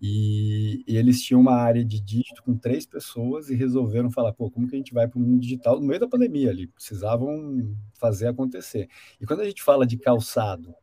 E, 0.00 0.82
e, 0.86 0.96
eles 0.96 1.20
tinham 1.20 1.40
uma 1.40 1.56
área 1.56 1.84
de 1.84 2.00
dígito 2.00 2.42
com 2.42 2.56
três 2.56 2.86
pessoas 2.86 3.50
e 3.50 3.54
resolveram 3.54 4.10
falar, 4.10 4.32
pô, 4.32 4.50
como 4.50 4.66
que 4.66 4.74
a 4.74 4.78
gente 4.78 4.94
vai 4.94 5.06
para 5.06 5.18
o 5.18 5.20
mundo 5.20 5.40
digital 5.40 5.78
no 5.78 5.86
meio 5.86 6.00
da 6.00 6.08
pandemia 6.08 6.50
ali? 6.50 6.68
Precisavam 6.68 7.76
fazer 7.98 8.28
acontecer. 8.28 8.88
E 9.20 9.26
quando 9.26 9.40
a 9.40 9.44
gente 9.44 9.62
fala 9.62 9.86
de 9.86 9.98
calçado 9.98 10.74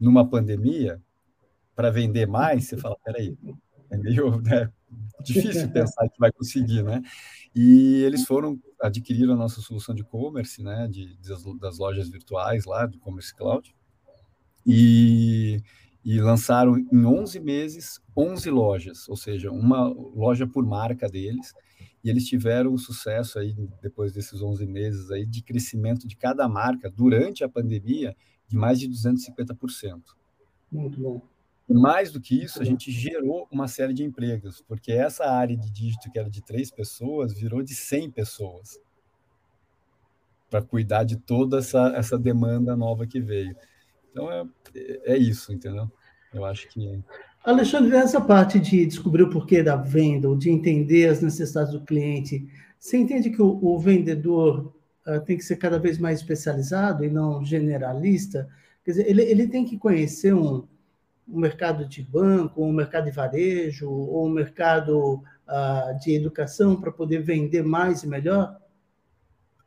numa 0.00 0.26
pandemia, 0.26 1.02
para 1.74 1.90
vender 1.90 2.26
mais, 2.26 2.66
você 2.66 2.76
fala, 2.76 2.96
peraí, 3.04 3.36
é 3.90 3.96
meio 3.96 4.40
né, 4.40 4.70
difícil 5.22 5.68
pensar 5.72 6.08
que 6.08 6.18
vai 6.18 6.32
conseguir, 6.32 6.82
né? 6.82 7.02
E 7.54 8.02
eles 8.02 8.24
foram 8.24 8.60
adquirir 8.80 9.30
a 9.30 9.36
nossa 9.36 9.60
solução 9.60 9.94
de 9.94 10.02
e-commerce, 10.02 10.62
né, 10.62 10.88
de, 10.88 11.16
das 11.60 11.78
lojas 11.78 12.08
virtuais 12.08 12.64
lá 12.64 12.86
do 12.86 12.98
Commerce 12.98 13.34
Cloud, 13.34 13.74
e, 14.66 15.62
e 16.04 16.20
lançaram 16.20 16.76
em 16.78 17.04
11 17.06 17.40
meses 17.40 18.00
11 18.16 18.50
lojas, 18.50 19.08
ou 19.08 19.16
seja, 19.16 19.50
uma 19.50 19.88
loja 19.88 20.46
por 20.46 20.64
marca 20.64 21.08
deles, 21.08 21.52
e 22.02 22.10
eles 22.10 22.26
tiveram 22.26 22.72
um 22.72 22.78
sucesso 22.78 23.38
aí 23.38 23.54
depois 23.80 24.12
desses 24.12 24.42
11 24.42 24.66
meses 24.66 25.10
aí 25.10 25.24
de 25.24 25.42
crescimento 25.42 26.06
de 26.06 26.14
cada 26.14 26.46
marca 26.48 26.90
durante 26.90 27.42
a 27.42 27.48
pandemia 27.48 28.14
de 28.46 28.56
mais 28.56 28.78
de 28.78 28.88
250%. 28.88 30.02
Muito 30.70 31.00
bom. 31.00 31.22
Mais 31.66 32.12
do 32.12 32.20
que 32.20 32.44
isso, 32.44 32.60
a 32.60 32.64
gente 32.64 32.92
gerou 32.92 33.48
uma 33.50 33.66
série 33.66 33.94
de 33.94 34.04
empregos, 34.04 34.62
porque 34.68 34.92
essa 34.92 35.24
área 35.24 35.56
de 35.56 35.70
dígito 35.70 36.10
que 36.12 36.18
era 36.18 36.28
de 36.28 36.42
três 36.42 36.70
pessoas 36.70 37.32
virou 37.32 37.62
de 37.62 37.74
100 37.74 38.10
pessoas 38.10 38.78
para 40.50 40.60
cuidar 40.60 41.04
de 41.04 41.16
toda 41.16 41.58
essa, 41.58 41.88
essa 41.96 42.18
demanda 42.18 42.76
nova 42.76 43.06
que 43.06 43.18
veio. 43.18 43.56
Então 44.14 44.30
é, 44.30 44.46
é 45.04 45.18
isso, 45.18 45.52
entendeu? 45.52 45.90
Eu 46.32 46.44
acho 46.44 46.68
que. 46.68 47.02
Alexandre, 47.44 47.96
essa 47.96 48.20
parte 48.20 48.60
de 48.60 48.86
descobrir 48.86 49.24
o 49.24 49.30
porquê 49.30 49.62
da 49.62 49.76
venda, 49.76 50.28
ou 50.28 50.36
de 50.36 50.50
entender 50.50 51.08
as 51.08 51.20
necessidades 51.20 51.72
do 51.72 51.80
cliente, 51.80 52.48
você 52.78 52.96
entende 52.96 53.28
que 53.28 53.42
o, 53.42 53.58
o 53.60 53.78
vendedor 53.78 54.72
uh, 55.06 55.20
tem 55.20 55.36
que 55.36 55.44
ser 55.44 55.56
cada 55.56 55.78
vez 55.78 55.98
mais 55.98 56.20
especializado 56.20 57.04
e 57.04 57.10
não 57.10 57.44
generalista? 57.44 58.48
Quer 58.84 58.92
dizer, 58.92 59.08
ele, 59.08 59.22
ele 59.22 59.48
tem 59.48 59.64
que 59.64 59.76
conhecer 59.76 60.32
um, 60.32 60.66
um 61.28 61.40
mercado 61.40 61.86
de 61.86 62.02
banco, 62.02 62.64
um 62.64 62.72
mercado 62.72 63.06
de 63.06 63.10
varejo, 63.10 63.90
ou 63.90 64.26
um 64.26 64.30
mercado 64.30 65.22
uh, 65.48 65.98
de 66.00 66.14
educação 66.14 66.80
para 66.80 66.92
poder 66.92 67.18
vender 67.20 67.64
mais 67.64 68.04
e 68.04 68.08
melhor? 68.08 68.56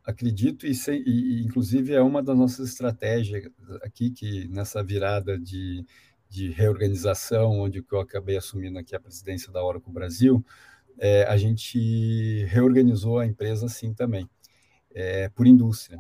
Acredito, 0.08 0.66
e, 0.66 0.74
sem, 0.74 1.04
e, 1.06 1.44
inclusive 1.44 1.94
é 1.94 2.02
uma 2.02 2.24
das 2.24 2.38
nossas 2.38 2.70
estratégias 2.70 3.52
aqui, 3.84 4.10
que 4.10 4.48
nessa 4.48 4.82
virada 4.82 5.38
de, 5.38 5.86
de 6.30 6.50
reorganização, 6.50 7.60
onde 7.60 7.84
eu 7.92 8.00
acabei 8.00 8.38
assumindo 8.38 8.80
aqui 8.80 8.96
a 8.96 9.00
presidência 9.00 9.52
da 9.52 9.64
Oracle 9.64 9.92
Brasil, 9.92 10.44
é, 10.98 11.24
a 11.26 11.36
gente 11.36 12.46
reorganizou 12.46 13.20
a 13.20 13.26
empresa 13.26 13.66
assim 13.66 13.94
também, 13.94 14.30
é, 14.96 15.30
por 15.30 15.46
indústria 15.46 16.00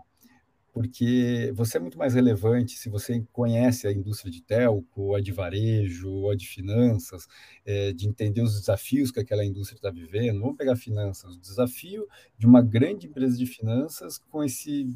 porque 0.77 1.51
você 1.55 1.77
é 1.77 1.79
muito 1.79 1.97
mais 1.97 2.13
relevante 2.13 2.77
se 2.77 2.87
você 2.87 3.25
conhece 3.33 3.87
a 3.87 3.91
indústria 3.91 4.31
de 4.31 4.43
telco, 4.43 5.15
a 5.15 5.19
de 5.19 5.31
varejo, 5.31 6.29
a 6.29 6.35
de 6.35 6.47
finanças, 6.47 7.27
é, 7.65 7.91
de 7.91 8.07
entender 8.07 8.43
os 8.43 8.59
desafios 8.59 9.09
que 9.09 9.19
aquela 9.19 9.43
indústria 9.43 9.75
está 9.75 9.89
vivendo. 9.89 10.39
Vamos 10.39 10.55
pegar 10.55 10.75
finanças, 10.75 11.35
o 11.35 11.41
desafio 11.41 12.07
de 12.37 12.45
uma 12.45 12.61
grande 12.61 13.07
empresa 13.07 13.35
de 13.35 13.47
finanças 13.47 14.19
com 14.29 14.43
esse 14.43 14.87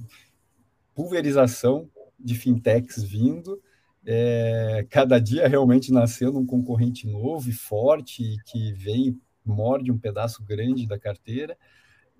pulverização 0.93 1.89
de 2.19 2.35
fintechs 2.35 3.01
vindo, 3.01 3.59
é, 4.05 4.85
cada 4.87 5.17
dia 5.17 5.47
realmente 5.47 5.91
nascendo 5.91 6.37
um 6.37 6.45
concorrente 6.45 7.07
novo 7.07 7.49
e 7.49 7.53
forte 7.53 8.37
que 8.45 8.71
vem 8.73 9.07
e 9.07 9.17
morde 9.43 9.91
um 9.91 9.97
pedaço 9.97 10.43
grande 10.43 10.85
da 10.85 10.99
carteira 10.99 11.57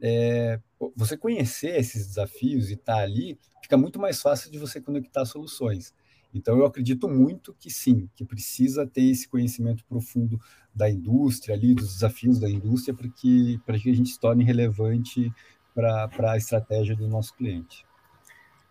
é, 0.01 0.59
você 0.95 1.15
conhecer 1.15 1.79
esses 1.79 2.07
desafios 2.07 2.69
e 2.69 2.73
estar 2.73 2.95
tá 2.95 2.99
ali, 3.01 3.37
fica 3.61 3.77
muito 3.77 3.99
mais 3.99 4.21
fácil 4.21 4.51
de 4.51 4.57
você 4.57 4.81
conectar 4.81 5.25
soluções. 5.25 5.93
Então, 6.33 6.57
eu 6.57 6.65
acredito 6.65 7.09
muito 7.09 7.53
que 7.59 7.69
sim, 7.69 8.09
que 8.15 8.23
precisa 8.23 8.87
ter 8.87 9.03
esse 9.03 9.27
conhecimento 9.27 9.83
profundo 9.85 10.39
da 10.73 10.89
indústria, 10.89 11.55
ali, 11.55 11.75
dos 11.75 11.93
desafios 11.95 12.39
da 12.39 12.49
indústria, 12.49 12.93
para 12.93 13.09
que, 13.09 13.59
que 13.65 13.89
a 13.89 13.93
gente 13.93 14.09
se 14.09 14.19
torne 14.19 14.43
relevante 14.43 15.31
para 15.75 16.31
a 16.31 16.37
estratégia 16.37 16.95
do 16.95 17.07
nosso 17.07 17.35
cliente. 17.35 17.85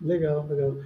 Legal, 0.00 0.46
legal. 0.46 0.78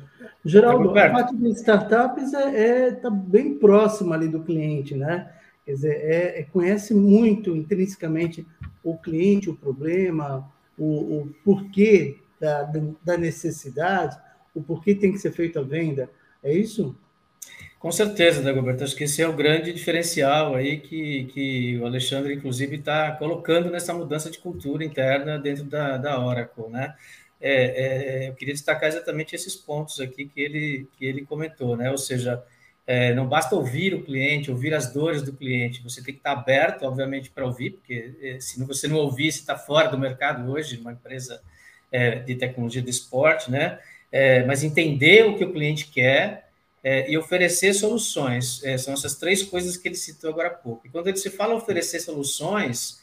Geraldo, 0.45 0.91
a 0.91 1.11
parte 1.11 1.37
de 1.37 1.49
startups 1.51 2.25
está 2.25 2.51
é, 2.51 2.89
é, 2.89 2.93
tá 2.93 3.09
bem 3.09 3.57
próxima 3.57 4.17
ali 4.17 4.27
do 4.27 4.43
cliente, 4.43 4.97
né? 4.97 5.33
Quer 5.65 5.73
dizer, 5.73 5.95
é, 5.95 6.41
é, 6.41 6.43
conhece 6.43 6.93
muito 6.93 7.57
intrinsecamente 7.57 8.45
o 8.85 8.97
cliente, 8.99 9.51
o 9.51 9.57
problema, 9.57 10.49
o, 10.79 11.17
o 11.17 11.35
porquê 11.43 12.19
da, 12.39 12.71
da 13.03 13.17
necessidade, 13.17 14.17
o 14.55 14.63
porquê 14.63 14.95
tem 14.95 15.11
que 15.11 15.19
ser 15.19 15.33
feita 15.33 15.61
a 15.61 15.65
venda. 15.65 16.11
É 16.43 16.53
isso? 16.53 16.95
Com 17.79 17.93
certeza, 17.93 18.43
Dagoberto. 18.43 18.85
Acho 18.85 18.97
que 18.97 19.05
esse 19.05 19.21
é 19.21 19.29
o 19.29 19.33
grande 19.35 19.73
diferencial 19.73 20.55
aí 20.55 20.79
que, 20.81 21.25
que 21.25 21.79
o 21.79 21.87
Alexandre, 21.87 22.35
inclusive, 22.35 22.77
está 22.77 23.13
colocando 23.13 23.71
nessa 23.71 23.93
mudança 23.93 24.31
de 24.31 24.39
cultura 24.39 24.85
interna 24.85 25.39
dentro 25.39 25.65
da, 25.65 25.97
da 25.97 26.19
Oracle, 26.19 26.69
né? 26.71 26.95
É, 27.41 28.25
é, 28.25 28.29
eu 28.31 28.35
queria 28.35 28.55
destacar 28.55 28.89
exatamente 28.89 29.35
esses 29.35 29.55
pontos 29.55 30.01
aqui 30.01 30.25
que 30.27 30.41
ele, 30.41 30.89
que 30.97 31.05
ele 31.05 31.27
comentou, 31.27 31.77
né? 31.77 31.91
Ou 31.91 31.99
seja, 31.99 32.43
É, 32.87 33.15
não 33.15 33.27
basta 33.27 33.55
ouvir 33.55 33.95
o 33.95 34.03
cliente, 34.03 34.51
ouvir 34.51 34.75
as 34.75 34.93
dores 34.93 35.23
do 35.23 35.33
cliente, 35.33 35.83
você 35.83 36.03
tem 36.03 36.13
que 36.13 36.21
estar 36.21 36.33
aberto, 36.33 36.83
obviamente, 36.83 37.31
para 37.31 37.47
ouvir, 37.47 37.71
porque 37.71 38.15
é, 38.21 38.39
se 38.41 38.63
você 38.63 38.87
não 38.87 38.97
ouvir, 38.97 39.33
você 39.33 39.41
está 39.41 39.57
fora 39.57 39.89
do 39.89 39.99
mercado 39.99 40.51
hoje, 40.51 40.79
uma 40.79 40.93
empresa 40.93 41.41
é, 41.91 42.17
de 42.17 42.35
tecnologia 42.35 42.83
de 42.83 42.91
esporte, 42.91 43.51
né? 43.51 43.79
É, 44.13 44.45
mas 44.45 44.63
entender 44.63 45.25
o 45.25 45.37
que 45.37 45.45
o 45.45 45.53
cliente 45.53 45.87
quer 45.87 46.51
é, 46.83 47.11
e 47.11 47.17
oferecer 47.17 47.73
soluções. 47.73 48.63
É, 48.63 48.77
são 48.77 48.93
essas 48.93 49.17
três 49.17 49.43
coisas 49.43 49.77
que 49.77 49.89
ele 49.89 49.95
citou 49.95 50.29
agora 50.31 50.49
há 50.49 50.55
pouco. 50.55 50.87
E 50.87 50.91
quando 50.91 51.09
ele 51.09 51.17
se 51.17 51.31
fala 51.31 51.55
oferecer 51.55 52.01
soluções, 52.01 53.01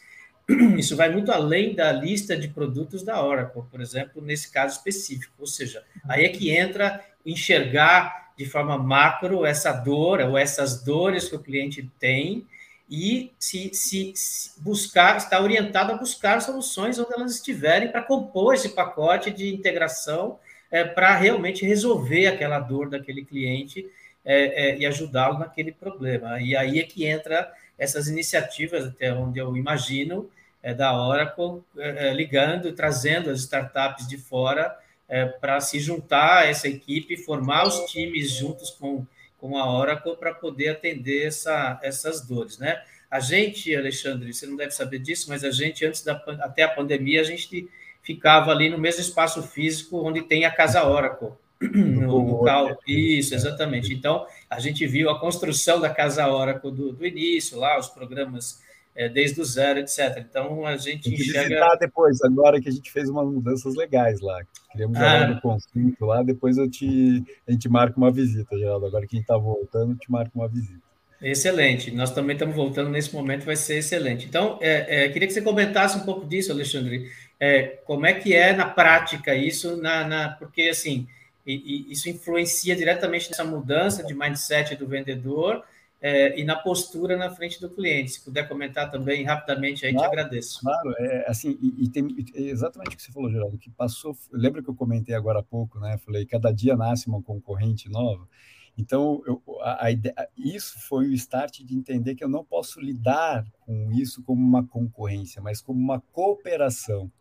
isso 0.78 0.96
vai 0.96 1.10
muito 1.10 1.32
além 1.32 1.74
da 1.74 1.92
lista 1.92 2.38
de 2.38 2.48
produtos 2.48 3.02
da 3.02 3.24
Oracle, 3.24 3.64
por 3.70 3.82
exemplo, 3.82 4.22
nesse 4.22 4.52
caso 4.52 4.78
específico. 4.78 5.34
Ou 5.40 5.48
seja, 5.48 5.84
aí 6.08 6.26
é 6.26 6.30
que 6.30 6.52
entra 6.52 7.04
enxergar 7.26 8.21
de 8.44 8.50
forma 8.50 8.78
macro 8.78 9.46
essa 9.46 9.72
dor 9.72 10.20
ou 10.22 10.38
essas 10.38 10.84
dores 10.84 11.30
que 11.30 11.36
o 11.36 11.40
cliente 11.40 11.88
tem 12.00 12.46
e 12.90 13.32
se, 13.40 13.74
se, 13.74 14.12
se 14.16 14.60
buscar, 14.60 15.16
está 15.16 15.40
orientado 15.40 15.92
a 15.92 15.98
buscar 15.98 16.42
soluções 16.42 16.98
onde 16.98 17.14
elas 17.14 17.36
estiverem 17.36 17.92
para 17.92 18.02
compor 18.02 18.56
esse 18.56 18.70
pacote 18.70 19.30
de 19.30 19.54
integração 19.54 20.40
é, 20.72 20.84
para 20.84 21.16
realmente 21.16 21.66
resolver 21.66 22.28
aquela 22.28 22.60
dor 22.60 22.90
daquele 22.90 23.24
cliente 23.24 23.88
é, 24.26 24.72
é, 24.72 24.78
e 24.78 24.86
ajudá-lo 24.86 25.38
naquele 25.38 25.72
problema. 25.72 26.42
E 26.42 26.56
aí 26.56 26.80
é 26.80 26.84
que 26.84 27.06
entra 27.06 27.52
essas 27.78 28.08
iniciativas, 28.08 28.86
até 28.86 29.14
onde 29.14 29.40
eu 29.40 29.56
imagino, 29.56 30.30
é, 30.64 30.74
da 30.74 30.96
Oracle, 30.96 31.62
é, 31.78 32.08
é, 32.08 32.14
ligando, 32.14 32.72
trazendo 32.74 33.30
as 33.30 33.40
startups 33.42 34.08
de 34.08 34.18
fora 34.18 34.76
é, 35.12 35.26
para 35.26 35.60
se 35.60 35.78
juntar 35.78 36.44
a 36.44 36.46
essa 36.46 36.70
equipe, 36.70 37.18
formar 37.18 37.68
os 37.68 37.92
times 37.92 38.32
juntos 38.32 38.70
com, 38.70 39.06
com 39.38 39.58
a 39.58 39.78
Oracle 39.78 40.16
para 40.16 40.34
poder 40.34 40.70
atender 40.70 41.28
essa, 41.28 41.78
essas 41.84 42.26
dores, 42.26 42.58
né? 42.58 42.82
A 43.10 43.20
gente, 43.20 43.76
Alexandre, 43.76 44.34
você 44.34 44.48
não 44.48 44.56
deve 44.56 44.72
saber 44.72 45.00
disso, 45.00 45.26
mas 45.28 45.44
a 45.44 45.52
gente, 45.52 45.86
antes 45.86 46.02
da 46.02 46.14
até 46.40 46.64
a 46.64 46.70
pandemia, 46.70 47.20
a 47.20 47.26
gente 47.26 47.70
ficava 48.02 48.52
ali 48.52 48.70
no 48.70 48.78
mesmo 48.78 49.02
espaço 49.02 49.44
físico 49.44 50.02
onde 50.02 50.22
tem 50.22 50.46
a 50.46 50.52
Casa 50.52 50.88
Oracle. 50.88 51.32
No, 51.62 52.18
local. 52.18 52.80
Isso, 52.88 53.36
exatamente. 53.36 53.94
Então, 53.94 54.26
a 54.50 54.60
gente 54.60 54.88
viu 54.88 55.10
a 55.10 55.20
construção 55.20 55.80
da 55.82 55.90
Casa 55.90 56.26
Oracle 56.28 56.72
do, 56.72 56.94
do 56.94 57.06
início, 57.06 57.60
lá, 57.60 57.78
os 57.78 57.88
programas 57.88 58.62
é, 58.96 59.08
desde 59.10 59.42
o 59.42 59.46
zero, 59.46 59.80
etc. 59.80 60.18
Então 60.18 60.66
a 60.66 60.78
gente 60.78 61.10
Tem 61.10 61.16
que 61.16 61.24
enxerga. 61.24 61.50
Visitar 61.50 61.76
depois, 61.76 62.22
agora 62.22 62.60
que 62.60 62.70
a 62.70 62.72
gente 62.72 62.92
fez 62.92 63.10
umas 63.10 63.28
mudanças 63.28 63.76
legais 63.76 64.20
lá. 64.22 64.40
Queríamos 64.72 64.98
ah. 64.98 65.28
no 65.28 65.42
consulto 65.42 66.06
lá, 66.06 66.24
depois 66.24 66.58
eu 66.58 66.70
te, 66.70 67.24
a 67.48 67.52
gente 67.52 67.68
marca 67.70 67.98
uma 67.98 68.12
visita, 68.12 68.58
Geraldo. 68.58 68.86
Agora 68.86 69.08
quem 69.08 69.22
está 69.22 69.38
voltando, 69.38 69.96
te 69.96 70.12
marca 70.12 70.32
uma 70.36 70.48
visita. 70.48 70.92
Excelente. 71.22 71.92
Nós 71.92 72.12
também 72.12 72.34
estamos 72.34 72.56
voltando 72.56 72.90
nesse 72.90 73.14
momento, 73.14 73.46
vai 73.46 73.56
ser 73.56 73.78
excelente. 73.78 74.26
Então, 74.26 74.58
é, 74.60 75.06
é, 75.06 75.10
queria 75.10 75.28
que 75.28 75.34
você 75.34 75.42
comentasse 75.42 75.98
um 75.98 76.02
pouco 76.02 76.26
disso, 76.26 76.52
Alexandre. 76.52 77.12
É, 77.40 77.80
como 77.86 78.08
é 78.08 78.14
que 78.14 78.34
é 78.34 78.54
na 78.54 78.66
prática 78.66 79.36
isso, 79.36 79.78
na, 79.78 80.08
na 80.08 80.30
porque 80.30 80.64
assim, 80.64 81.08
e, 81.46 81.88
e 81.90 81.92
isso 81.92 82.10
influencia 82.10 82.76
diretamente 82.76 83.30
nessa 83.30 83.44
mudança 83.44 84.04
de 84.04 84.16
mindset 84.16 84.76
do 84.76 84.88
vendedor 84.88 85.64
é, 86.02 86.40
e 86.40 86.44
na 86.44 86.56
postura 86.56 87.16
na 87.16 87.30
frente 87.30 87.62
do 87.62 87.70
cliente. 87.70 88.12
Se 88.14 88.26
puder 88.26 88.48
comentar 88.48 88.90
também 88.90 89.24
rapidamente, 89.24 89.86
aí 89.86 89.94
claro, 89.94 90.10
te 90.10 90.14
agradeço. 90.14 90.60
Claro, 90.62 90.96
é, 90.98 91.30
assim, 91.30 91.58
e, 91.62 91.86
e 91.86 91.90
tem 91.90 92.08
é 92.34 92.42
exatamente 92.42 92.96
o 92.96 92.98
que 92.98 93.04
você 93.04 93.12
falou, 93.12 93.30
Geraldo, 93.30 93.58
que 93.58 93.70
passou. 93.70 94.18
Lembra 94.32 94.64
que 94.64 94.70
eu 94.70 94.76
comentei 94.76 95.14
agora 95.14 95.40
há 95.40 95.44
pouco, 95.44 95.80
né? 95.80 95.98
Falei, 96.00 96.26
cada 96.26 96.52
dia 96.52 96.76
nasce 96.76 97.08
uma 97.08 97.22
concorrente 97.22 97.88
nova. 97.88 98.28
Então, 98.76 99.22
eu, 99.28 99.42
a, 99.62 99.86
a 99.86 99.92
ideia, 99.92 100.16
isso 100.36 100.80
foi 100.80 101.08
o 101.08 101.14
start 101.14 101.60
de 101.60 101.76
entender 101.76 102.16
que 102.16 102.24
eu 102.24 102.30
não 102.30 102.44
posso 102.44 102.82
lidar 102.82 103.46
com 103.60 103.92
isso 103.92 104.24
como 104.24 104.42
uma 104.42 104.66
concorrência, 104.66 105.42
mas 105.42 105.62
como 105.62 105.80
uma 105.80 106.02
cooperação. 106.12 107.12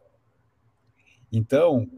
Então, 1.33 1.89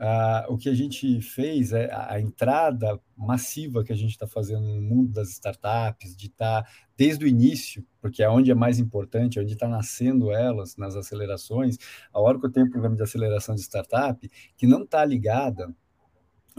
o 0.49 0.59
que 0.59 0.69
a 0.69 0.75
gente 0.75 1.21
fez 1.23 1.73
é 1.73 1.91
a, 1.93 2.21
entrada 2.21 3.01
massiva 3.17 3.83
que 3.83 3.93
a 3.93 3.97
gente 3.97 4.11
está 4.11 4.27
fazendo 4.27 4.67
no 4.67 4.83
mundo 4.83 5.11
das 5.11 5.31
startups, 5.31 6.15
de 6.15 6.27
estar 6.27 6.63
tá, 6.63 6.71
desde 6.97 7.25
o 7.25 7.29
início, 7.29 7.85
porque 8.01 8.23
é 8.23 8.29
onde 8.29 8.51
é 8.51 8.55
mais 8.55 8.79
importante, 8.79 9.39
é 9.39 9.43
onde 9.43 9.55
está 9.55 9.67
nascendo 9.67 10.31
elas, 10.31 10.77
nas 10.77 10.97
acelerações. 10.97 11.79
A 12.13 12.21
hora 12.21 12.39
que 12.39 12.45
eu 12.45 12.53
tenho 12.53 12.67
um 12.67 12.71
programa 12.71 12.95
de 12.95 13.03
aceleração 13.03 13.55
de 13.55 13.63
startup, 13.63 14.31
que 14.57 14.67
não 14.67 14.83
está 14.83 15.05
ligada, 15.05 15.75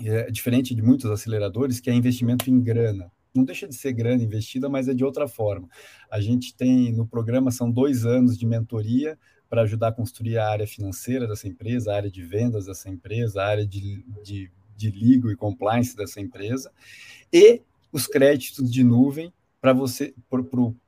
é, 0.03 0.31
diferente 0.31 0.73
de 0.73 0.81
muitos 0.81 1.09
aceleradores, 1.11 1.79
que 1.79 1.89
é 1.89 1.93
investimento 1.93 2.49
em 2.49 2.59
grana 2.59 3.11
não 3.35 3.43
deixa 3.43 3.67
de 3.67 3.73
ser 3.73 3.93
grana 3.93 4.23
investida, 4.23 4.69
mas 4.69 4.87
é 4.87 4.93
de 4.93 5.03
outra 5.03 5.27
forma. 5.27 5.67
A 6.09 6.21
gente 6.21 6.55
tem 6.55 6.93
no 6.93 7.07
programa 7.07 7.49
são 7.49 7.71
dois 7.71 8.05
anos 8.05 8.37
de 8.37 8.45
mentoria 8.45 9.17
para 9.53 9.61
ajudar 9.61 9.89
a 9.89 9.91
construir 9.91 10.39
a 10.39 10.49
área 10.49 10.65
financeira 10.65 11.27
dessa 11.27 11.47
empresa, 11.47 11.91
a 11.91 11.95
área 11.95 12.09
de 12.09 12.23
vendas 12.23 12.65
dessa 12.65 12.89
empresa, 12.89 13.39
a 13.39 13.45
área 13.45 13.67
de, 13.67 14.03
de, 14.23 14.49
de 14.75 14.89
legal 14.89 15.31
e 15.31 15.35
compliance 15.35 15.95
dessa 15.95 16.19
empresa, 16.19 16.71
e 17.31 17.61
os 17.91 18.07
créditos 18.07 18.71
de 18.71 18.83
nuvem 18.83 19.31
para 19.61 19.71
você, 19.71 20.11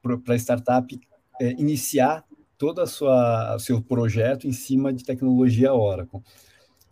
para 0.01 0.33
a 0.33 0.35
startup 0.35 0.99
é, 1.39 1.51
iniciar 1.51 2.25
todo 2.57 2.83
sua 2.87 3.55
seu 3.59 3.79
projeto 3.83 4.47
em 4.47 4.51
cima 4.51 4.91
de 4.91 5.03
tecnologia 5.03 5.71
Oracle. 5.71 6.21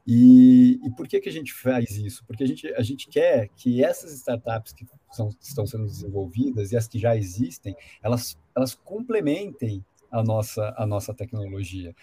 E, 0.06 0.80
e, 0.86 0.92
por 0.96 1.08
que, 1.08 1.20
que 1.20 1.30
a 1.30 1.32
gente 1.32 1.54
faz 1.54 1.98
isso? 1.98 2.24
Porque 2.28 2.44
a 2.44 2.48
gente, 2.48 2.68
a 2.76 2.84
gente 2.84 3.08
quer 3.08 3.50
que 3.56 3.84
essas 3.84 4.14
startups 4.14 4.74
que 4.74 4.86
são, 5.12 5.30
estão 5.42 5.66
sendo 5.66 5.86
desenvolvidas 5.86 6.72
e 6.72 6.78
as 6.78 6.88
que 6.88 7.00
já 7.00 7.18
existem, 7.18 7.76
elas, 8.04 8.38
elas 8.56 8.76
complementem 8.76 9.84
a 10.14 10.24
nossa, 10.24 10.74
a 10.78 10.86
nossa 10.86 11.12
tecnologia, 11.12 11.96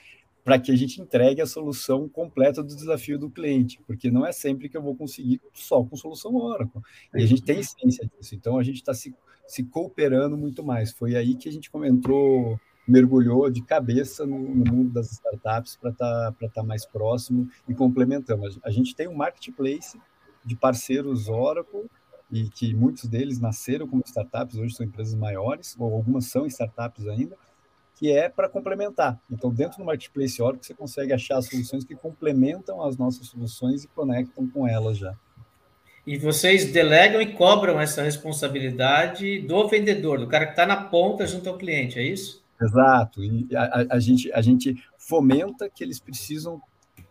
para 0.44 0.58
que 0.58 0.72
a 0.72 0.76
gente 0.76 1.00
entregue 1.00 1.40
a 1.40 1.46
solução 1.46 2.08
completa 2.08 2.60
do 2.60 2.74
desafio 2.74 3.16
do 3.16 3.30
cliente, 3.30 3.80
porque 3.86 4.10
não 4.10 4.26
é 4.26 4.32
sempre 4.32 4.68
que 4.68 4.76
eu 4.76 4.82
vou 4.82 4.96
conseguir 4.96 5.40
só 5.54 5.84
com 5.84 5.96
solução 5.96 6.34
Oracle. 6.34 6.82
E 7.14 7.22
a 7.22 7.26
gente 7.26 7.42
tem 7.42 7.62
ciência 7.62 8.04
disso, 8.06 8.34
então 8.34 8.58
a 8.58 8.62
gente 8.64 8.76
está 8.76 8.92
se, 8.92 9.14
se 9.46 9.62
cooperando 9.62 10.36
muito 10.36 10.64
mais. 10.64 10.90
Foi 10.92 11.14
aí 11.14 11.36
que 11.36 11.48
a 11.48 11.52
gente 11.52 11.70
entrou, 11.84 12.58
mergulhou 12.86 13.48
de 13.48 13.62
cabeça 13.62 14.26
no, 14.26 14.38
no 14.38 14.72
mundo 14.72 14.90
das 14.90 15.12
startups 15.12 15.76
para 15.76 15.90
estar 15.90 16.32
tá, 16.32 16.48
tá 16.48 16.62
mais 16.64 16.84
próximo 16.84 17.48
e 17.68 17.74
complementando. 17.74 18.42
A 18.64 18.70
gente 18.70 18.96
tem 18.96 19.06
um 19.06 19.14
marketplace 19.14 20.00
de 20.44 20.56
parceiros 20.56 21.28
Oracle 21.28 21.88
e 22.32 22.48
que 22.48 22.74
muitos 22.74 23.04
deles 23.04 23.38
nasceram 23.40 23.86
como 23.86 24.02
startups, 24.06 24.56
hoje 24.56 24.74
são 24.74 24.86
empresas 24.86 25.14
maiores, 25.14 25.76
ou 25.78 25.92
algumas 25.92 26.26
são 26.26 26.46
startups 26.46 27.06
ainda, 27.08 27.36
que 28.00 28.10
é 28.10 28.30
para 28.30 28.48
complementar. 28.48 29.20
Então, 29.30 29.52
dentro 29.52 29.76
do 29.76 29.84
Marketplace 29.84 30.40
Oracle, 30.40 30.66
você 30.66 30.72
consegue 30.72 31.12
achar 31.12 31.42
soluções 31.42 31.84
que 31.84 31.94
complementam 31.94 32.82
as 32.82 32.96
nossas 32.96 33.26
soluções 33.26 33.84
e 33.84 33.88
conectam 33.88 34.48
com 34.48 34.66
elas 34.66 34.96
já. 34.96 35.14
E 36.06 36.16
vocês 36.16 36.72
delegam 36.72 37.20
e 37.20 37.34
cobram 37.34 37.78
essa 37.78 38.02
responsabilidade 38.02 39.40
do 39.40 39.68
vendedor, 39.68 40.18
do 40.18 40.26
cara 40.26 40.46
que 40.46 40.52
está 40.52 40.64
na 40.64 40.84
ponta 40.84 41.26
junto 41.26 41.46
ao 41.50 41.58
cliente, 41.58 41.98
é 41.98 42.02
isso? 42.02 42.42
Exato. 42.58 43.22
E 43.22 43.46
a, 43.54 43.86
a, 43.90 44.00
gente, 44.00 44.32
a 44.32 44.40
gente 44.40 44.82
fomenta 44.96 45.68
que 45.68 45.84
eles 45.84 46.00
precisam 46.00 46.58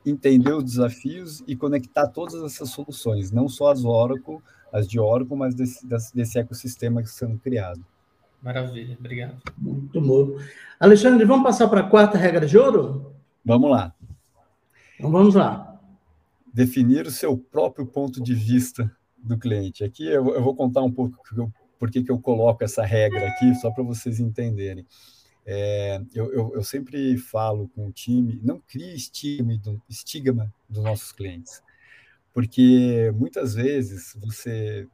entender 0.03 0.53
os 0.53 0.63
desafios 0.63 1.43
e 1.45 1.55
conectar 1.55 2.07
todas 2.07 2.43
essas 2.43 2.71
soluções, 2.71 3.29
não 3.31 3.47
só 3.47 3.71
as 3.71 3.85
Oracle, 3.85 4.39
as 4.73 4.87
de 4.87 4.99
Oracle, 4.99 5.37
mas 5.37 5.53
desse, 5.53 5.85
desse 6.15 6.39
ecossistema 6.39 7.03
que 7.03 7.09
está 7.09 7.27
sendo 7.27 7.37
criado. 7.37 7.85
Maravilha, 8.41 8.95
obrigado. 8.99 9.37
Muito 9.57 9.99
bom. 9.99 10.37
Alexandre, 10.79 11.25
vamos 11.25 11.43
passar 11.43 11.67
para 11.67 11.81
a 11.81 11.89
quarta 11.89 12.17
regra 12.17 12.45
de 12.45 12.57
ouro? 12.57 13.13
Vamos 13.43 13.69
lá. 13.69 13.93
Então 14.97 15.11
vamos 15.11 15.35
lá. 15.35 15.79
Definir 16.53 17.05
o 17.05 17.11
seu 17.11 17.37
próprio 17.37 17.85
ponto 17.85 18.21
de 18.21 18.33
vista 18.33 18.89
do 19.17 19.37
cliente. 19.37 19.83
Aqui 19.83 20.07
eu, 20.07 20.33
eu 20.33 20.41
vou 20.41 20.55
contar 20.55 20.81
um 20.81 20.91
pouco 20.91 21.17
por 21.77 21.89
que 21.89 22.03
eu 22.07 22.19
coloco 22.19 22.63
essa 22.63 22.83
regra 22.83 23.27
aqui, 23.27 23.55
só 23.55 23.71
para 23.71 23.83
vocês 23.83 24.19
entenderem. 24.19 24.85
É, 25.45 26.01
eu, 26.13 26.31
eu, 26.31 26.51
eu, 26.55 26.63
sempre 26.63 27.17
falo 27.17 27.69
com 27.69 27.87
o 27.87 27.91
time, 27.91 28.39
não 28.43 28.59
crie 28.59 28.93
estigma, 28.93 29.57
do, 29.57 29.81
estigma 29.89 30.53
dos 30.69 30.83
nossos 30.83 31.11
clientes, 31.11 31.63
porque 32.33 33.11
muitas 33.15 33.55
vezes 33.55 34.15
você 34.19 34.87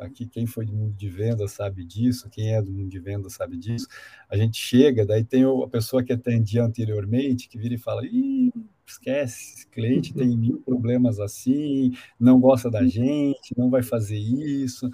aqui 0.00 0.26
quem 0.26 0.46
foi 0.46 0.64
do 0.66 0.72
mundo 0.72 0.94
de 0.94 1.08
venda 1.08 1.46
sabe 1.48 1.84
disso, 1.84 2.28
quem 2.30 2.54
é 2.54 2.62
do 2.62 2.72
mundo 2.72 2.88
de 2.88 2.98
venda 2.98 3.28
sabe 3.28 3.56
disso. 3.56 3.86
A 4.28 4.36
gente 4.36 4.58
chega, 4.58 5.06
daí 5.06 5.24
tem 5.24 5.44
a 5.44 5.68
pessoa 5.68 6.02
que 6.02 6.12
atendia 6.12 6.64
anteriormente 6.64 7.48
que 7.48 7.58
vira 7.58 7.74
e 7.74 7.78
fala: 7.78 8.04
Ih, 8.06 8.52
esquece, 8.86 9.54
esse 9.54 9.68
cliente 9.68 10.14
tem 10.14 10.36
mil 10.36 10.60
problemas 10.60 11.20
assim, 11.20 11.92
não 12.18 12.40
gosta 12.40 12.70
da 12.70 12.84
gente, 12.86 13.56
não 13.56 13.70
vai 13.70 13.82
fazer 13.82 14.18
isso. 14.18 14.90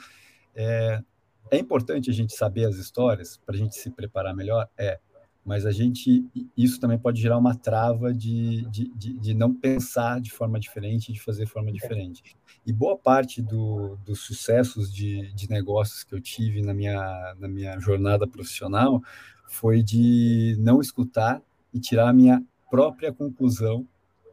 É, 0.55 1.03
é 1.51 1.59
importante 1.59 2.11
a 2.11 2.13
gente 2.13 2.35
saber 2.35 2.67
as 2.67 2.77
histórias 2.77 3.37
para 3.37 3.55
a 3.55 3.59
gente 3.59 3.77
se 3.77 3.91
preparar 3.91 4.35
melhor? 4.35 4.69
É. 4.77 4.99
mas 5.45 5.67
a 5.67 5.71
gente 5.73 6.25
isso 6.57 6.81
também 6.81 6.99
pode 6.99 7.21
gerar 7.21 7.37
uma 7.37 7.55
trava 7.55 8.15
de, 8.15 8.63
de, 8.71 8.89
de, 8.95 9.13
de 9.13 9.35
não 9.35 9.53
pensar 9.53 10.21
de 10.21 10.31
forma 10.31 10.59
diferente, 10.59 11.13
de 11.13 11.21
fazer 11.21 11.47
forma 11.47 11.71
diferente. 11.71 12.23
E 12.65 12.73
boa 12.73 12.97
parte 12.97 13.43
do, 13.43 13.97
dos 14.07 14.21
sucessos 14.21 14.93
de, 14.93 15.33
de 15.35 15.51
negócios 15.51 16.03
que 16.03 16.15
eu 16.15 16.21
tive 16.21 16.63
na 16.63 16.73
minha, 16.73 17.35
na 17.39 17.47
minha 17.47 17.79
jornada 17.79 18.27
profissional 18.27 19.03
foi 19.47 19.83
de 19.83 20.57
não 20.59 20.81
escutar 20.81 21.43
e 21.73 21.79
tirar 21.79 22.09
a 22.09 22.13
minha 22.13 22.43
própria 22.71 23.13
conclusão 23.13 23.87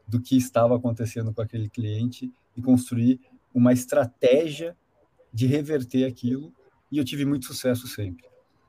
do 0.07 0.21
que 0.21 0.37
estava 0.37 0.77
acontecendo 0.77 1.33
com 1.33 1.41
aquele 1.41 1.69
cliente 1.69 2.31
e 2.55 2.61
construir 2.61 3.19
uma 3.53 3.73
estratégia 3.73 4.75
de 5.33 5.45
reverter 5.45 6.05
aquilo. 6.05 6.53
E 6.91 6.97
eu 6.97 7.05
tive 7.05 7.25
muito 7.25 7.45
sucesso 7.45 7.87
sempre. 7.87 8.25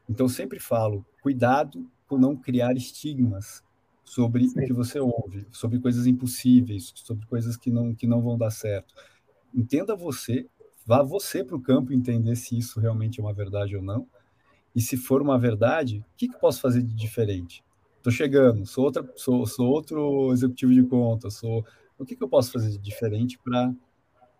Então, 0.08 0.28
sempre 0.28 0.58
falo, 0.58 1.06
cuidado 1.22 1.88
por 2.12 2.20
não 2.20 2.36
criar 2.36 2.76
estigmas 2.76 3.64
sobre 4.04 4.46
Sim. 4.46 4.60
o 4.60 4.66
que 4.66 4.72
você 4.74 5.00
ouve, 5.00 5.46
sobre 5.50 5.78
coisas 5.78 6.06
impossíveis, 6.06 6.92
sobre 6.94 7.26
coisas 7.26 7.56
que 7.56 7.70
não, 7.70 7.94
que 7.94 8.06
não 8.06 8.20
vão 8.20 8.36
dar 8.36 8.50
certo. 8.50 8.94
Entenda 9.54 9.96
você, 9.96 10.46
vá 10.84 11.02
você 11.02 11.42
para 11.42 11.56
o 11.56 11.62
campo 11.62 11.90
entender 11.90 12.36
se 12.36 12.58
isso 12.58 12.78
realmente 12.78 13.18
é 13.18 13.22
uma 13.22 13.32
verdade 13.32 13.74
ou 13.74 13.82
não. 13.82 14.06
E 14.76 14.80
se 14.82 14.94
for 14.98 15.22
uma 15.22 15.38
verdade, 15.38 16.00
o 16.00 16.16
que, 16.18 16.28
que 16.28 16.38
posso 16.38 16.60
fazer 16.60 16.82
de 16.82 16.92
diferente? 16.92 17.64
Estou 17.96 18.12
chegando, 18.12 18.66
sou, 18.66 18.84
outra, 18.84 19.10
sou, 19.16 19.46
sou 19.46 19.70
outro 19.70 20.34
executivo 20.34 20.74
de 20.74 20.82
conta, 20.82 21.30
sou. 21.30 21.64
O 21.96 22.04
que, 22.04 22.14
que 22.14 22.22
eu 22.22 22.28
posso 22.28 22.52
fazer 22.52 22.68
de 22.68 22.78
diferente 22.78 23.38
para 23.38 23.74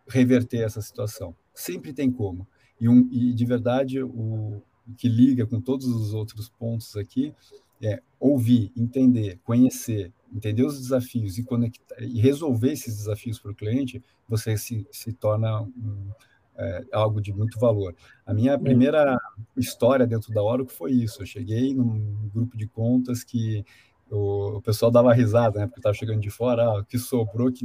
reverter 0.07 0.59
essa 0.59 0.83
situação? 0.83 1.35
Sempre 1.55 1.95
tem 1.95 2.13
como. 2.13 2.47
E, 2.79 2.87
um, 2.87 3.09
e 3.11 3.33
de 3.33 3.47
verdade, 3.47 4.03
o, 4.03 4.63
que 4.97 5.09
liga 5.09 5.47
com 5.47 5.61
todos 5.61 5.87
os 5.87 6.13
outros 6.15 6.49
pontos 6.49 6.97
aqui 6.97 7.35
é 7.81 8.01
ouvir, 8.19 8.71
entender, 8.77 9.41
conhecer, 9.45 10.13
entender 10.33 10.65
os 10.65 10.79
desafios 10.79 11.37
e, 11.39 11.45
conectar, 11.45 11.97
e 12.01 12.21
resolver 12.21 12.73
esses 12.73 12.97
desafios 12.97 13.39
para 13.39 13.51
o 13.51 13.55
cliente, 13.55 14.03
você 14.29 14.57
se, 14.57 14.87
se 14.91 15.13
torna 15.13 15.63
um, 15.63 16.11
é, 16.57 16.85
algo 16.93 17.21
de 17.21 17.33
muito 17.33 17.59
valor. 17.59 17.95
A 18.25 18.33
minha 18.33 18.59
primeira 18.59 19.19
história 19.57 20.07
dentro 20.07 20.33
da 20.33 20.43
Oracle 20.43 20.75
foi 20.75 20.93
isso. 20.93 21.23
Eu 21.23 21.27
cheguei 21.27 21.75
num 21.75 22.31
grupo 22.33 22.57
de 22.57 22.67
contas 22.69 23.25
que 23.25 23.65
o, 24.11 24.61
pessoal 24.63 24.91
dava 24.91 25.13
risada, 25.13 25.59
né? 25.59 25.67
Porque 25.67 25.81
estava 25.81 25.95
chegando 25.95 26.21
de 26.21 26.31
fora, 26.31 26.65
ah, 26.65 26.85
que 26.87 26.99
sobrou, 26.99 27.51
que, 27.51 27.65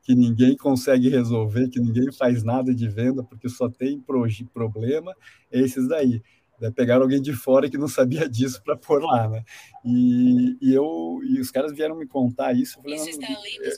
que 0.00 0.14
ninguém 0.14 0.56
consegue 0.56 1.08
resolver, 1.08 1.68
que 1.68 1.80
ninguém 1.80 2.12
faz 2.12 2.44
nada 2.44 2.72
de 2.72 2.88
venda, 2.88 3.22
porque 3.24 3.48
só 3.48 3.68
tem 3.68 4.00
pro, 4.00 4.24
problema, 4.54 5.14
é 5.50 5.60
esses 5.60 5.88
daí 5.88 6.22
né, 6.60 6.70
pegaram 6.70 7.02
alguém 7.02 7.22
de 7.22 7.32
fora 7.32 7.70
que 7.70 7.78
não 7.78 7.88
sabia 7.88 8.28
disso 8.28 8.62
para 8.62 8.76
pôr 8.76 9.02
lá, 9.02 9.28
né? 9.28 9.44
E, 9.84 10.56
e, 10.60 10.74
eu 10.74 11.20
e 11.24 11.40
os 11.40 11.50
caras 11.50 11.72
vieram 11.72 11.96
me 11.96 12.06
contar 12.06 12.52
isso. 12.54 12.78
Eu, 12.78 12.82
falei, 12.82 12.96
isso 12.96 13.20
não, 13.20 13.28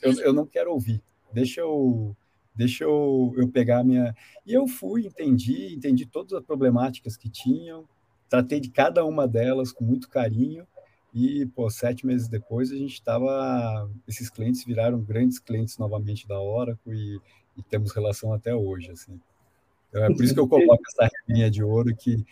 eu, 0.02 0.20
eu, 0.20 0.32
não 0.32 0.46
quero 0.46 0.72
ouvir. 0.72 1.02
Deixa 1.32 1.60
eu 1.60 2.16
deixa 2.54 2.84
eu, 2.84 3.32
eu 3.36 3.48
pegar 3.48 3.78
a 3.78 3.84
minha 3.84 4.14
e 4.44 4.52
eu 4.52 4.66
fui 4.66 5.06
entendi 5.06 5.72
entendi 5.72 6.04
todas 6.04 6.32
as 6.32 6.44
problemáticas 6.44 7.16
que 7.16 7.30
tinham 7.30 7.88
tratei 8.28 8.58
de 8.58 8.68
cada 8.68 9.04
uma 9.04 9.26
delas 9.26 9.72
com 9.72 9.84
muito 9.84 10.08
carinho 10.08 10.66
e 11.14 11.46
pô, 11.46 11.70
sete 11.70 12.04
meses 12.04 12.28
depois 12.28 12.72
a 12.72 12.76
gente 12.76 12.94
estava 12.94 13.88
esses 14.06 14.28
clientes 14.28 14.64
viraram 14.64 15.00
grandes 15.00 15.38
clientes 15.38 15.78
novamente 15.78 16.26
da 16.26 16.40
Oracle 16.40 16.92
e, 16.92 17.20
e 17.56 17.62
temos 17.62 17.92
relação 17.92 18.32
até 18.32 18.54
hoje 18.54 18.90
assim 18.90 19.18
então, 19.88 20.04
é 20.04 20.08
por 20.08 20.24
isso 20.24 20.34
que 20.34 20.40
eu 20.40 20.48
coloco 20.48 20.82
essa 20.88 21.08
regrinha 21.28 21.50
de 21.50 21.62
ouro 21.62 21.94
que 21.94 22.24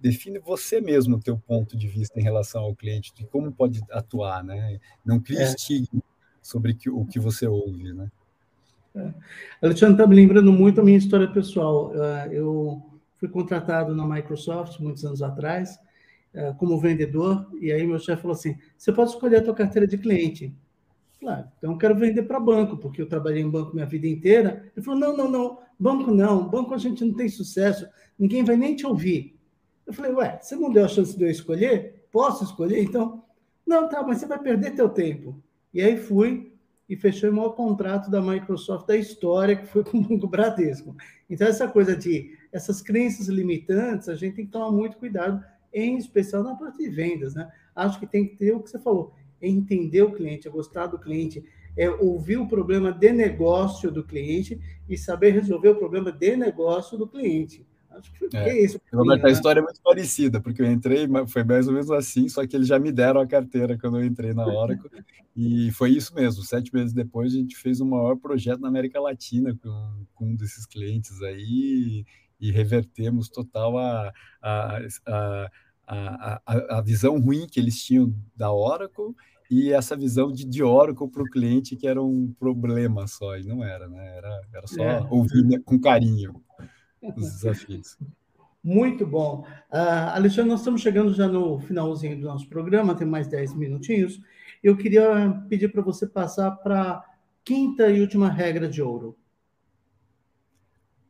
define 0.00 0.38
você 0.38 0.80
mesmo 0.80 1.16
o 1.16 1.20
teu 1.20 1.36
ponto 1.36 1.76
de 1.76 1.86
vista 1.86 2.18
em 2.18 2.22
relação 2.22 2.62
ao 2.62 2.74
cliente, 2.74 3.14
de 3.14 3.26
como 3.26 3.52
pode 3.52 3.80
atuar, 3.90 4.42
né? 4.42 4.80
Não 5.04 5.20
crie 5.20 5.38
é. 5.38 5.44
estigma 5.44 6.02
sobre 6.40 6.76
o 6.88 7.04
que 7.04 7.20
você 7.20 7.46
ouve, 7.46 7.92
né? 7.92 8.10
É. 8.94 9.14
Alexandre 9.62 9.94
está 9.94 10.06
me 10.06 10.16
lembrando 10.16 10.52
muito 10.52 10.80
a 10.80 10.84
minha 10.84 10.98
história 10.98 11.28
pessoal. 11.30 11.92
Ah, 11.94 12.28
eu 12.28 12.82
fui 13.18 13.28
contratado 13.28 13.94
na 13.94 14.06
Microsoft 14.06 14.80
muitos 14.80 15.04
anos 15.04 15.22
atrás 15.22 15.78
ah, 16.34 16.54
como 16.58 16.80
vendedor 16.80 17.48
e 17.60 17.70
aí 17.70 17.86
meu 17.86 17.98
chefe 17.98 18.22
falou 18.22 18.36
assim: 18.36 18.56
você 18.76 18.92
pode 18.92 19.10
escolher 19.10 19.36
a 19.36 19.44
tua 19.44 19.54
carteira 19.54 19.86
de 19.86 19.98
cliente. 19.98 20.54
Claro, 21.20 21.46
então 21.58 21.72
eu 21.72 21.78
quero 21.78 21.94
vender 21.94 22.22
para 22.22 22.40
banco, 22.40 22.78
porque 22.78 23.02
eu 23.02 23.06
trabalhei 23.06 23.42
em 23.42 23.50
banco 23.50 23.74
minha 23.74 23.86
vida 23.86 24.08
inteira. 24.08 24.64
Ele 24.74 24.84
falou: 24.84 24.98
não, 24.98 25.16
não, 25.16 25.30
não, 25.30 25.58
banco 25.78 26.10
não, 26.10 26.48
banco 26.48 26.72
a 26.74 26.78
gente 26.78 27.04
não 27.04 27.14
tem 27.14 27.28
sucesso, 27.28 27.86
ninguém 28.18 28.42
vai 28.42 28.56
nem 28.56 28.74
te 28.74 28.86
ouvir. 28.86 29.38
Eu 29.90 29.94
falei, 29.94 30.12
ué, 30.12 30.38
você 30.40 30.54
não 30.54 30.70
deu 30.70 30.84
a 30.84 30.88
chance 30.88 31.18
de 31.18 31.24
eu 31.24 31.28
escolher? 31.28 32.06
Posso 32.12 32.44
escolher? 32.44 32.80
Então, 32.80 33.24
não, 33.66 33.88
tá, 33.88 34.04
mas 34.04 34.18
você 34.18 34.26
vai 34.26 34.38
perder 34.38 34.76
teu 34.76 34.88
tempo. 34.88 35.42
E 35.74 35.82
aí 35.82 35.96
fui 35.96 36.52
e 36.88 36.94
fechei 36.94 37.28
o 37.28 37.32
maior 37.32 37.56
contrato 37.56 38.08
da 38.08 38.22
Microsoft 38.22 38.86
da 38.86 38.96
história, 38.96 39.56
que 39.56 39.66
foi 39.66 39.82
com 39.82 39.98
o 39.98 40.00
Banco 40.00 40.28
Bradesco. 40.28 40.94
Então, 41.28 41.44
essa 41.44 41.66
coisa 41.66 41.96
de 41.96 42.38
essas 42.52 42.80
crenças 42.80 43.26
limitantes, 43.26 44.08
a 44.08 44.14
gente 44.14 44.36
tem 44.36 44.46
que 44.46 44.52
tomar 44.52 44.70
muito 44.70 44.96
cuidado, 44.96 45.44
em 45.74 45.96
especial 45.96 46.44
na 46.44 46.54
parte 46.54 46.78
de 46.78 46.88
vendas, 46.88 47.34
né? 47.34 47.50
Acho 47.74 47.98
que 47.98 48.06
tem 48.06 48.28
que 48.28 48.36
ter 48.36 48.52
o 48.52 48.60
que 48.60 48.70
você 48.70 48.78
falou, 48.78 49.12
é 49.42 49.48
entender 49.48 50.02
o 50.02 50.12
cliente, 50.12 50.46
é 50.46 50.50
gostar 50.52 50.86
do 50.86 51.00
cliente, 51.00 51.44
é 51.76 51.90
ouvir 51.90 52.36
o 52.36 52.46
problema 52.46 52.92
de 52.92 53.10
negócio 53.10 53.90
do 53.90 54.04
cliente 54.04 54.60
e 54.88 54.96
saber 54.96 55.30
resolver 55.30 55.70
o 55.70 55.76
problema 55.76 56.12
de 56.12 56.36
negócio 56.36 56.96
do 56.96 57.08
cliente. 57.08 57.66
Acho 57.90 58.12
que 58.12 58.36
é, 58.36 58.48
é 58.48 58.64
isso. 58.64 58.80
Roberto, 58.92 59.26
a 59.26 59.30
história 59.30 59.60
é 59.60 59.62
muito 59.62 59.80
parecida, 59.82 60.40
porque 60.40 60.62
eu 60.62 60.70
entrei, 60.70 61.08
foi 61.26 61.42
mais 61.42 61.66
ou 61.66 61.74
menos 61.74 61.90
assim, 61.90 62.28
só 62.28 62.46
que 62.46 62.56
eles 62.56 62.68
já 62.68 62.78
me 62.78 62.92
deram 62.92 63.20
a 63.20 63.26
carteira 63.26 63.76
quando 63.76 63.98
eu 63.98 64.04
entrei 64.04 64.32
na 64.32 64.46
Oracle, 64.46 64.90
e 65.36 65.70
foi 65.72 65.90
isso 65.90 66.14
mesmo. 66.14 66.42
Sete 66.44 66.72
meses 66.72 66.92
depois, 66.92 67.32
a 67.32 67.36
gente 67.36 67.56
fez 67.56 67.80
o 67.80 67.86
maior 67.86 68.16
projeto 68.16 68.60
na 68.60 68.68
América 68.68 69.00
Latina 69.00 69.56
com, 69.60 70.06
com 70.14 70.26
um 70.26 70.36
desses 70.36 70.66
clientes 70.66 71.20
aí, 71.22 72.04
e 72.40 72.50
revertemos 72.50 73.28
total 73.28 73.76
a, 73.76 74.12
a, 74.40 74.78
a, 75.06 75.50
a, 75.86 76.78
a 76.78 76.80
visão 76.80 77.18
ruim 77.18 77.46
que 77.46 77.60
eles 77.60 77.82
tinham 77.84 78.14
da 78.34 78.52
Oracle 78.52 79.14
e 79.50 79.72
essa 79.72 79.96
visão 79.96 80.32
de, 80.32 80.46
de 80.46 80.62
Oracle 80.62 81.10
para 81.10 81.22
o 81.22 81.30
cliente 81.30 81.76
que 81.76 81.86
era 81.86 82.00
um 82.00 82.32
problema 82.38 83.06
só, 83.08 83.36
e 83.36 83.42
não 83.42 83.64
era, 83.64 83.88
né? 83.88 84.16
Era, 84.16 84.40
era 84.54 84.66
só 84.66 84.82
é. 84.82 85.06
ouvir 85.10 85.44
né, 85.44 85.58
com 85.64 85.78
carinho 85.78 86.40
os 87.02 87.14
desafios. 87.14 87.98
Muito 88.62 89.06
bom. 89.06 89.44
Uh, 89.72 90.12
Alexandre, 90.14 90.50
nós 90.50 90.60
estamos 90.60 90.82
chegando 90.82 91.14
já 91.14 91.26
no 91.26 91.58
finalzinho 91.60 92.20
do 92.20 92.26
nosso 92.26 92.48
programa, 92.48 92.94
tem 92.94 93.06
mais 93.06 93.26
10 93.26 93.54
minutinhos. 93.54 94.20
Eu 94.62 94.76
queria 94.76 95.42
pedir 95.48 95.72
para 95.72 95.80
você 95.80 96.06
passar 96.06 96.50
para 96.50 96.82
a 96.82 97.04
quinta 97.42 97.88
e 97.90 98.00
última 98.00 98.30
regra 98.30 98.68
de 98.68 98.82
ouro. 98.82 99.16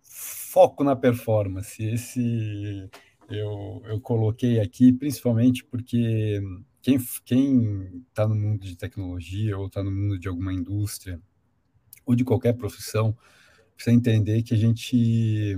Foco 0.01 0.84
na 0.84 0.95
performance. 0.95 1.82
Esse 1.82 2.88
eu, 3.28 3.82
eu 3.84 4.01
coloquei 4.01 4.61
aqui, 4.61 4.93
principalmente 4.93 5.64
porque 5.64 6.41
quem 6.82 6.97
está 8.09 8.26
no 8.26 8.34
mundo 8.34 8.64
de 8.64 8.76
tecnologia 8.76 9.57
ou 9.59 9.66
está 9.66 9.82
no 9.82 9.91
mundo 9.91 10.18
de 10.18 10.28
alguma 10.28 10.53
indústria 10.53 11.20
ou 12.07 12.14
de 12.14 12.24
qualquer 12.24 12.55
profissão, 12.55 13.16
precisa 13.80 13.96
entender 13.96 14.42
que 14.42 14.52
a 14.52 14.56
gente 14.58 15.56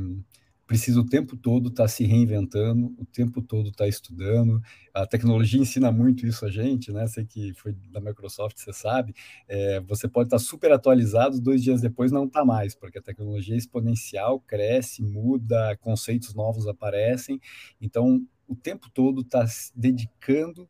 precisa 0.64 1.00
o 1.00 1.04
tempo 1.04 1.36
todo 1.36 1.68
estar 1.68 1.82
tá 1.84 1.88
se 1.88 2.04
reinventando, 2.04 2.94
o 2.96 3.04
tempo 3.04 3.42
todo 3.42 3.68
estar 3.68 3.84
tá 3.84 3.88
estudando. 3.88 4.62
A 4.94 5.04
tecnologia 5.04 5.60
ensina 5.60 5.90
muito 5.90 6.24
isso 6.24 6.46
a 6.46 6.50
gente, 6.50 6.92
né? 6.92 7.06
Sei 7.08 7.26
que 7.26 7.52
foi 7.54 7.72
da 7.90 8.00
Microsoft, 8.00 8.56
você 8.56 8.72
sabe. 8.72 9.12
É, 9.48 9.80
você 9.80 10.06
pode 10.08 10.28
estar 10.28 10.38
tá 10.38 10.42
super 10.42 10.72
atualizado, 10.72 11.40
dois 11.40 11.62
dias 11.62 11.80
depois 11.80 12.12
não 12.12 12.24
está 12.24 12.44
mais, 12.44 12.76
porque 12.76 12.98
a 12.98 13.02
tecnologia 13.02 13.54
é 13.54 13.58
exponencial, 13.58 14.38
cresce, 14.40 15.02
muda, 15.02 15.76
conceitos 15.80 16.32
novos 16.32 16.68
aparecem. 16.68 17.40
Então, 17.80 18.24
o 18.46 18.54
tempo 18.54 18.88
todo 18.94 19.22
está 19.22 19.46
se 19.48 19.72
dedicando 19.74 20.68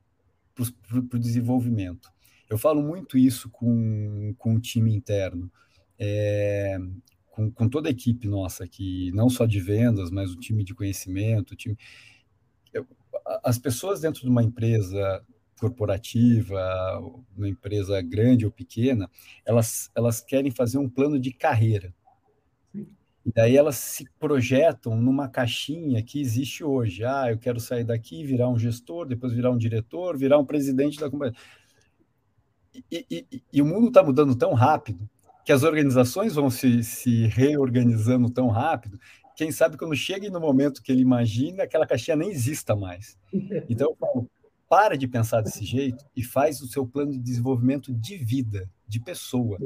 para 0.55 1.17
o 1.17 1.21
desenvolvimento. 1.21 2.11
Eu 2.49 2.57
falo 2.57 2.83
muito 2.83 3.17
isso 3.19 3.51
com, 3.51 4.35
com 4.39 4.55
o 4.55 4.61
time 4.61 4.95
interno. 4.95 5.51
É, 5.99 6.77
com, 7.33 7.51
com 7.51 7.69
toda 7.69 7.89
a 7.89 7.91
equipe 7.91 8.29
nossa 8.29 8.63
aqui, 8.63 9.11
não 9.13 9.29
só 9.29 9.47
de 9.47 9.59
vendas, 9.59 10.11
mas 10.11 10.31
o 10.31 10.39
time 10.39 10.63
de 10.63 10.75
conhecimento, 10.75 11.53
o 11.53 11.57
time. 11.57 11.77
Eu, 12.73 12.87
as 13.43 13.59
pessoas 13.59 14.01
dentro 14.01 14.21
de 14.21 14.29
uma 14.29 14.43
empresa 14.43 15.25
corporativa, 15.59 16.61
uma 17.37 17.49
empresa 17.49 18.01
grande 18.03 18.45
ou 18.45 18.53
pequena, 18.53 19.11
elas, 19.45 19.91
elas 19.95 20.21
querem 20.21 20.51
fazer 20.51 20.79
um 20.79 20.89
plano 20.89 21.19
de 21.19 21.33
carreira. 21.33 21.95
E 22.75 23.33
daí 23.33 23.57
elas 23.57 23.77
se 23.77 24.05
projetam 24.19 24.97
numa 25.01 25.29
caixinha 25.29 26.03
que 26.03 26.21
existe 26.21 26.65
hoje. 26.65 27.05
Ah, 27.05 27.31
eu 27.31 27.39
quero 27.39 27.61
sair 27.61 27.85
daqui, 27.85 28.25
virar 28.25 28.49
um 28.49 28.59
gestor, 28.59 29.07
depois 29.07 29.33
virar 29.33 29.53
um 29.53 29.57
diretor, 29.57 30.19
virar 30.19 30.39
um 30.39 30.45
presidente 30.45 30.99
da 30.99 31.09
companhia. 31.09 31.37
E, 32.91 33.07
e, 33.11 33.43
e 33.53 33.63
o 33.63 33.67
mundo 33.67 33.89
está 33.89 34.03
mudando 34.03 34.35
tão 34.35 34.53
rápido 34.55 35.09
que 35.45 35.53
as 35.53 35.63
organizações 35.63 36.35
vão 36.35 36.51
se, 36.51 36.83
se 36.83 37.27
reorganizando 37.27 38.31
tão 38.31 38.49
rápido, 38.49 38.99
quem 39.37 39.51
sabe 39.51 39.77
quando 39.77 39.95
chegue 39.97 40.31
no 40.31 40.41
momento 40.41 40.83
que 40.83 40.93
ele 40.93 41.03
imagina, 41.03 41.65
aquela 41.65 41.87
caixinha 41.87 42.17
nem 42.17 42.31
exista 42.31 42.77
mais. 42.77 43.19
Então, 43.69 43.91
eu 43.91 43.97
falo, 43.97 44.31
para 44.69 44.97
de 44.97 45.07
pensar 45.07 45.41
desse 45.41 45.65
jeito 45.65 46.05
e 46.17 46.23
faz 46.23 46.61
o 46.61 46.67
seu 46.67 46.87
plano 46.87 47.13
de 47.13 47.19
desenvolvimento 47.19 47.93
de 47.93 48.17
vida, 48.17 48.71
de 48.87 49.01
pessoa, 49.01 49.59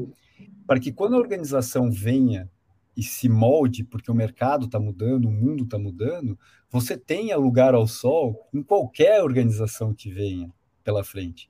para 0.66 0.80
que 0.80 0.92
quando 0.92 1.14
a 1.14 1.18
organização 1.18 1.90
venha 1.90 2.50
e 2.96 3.02
se 3.02 3.28
molde, 3.28 3.84
porque 3.84 4.10
o 4.10 4.14
mercado 4.14 4.66
está 4.66 4.80
mudando, 4.80 5.26
o 5.26 5.30
mundo 5.30 5.64
está 5.64 5.78
mudando, 5.78 6.38
você 6.70 6.96
tenha 6.96 7.36
lugar 7.36 7.74
ao 7.74 7.86
sol 7.86 8.48
em 8.52 8.62
qualquer 8.62 9.22
organização 9.22 9.94
que 9.94 10.10
venha 10.10 10.50
pela 10.82 11.04
frente. 11.04 11.48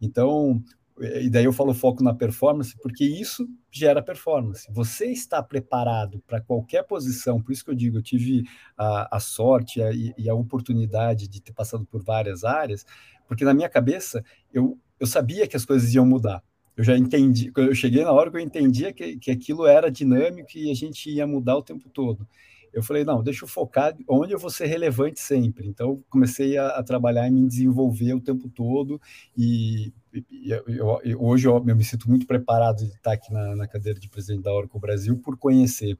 Então, 0.00 0.62
e 1.00 1.28
daí 1.28 1.44
eu 1.44 1.52
falo 1.52 1.74
foco 1.74 2.04
na 2.04 2.14
performance, 2.14 2.76
porque 2.80 3.04
isso 3.04 3.48
gera 3.70 4.00
performance. 4.00 4.66
Você 4.70 5.06
está 5.06 5.42
preparado 5.42 6.22
para 6.26 6.40
qualquer 6.40 6.84
posição, 6.84 7.42
por 7.42 7.52
isso 7.52 7.64
que 7.64 7.70
eu 7.70 7.74
digo, 7.74 7.98
eu 7.98 8.02
tive 8.02 8.44
a, 8.76 9.16
a 9.16 9.20
sorte 9.20 9.82
a, 9.82 9.90
e 9.92 10.28
a 10.28 10.34
oportunidade 10.34 11.26
de 11.26 11.40
ter 11.40 11.52
passado 11.52 11.84
por 11.84 12.02
várias 12.02 12.44
áreas, 12.44 12.86
porque 13.26 13.44
na 13.44 13.52
minha 13.52 13.68
cabeça 13.68 14.24
eu, 14.52 14.78
eu 15.00 15.06
sabia 15.06 15.48
que 15.48 15.56
as 15.56 15.64
coisas 15.64 15.92
iam 15.94 16.06
mudar. 16.06 16.42
Eu 16.76 16.84
já 16.84 16.96
entendi, 16.96 17.52
eu 17.56 17.74
cheguei 17.74 18.04
na 18.04 18.12
hora 18.12 18.30
que 18.30 18.36
eu 18.36 18.40
entendia 18.40 18.92
que, 18.92 19.16
que 19.16 19.30
aquilo 19.30 19.66
era 19.66 19.90
dinâmico 19.90 20.50
e 20.56 20.70
a 20.70 20.74
gente 20.74 21.10
ia 21.10 21.26
mudar 21.26 21.56
o 21.56 21.62
tempo 21.62 21.88
todo 21.88 22.26
eu 22.74 22.82
falei, 22.82 23.04
não, 23.04 23.22
deixa 23.22 23.44
eu 23.44 23.48
focar 23.48 23.94
onde 24.08 24.32
eu 24.32 24.38
vou 24.38 24.50
ser 24.50 24.66
relevante 24.66 25.20
sempre. 25.20 25.66
Então, 25.66 26.02
comecei 26.10 26.58
a, 26.58 26.68
a 26.68 26.82
trabalhar 26.82 27.28
e 27.28 27.30
me 27.30 27.46
desenvolver 27.46 28.14
o 28.14 28.20
tempo 28.20 28.48
todo, 28.48 29.00
e, 29.36 29.92
e, 30.12 30.50
eu, 30.50 31.00
eu, 31.04 31.22
hoje 31.22 31.46
eu, 31.46 31.54
eu, 31.54 31.76
me 31.76 31.84
sinto 31.84 32.08
muito 32.08 32.26
preparado 32.26 32.78
de 32.78 32.92
estar 32.92 33.12
aqui 33.12 33.32
na, 33.32 33.54
na 33.54 33.68
cadeira 33.68 33.98
de 33.98 34.08
presidente 34.08 34.42
da 34.42 34.52
Oracle 34.52 34.80
Brasil 34.80 35.16
por 35.18 35.38
conhecer 35.38 35.96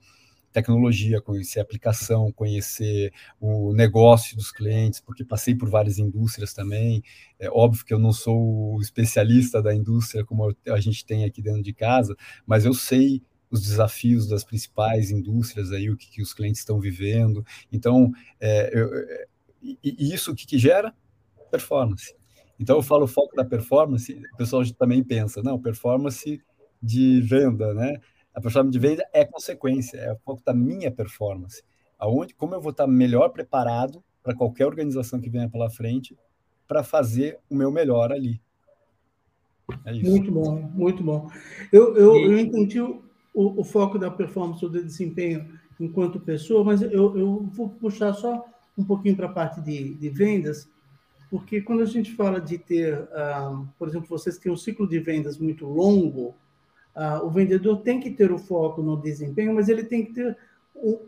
tecnologia, 0.54 1.20
conhecer 1.20 1.58
aplicação, 1.58 2.30
conhecer 2.30 3.12
o 3.40 3.72
negócio 3.72 4.36
dos 4.36 4.52
clientes, 4.52 5.00
porque 5.00 5.24
passei 5.24 5.52
por 5.54 5.68
várias 5.68 5.98
indústrias 5.98 6.54
também. 6.54 7.02
É 7.40 7.50
óbvio 7.50 7.84
que 7.84 7.92
eu 7.92 7.98
não 7.98 8.12
sou 8.12 8.80
especialista 8.80 9.60
da 9.60 9.74
indústria 9.74 10.24
como 10.24 10.54
a 10.68 10.80
gente 10.80 11.04
tem 11.04 11.24
aqui 11.24 11.42
dentro 11.42 11.62
de 11.62 11.72
casa, 11.72 12.14
mas 12.46 12.64
eu 12.64 12.72
sei 12.72 13.20
os 13.55 13.62
desafios 13.62 14.26
das 14.26 14.42
principais 14.42 15.12
indústrias 15.12 15.70
aí, 15.70 15.88
o 15.88 15.96
que, 15.96 16.11
que 16.11 16.20
os 16.20 16.34
clientes 16.34 16.61
estão 16.61 16.80
vivendo. 16.80 17.46
Então, 17.72 18.11
é, 18.40 18.76
eu, 18.76 18.92
é, 18.92 19.26
e, 19.62 20.12
isso 20.12 20.32
o 20.32 20.34
que, 20.34 20.44
que 20.44 20.59
gera? 20.59 20.92
Performance. 21.52 22.16
Então, 22.59 22.76
eu 22.76 22.82
falo 22.82 23.07
foco 23.07 23.36
da 23.36 23.44
performance, 23.44 24.12
o 24.12 24.36
pessoal 24.36 24.64
também 24.76 25.05
pensa, 25.05 25.40
não, 25.40 25.61
performance 25.61 26.42
de 26.82 27.20
venda, 27.20 27.72
né? 27.72 27.96
A 28.34 28.40
performance 28.40 28.72
de 28.72 28.78
venda 28.78 29.05
é 29.12 29.24
consequência, 29.24 29.98
é 29.98 30.12
o 30.12 30.18
foco 30.18 30.42
da 30.44 30.52
minha 30.52 30.90
performance. 30.90 31.62
Aonde, 31.96 32.34
como 32.34 32.57
eu 32.57 32.61
vou 32.61 32.72
estar 32.72 32.88
melhor 32.88 33.28
preparado 33.28 34.02
para 34.20 34.34
qualquer 34.34 34.66
organização 34.66 35.20
que 35.20 35.30
venha 35.30 35.48
pela 35.48 35.70
frente 35.70 36.16
para 36.66 36.82
fazer 36.82 37.38
o 37.48 37.55
meu 37.55 37.70
melhor 37.70 38.11
ali. 38.11 38.40
É 39.84 39.92
muito 39.92 40.32
bom, 40.32 40.61
muito 40.74 41.05
bom. 41.05 41.30
Eu, 41.72 41.96
eu, 41.96 42.16
e... 42.16 42.24
eu 42.24 42.38
entendi 42.38 42.80
o, 43.35 43.61
o, 43.61 43.64
foco 43.64 43.99
da 43.99 44.11
performance 44.11 44.64
ou 44.64 44.70
do 44.70 44.82
desempenho 44.82 45.59
enquanto 45.78 46.20
pessoa, 46.20 46.62
mas 46.62 46.80
eu, 46.80 47.18
eu 47.18 47.49
vou 47.53 47.68
puxar 47.68 48.12
só 48.14 48.45
um 48.78 48.85
pouquinho 48.85 49.16
para 49.16 49.26
a 49.26 49.32
parte 49.32 49.61
de, 49.61 49.95
de, 49.95 50.09
vendas, 50.09 50.68
porque 51.28 51.61
quando 51.61 51.82
a 51.82 51.87
gente 51.87 52.14
fala 52.14 52.41
de 52.41 52.59
ter, 52.59 52.97
uh, 52.97 53.68
por 53.78 53.89
exemplo, 53.89 54.09
vocês 54.09 54.39
têm 54.39 54.53
um 54.53 54.57
ciclo 54.57 54.89
de 54.89 55.01
vendas 55.01 55.37
muito 55.37 55.66
longo, 55.66 56.37
uh, 56.95 57.24
o 57.24 57.30
vendedor 57.30 57.78
tem 57.82 57.99
que 57.99 58.11
ter 58.11 58.30
o 58.30 58.39
foco 58.39 58.82
no 58.82 58.97
desempenho, 58.97 59.55
mas 59.55 59.68
ele 59.68 59.85
tem 59.85 60.05
que 60.07 60.12
ter 60.12 60.37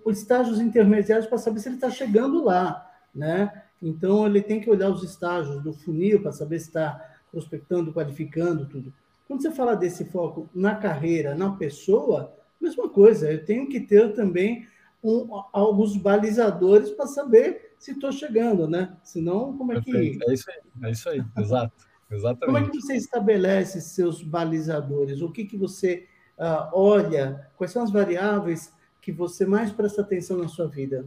os 0.05 0.19
estágios 0.19 0.61
intermediários 0.61 1.27
para 1.27 1.39
saber 1.39 1.61
se 1.61 1.69
ele 1.69 1.77
está 1.77 1.91
chegando 1.91 2.45
lá, 2.45 2.89
né? 3.15 3.63
Então 3.83 4.27
ele 4.27 4.41
tem 4.41 4.61
que 4.61 4.71
olhar 4.71 4.91
os 4.91 5.03
estágios 5.03 5.63
do 5.63 5.73
funil 5.73 6.23
para 6.23 6.33
saber 6.33 6.59
se 6.59 6.69
está 6.69 7.01
prospectando, 7.31 7.93
qualificando 7.93 8.67
tudo. 8.67 8.93
Quando 9.27 9.43
você 9.43 9.51
fala 9.51 9.75
desse 9.75 10.05
foco 10.05 10.49
na 10.55 10.75
carreira, 10.75 11.35
na 11.35 11.53
pessoa, 11.53 12.33
mesma 12.61 12.89
coisa, 12.89 13.31
eu 13.31 13.45
tenho 13.45 13.69
que 13.69 13.81
ter 13.81 14.15
também 14.15 14.67
um, 15.03 15.29
alguns 15.53 15.97
balizadores 15.97 16.91
para 16.91 17.07
saber 17.07 17.75
se 17.79 17.93
estou 17.93 18.13
chegando, 18.13 18.69
né? 18.69 18.97
Senão, 19.03 19.57
como 19.57 19.73
é 19.73 19.81
que. 19.81 19.97
É 19.97 20.33
isso 20.33 20.51
aí, 20.51 20.61
é 20.83 20.91
isso 20.91 21.09
aí, 21.09 21.25
exato. 21.39 21.87
Exatamente. 22.11 22.47
Como 22.47 22.59
é 22.59 22.71
que 22.71 22.81
você 22.81 22.95
estabelece 22.95 23.81
seus 23.81 24.23
balizadores? 24.23 25.21
O 25.21 25.31
que, 25.31 25.45
que 25.45 25.57
você 25.57 26.07
uh, 26.39 26.71
olha? 26.73 27.49
Quais 27.57 27.73
são 27.73 27.83
as 27.83 27.91
variáveis 27.91 28.73
que 29.03 29.11
você 29.11 29.45
mais 29.45 29.73
presta 29.73 30.03
atenção 30.03 30.39
na 30.39 30.49
sua 30.49 30.69
vida? 30.69 31.07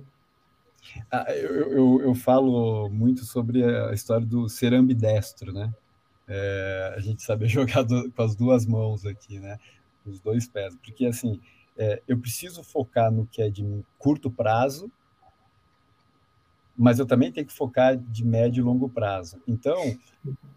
Ah, 1.12 1.26
eu, 1.34 1.72
eu, 1.72 2.02
eu, 2.02 2.16
falo 2.16 2.90
muito 2.90 3.26
sobre 3.26 3.64
a 3.64 3.94
história 3.94 4.26
do 4.26 4.48
ser 4.48 4.74
ambidestro, 4.74 5.54
né? 5.54 5.74
É, 6.30 6.94
a 6.96 7.00
gente 7.00 7.24
saber 7.24 7.48
jogar 7.50 7.82
do, 7.82 8.12
com 8.12 8.22
as 8.22 8.36
duas 8.36 8.66
mãos 8.66 9.06
aqui, 9.06 9.40
né? 9.40 9.58
Os 10.06 10.22
dois 10.22 10.48
pés. 10.48 10.76
Porque, 10.78 11.06
assim, 11.06 11.42
é, 11.76 12.02
eu 12.08 12.18
preciso 12.18 12.64
focar 12.64 13.12
no 13.12 13.26
que 13.26 13.42
é 13.42 13.50
de 13.50 13.66
curto 13.98 14.30
prazo, 14.30 14.92
mas 16.78 16.98
eu 16.98 17.06
também 17.06 17.32
tenho 17.32 17.46
que 17.46 17.54
focar 17.54 17.98
de 17.98 18.24
médio 18.24 18.62
e 18.62 18.64
longo 18.64 18.88
prazo. 18.88 19.42
Então, 19.46 19.98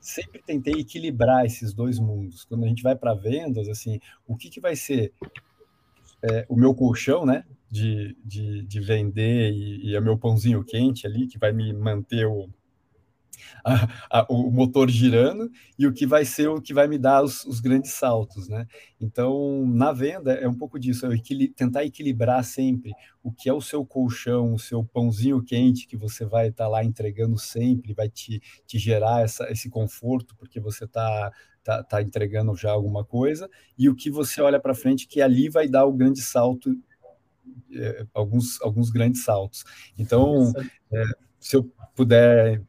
sempre 0.01 0.41
tentei 0.41 0.75
equilibrar 0.75 1.45
esses 1.45 1.73
dois 1.73 1.99
mundos. 1.99 2.45
Quando 2.45 2.65
a 2.65 2.69
gente 2.69 2.83
vai 2.83 2.95
para 2.95 3.15
vendas, 3.15 3.69
assim, 3.69 3.99
o 4.29 4.37
que, 4.37 4.49
que 4.49 4.61
vai 4.61 4.77
ser 4.77 5.13
é, 6.23 6.47
o 6.49 6.55
meu 6.55 6.75
colchão, 6.75 7.27
né? 7.27 7.45
De, 7.69 8.15
de, 8.23 8.63
de 8.65 8.81
vender 8.81 9.51
e, 9.51 9.87
e 9.87 9.97
é 9.97 10.01
meu 10.01 10.19
pãozinho 10.19 10.63
quente 10.63 11.07
ali, 11.07 11.27
que 11.27 11.39
vai 11.39 11.53
me 11.53 11.73
manter 11.73 12.27
o, 12.27 12.49
a, 13.65 14.21
a, 14.21 14.27
o 14.29 14.51
motor 14.51 14.89
girando 14.91 15.51
e 15.79 15.87
o 15.87 15.93
que 15.93 16.07
vai 16.07 16.25
ser 16.25 16.49
o 16.49 16.61
que 16.61 16.75
vai 16.75 16.89
me 16.89 16.99
dar 16.99 17.23
os, 17.23 17.45
os 17.45 17.61
grandes 17.61 17.93
saltos, 17.93 18.49
né? 18.49 18.67
Então, 19.01 19.67
na 19.67 19.93
venda 19.93 20.33
é 20.33 20.49
um 20.49 20.55
pouco 20.55 20.79
disso, 20.79 21.07
é 21.07 21.15
equil 21.15 21.53
tentar 21.55 21.85
equilibrar 21.85 22.45
sempre 22.45 22.93
o 23.23 23.33
que 23.33 23.49
é 23.49 23.53
o 23.53 23.61
seu 23.61 23.85
colchão, 23.85 24.55
o 24.55 24.59
seu 24.59 24.85
pãozinho 24.85 25.43
quente 25.43 25.87
que 25.87 25.97
você 25.97 26.25
vai 26.25 26.49
estar 26.49 26.65
tá 26.65 26.71
lá 26.71 26.85
entregando 26.85 27.39
sempre, 27.39 27.95
vai 27.95 28.09
te, 28.09 28.41
te 28.67 28.79
gerar 28.79 29.23
essa, 29.23 29.51
esse 29.51 29.71
conforto 29.71 30.35
porque 30.37 30.61
você 30.61 30.85
está 30.85 31.33
tá, 31.63 31.83
tá 31.83 32.03
entregando 32.03 32.55
já 32.57 32.71
alguma 32.71 33.05
coisa, 33.05 33.49
e 33.79 33.89
o 33.89 33.95
que 33.95 34.11
você 34.11 34.41
olha 34.41 34.61
para 34.61 34.75
frente 34.75 35.07
que 35.07 35.21
ali 35.21 35.49
vai 35.49 35.69
dar 35.69 35.87
o 35.87 35.93
grande 35.93 36.21
salto, 36.21 36.75
é, 37.75 38.07
alguns, 38.13 38.61
alguns 38.63 38.91
grandes 38.91 39.25
saltos. 39.25 39.65
Então, 39.99 40.53
é, 40.93 41.05
se 41.39 41.57
eu 41.57 41.65
puder 41.95 42.63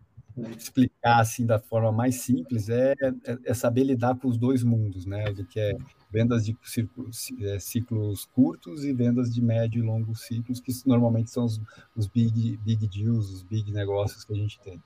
explicar 0.58 1.20
assim 1.20 1.46
da 1.46 1.60
forma 1.60 1.92
mais 1.92 2.16
simples 2.22 2.70
é, 2.70 2.94
é, 3.02 3.38
é, 3.46 3.54
saber 3.54 3.84
lidar 3.84 4.16
com 4.18 4.28
os 4.28 4.38
dois 4.38 4.64
mundos, 4.64 5.06
né? 5.06 5.26
Do 5.32 5.46
que 5.46 5.60
é 5.60 5.76
vendas 6.12 6.46
de 6.46 6.56
ciclos, 6.64 7.32
é, 7.42 7.60
ciclos 7.60 8.26
curtos 8.26 8.84
e 8.84 8.94
vendas 8.94 9.34
de 9.34 9.42
médio 9.42 9.84
e 9.84 9.86
longo 9.86 10.16
ciclos, 10.16 10.60
que 10.60 10.72
normalmente 10.86 11.32
são 11.32 11.46
os, 11.46 11.60
os 11.96 12.08
big, 12.08 12.58
big 12.58 12.88
deals, 12.88 13.30
os 13.32 13.44
big 13.44 13.72
negócios 13.72 14.24
que 14.24 14.34
a 14.34 14.36
gente 14.36 14.60
tem. 14.60 14.82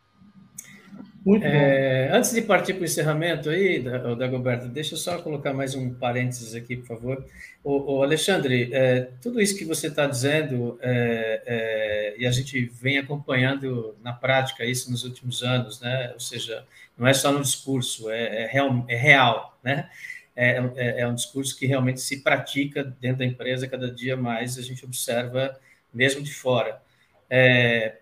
Muito 1.25 1.45
é, 1.45 2.09
antes 2.13 2.31
de 2.31 2.41
partir 2.41 2.73
para 2.73 2.83
o 2.83 2.85
encerramento 2.85 3.49
aí, 3.49 3.79
Dagoberto, 4.17 4.69
deixa 4.69 4.93
eu 4.93 4.97
só 4.97 5.21
colocar 5.21 5.53
mais 5.53 5.75
um 5.75 5.93
parênteses 5.93 6.55
aqui, 6.55 6.77
por 6.77 6.87
favor. 6.87 7.25
O, 7.63 7.97
o 7.97 8.03
Alexandre, 8.03 8.69
é, 8.71 9.09
tudo 9.21 9.41
isso 9.41 9.57
que 9.57 9.65
você 9.65 9.87
está 9.87 10.07
dizendo, 10.07 10.79
é, 10.81 11.41
é, 11.45 12.15
e 12.17 12.25
a 12.25 12.31
gente 12.31 12.71
vem 12.81 12.97
acompanhando 12.97 13.97
na 14.01 14.13
prática 14.13 14.63
isso 14.63 14.89
nos 14.89 15.03
últimos 15.03 15.43
anos, 15.43 15.81
né? 15.81 16.11
Ou 16.13 16.19
seja, 16.19 16.65
não 16.97 17.05
é 17.05 17.13
só 17.13 17.29
no 17.29 17.41
discurso, 17.41 18.09
é, 18.09 18.43
é 18.43 18.47
real, 18.47 18.85
é 18.87 18.95
real, 18.95 19.59
né? 19.61 19.89
É, 20.33 20.61
é, 20.75 21.01
é, 21.01 21.07
um 21.07 21.15
discurso 21.15 21.57
que 21.57 21.65
realmente 21.65 21.99
se 21.99 22.21
pratica 22.21 22.83
dentro 22.83 23.17
da 23.17 23.25
empresa 23.25 23.67
cada 23.67 23.91
dia 23.91 24.15
mais, 24.15 24.57
a 24.57 24.61
gente 24.61 24.85
observa 24.85 25.59
mesmo 25.93 26.21
de 26.21 26.33
fora. 26.33 26.81
É, 27.29 27.97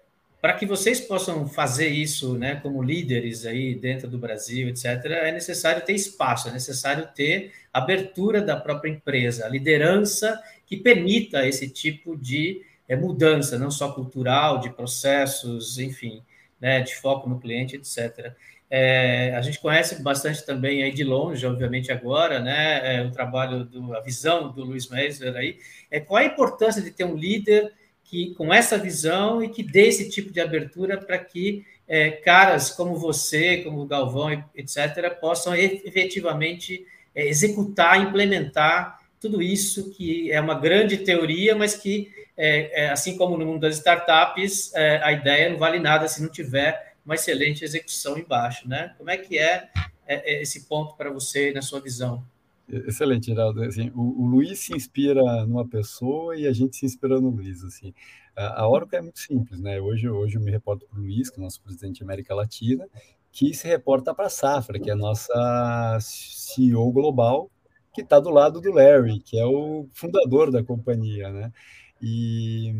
para 0.45 0.53
que 0.53 0.65
vocês 0.67 0.99
possam 0.99 1.47
fazer 1.47 1.87
isso, 1.87 2.37
né, 2.37 2.57
como 2.57 2.83
líderes 2.83 3.47
aí 3.47 3.73
dentro 3.73 4.07
do 4.07 4.19
Brasil, 4.19 4.69
etc., 4.69 4.85
é 5.05 5.31
necessário 5.31 5.83
ter 5.83 5.93
espaço, 5.93 6.49
é 6.49 6.51
necessário 6.51 7.09
ter 7.15 7.51
abertura 7.73 8.43
da 8.43 8.55
própria 8.55 8.91
empresa, 8.91 9.47
liderança 9.47 10.39
que 10.67 10.77
permita 10.77 11.47
esse 11.47 11.67
tipo 11.67 12.15
de 12.15 12.61
é, 12.87 12.95
mudança, 12.95 13.57
não 13.57 13.71
só 13.71 13.91
cultural, 13.91 14.59
de 14.59 14.69
processos, 14.69 15.79
enfim, 15.79 16.21
né, 16.61 16.79
de 16.79 16.93
foco 16.93 17.27
no 17.27 17.39
cliente, 17.39 17.75
etc. 17.75 18.31
É, 18.69 19.33
a 19.35 19.41
gente 19.41 19.59
conhece 19.59 20.03
bastante 20.03 20.45
também 20.45 20.83
aí 20.83 20.91
de 20.91 21.03
longe, 21.03 21.43
obviamente 21.43 21.91
agora, 21.91 22.39
né, 22.39 22.97
é, 22.97 23.01
o 23.01 23.09
trabalho, 23.09 23.65
do, 23.65 23.95
a 23.95 23.99
visão 23.99 24.51
do 24.51 24.63
Luiz 24.63 24.89
Meisler 24.89 25.35
aí, 25.35 25.57
é 25.89 25.99
qual 25.99 26.21
a 26.21 26.25
importância 26.25 26.83
de 26.83 26.91
ter 26.91 27.03
um 27.03 27.15
líder 27.15 27.73
que 28.05 28.33
com 28.35 28.53
essa 28.53 28.77
visão 28.77 29.43
e 29.43 29.49
que 29.49 29.61
dê 29.63 29.87
esse 29.87 30.09
tipo 30.09 30.31
de 30.31 30.39
abertura 30.39 30.97
para 30.97 31.17
que 31.17 31.65
é, 31.87 32.11
caras 32.11 32.69
como 32.69 32.95
você, 32.95 33.57
como 33.57 33.81
o 33.81 33.85
Galvão, 33.85 34.31
etc., 34.55 35.09
possam 35.19 35.55
efetivamente 35.55 36.85
é, 37.13 37.27
executar, 37.27 38.01
implementar 38.01 38.99
tudo 39.19 39.41
isso 39.41 39.91
que 39.91 40.31
é 40.31 40.39
uma 40.39 40.55
grande 40.55 40.97
teoria, 40.97 41.55
mas 41.55 41.75
que, 41.75 42.11
é, 42.37 42.83
é 42.83 42.89
assim 42.89 43.17
como 43.17 43.37
no 43.37 43.45
mundo 43.45 43.61
das 43.61 43.77
startups, 43.77 44.73
é, 44.75 44.99
a 45.03 45.11
ideia 45.11 45.49
não 45.49 45.57
vale 45.57 45.79
nada 45.79 46.07
se 46.07 46.21
não 46.21 46.29
tiver 46.29 46.93
uma 47.05 47.15
excelente 47.15 47.63
execução 47.63 48.17
embaixo, 48.17 48.67
né? 48.67 48.93
Como 48.97 49.09
é 49.09 49.17
que 49.17 49.37
é, 49.37 49.69
é, 50.07 50.33
é 50.35 50.41
esse 50.41 50.67
ponto 50.67 50.95
para 50.95 51.09
você 51.09 51.51
na 51.53 51.61
sua 51.61 51.79
visão? 51.79 52.23
Excelente, 52.67 53.27
Geraldo. 53.27 53.63
Assim, 53.63 53.91
o, 53.93 54.23
o, 54.23 54.25
Luiz 54.25 54.59
se 54.59 54.75
inspira 54.75 55.45
numa 55.45 55.67
pessoa 55.67 56.35
e 56.35 56.47
a 56.47 56.51
gente 56.51 56.75
se 56.75 56.85
inspira 56.85 57.19
no 57.21 57.29
Luiz. 57.29 57.63
Assim. 57.63 57.93
A, 58.35 58.63
a 58.63 58.69
Oracle 58.69 58.97
é 58.97 59.01
muito 59.01 59.19
simples, 59.19 59.59
né? 59.59 59.79
Hoje, 59.79 60.09
hoje 60.09 60.37
eu 60.37 60.41
me 60.41 60.51
reporto 60.51 60.85
para 60.87 60.99
o 60.99 61.01
Luiz, 61.01 61.29
que 61.29 61.37
é 61.37 61.41
o 61.41 61.43
nosso 61.43 61.61
presidente 61.61 61.99
da 61.99 62.05
América 62.05 62.33
Latina, 62.33 62.87
que 63.31 63.53
se 63.53 63.67
reporta 63.67 64.15
para 64.15 64.25
a 64.25 64.29
Safra, 64.29 64.79
que 64.79 64.89
é 64.89 64.93
a 64.93 64.97
nossa 64.97 65.97
CEO 66.01 66.91
global, 66.91 67.51
que 67.93 68.01
está 68.01 68.19
do 68.19 68.29
lado 68.29 68.59
do 68.59 68.71
Larry, 68.71 69.19
que 69.19 69.37
é 69.37 69.45
o 69.45 69.87
fundador 69.93 70.51
da 70.51 70.63
companhia, 70.63 71.31
né? 71.31 71.53
E 72.01 72.73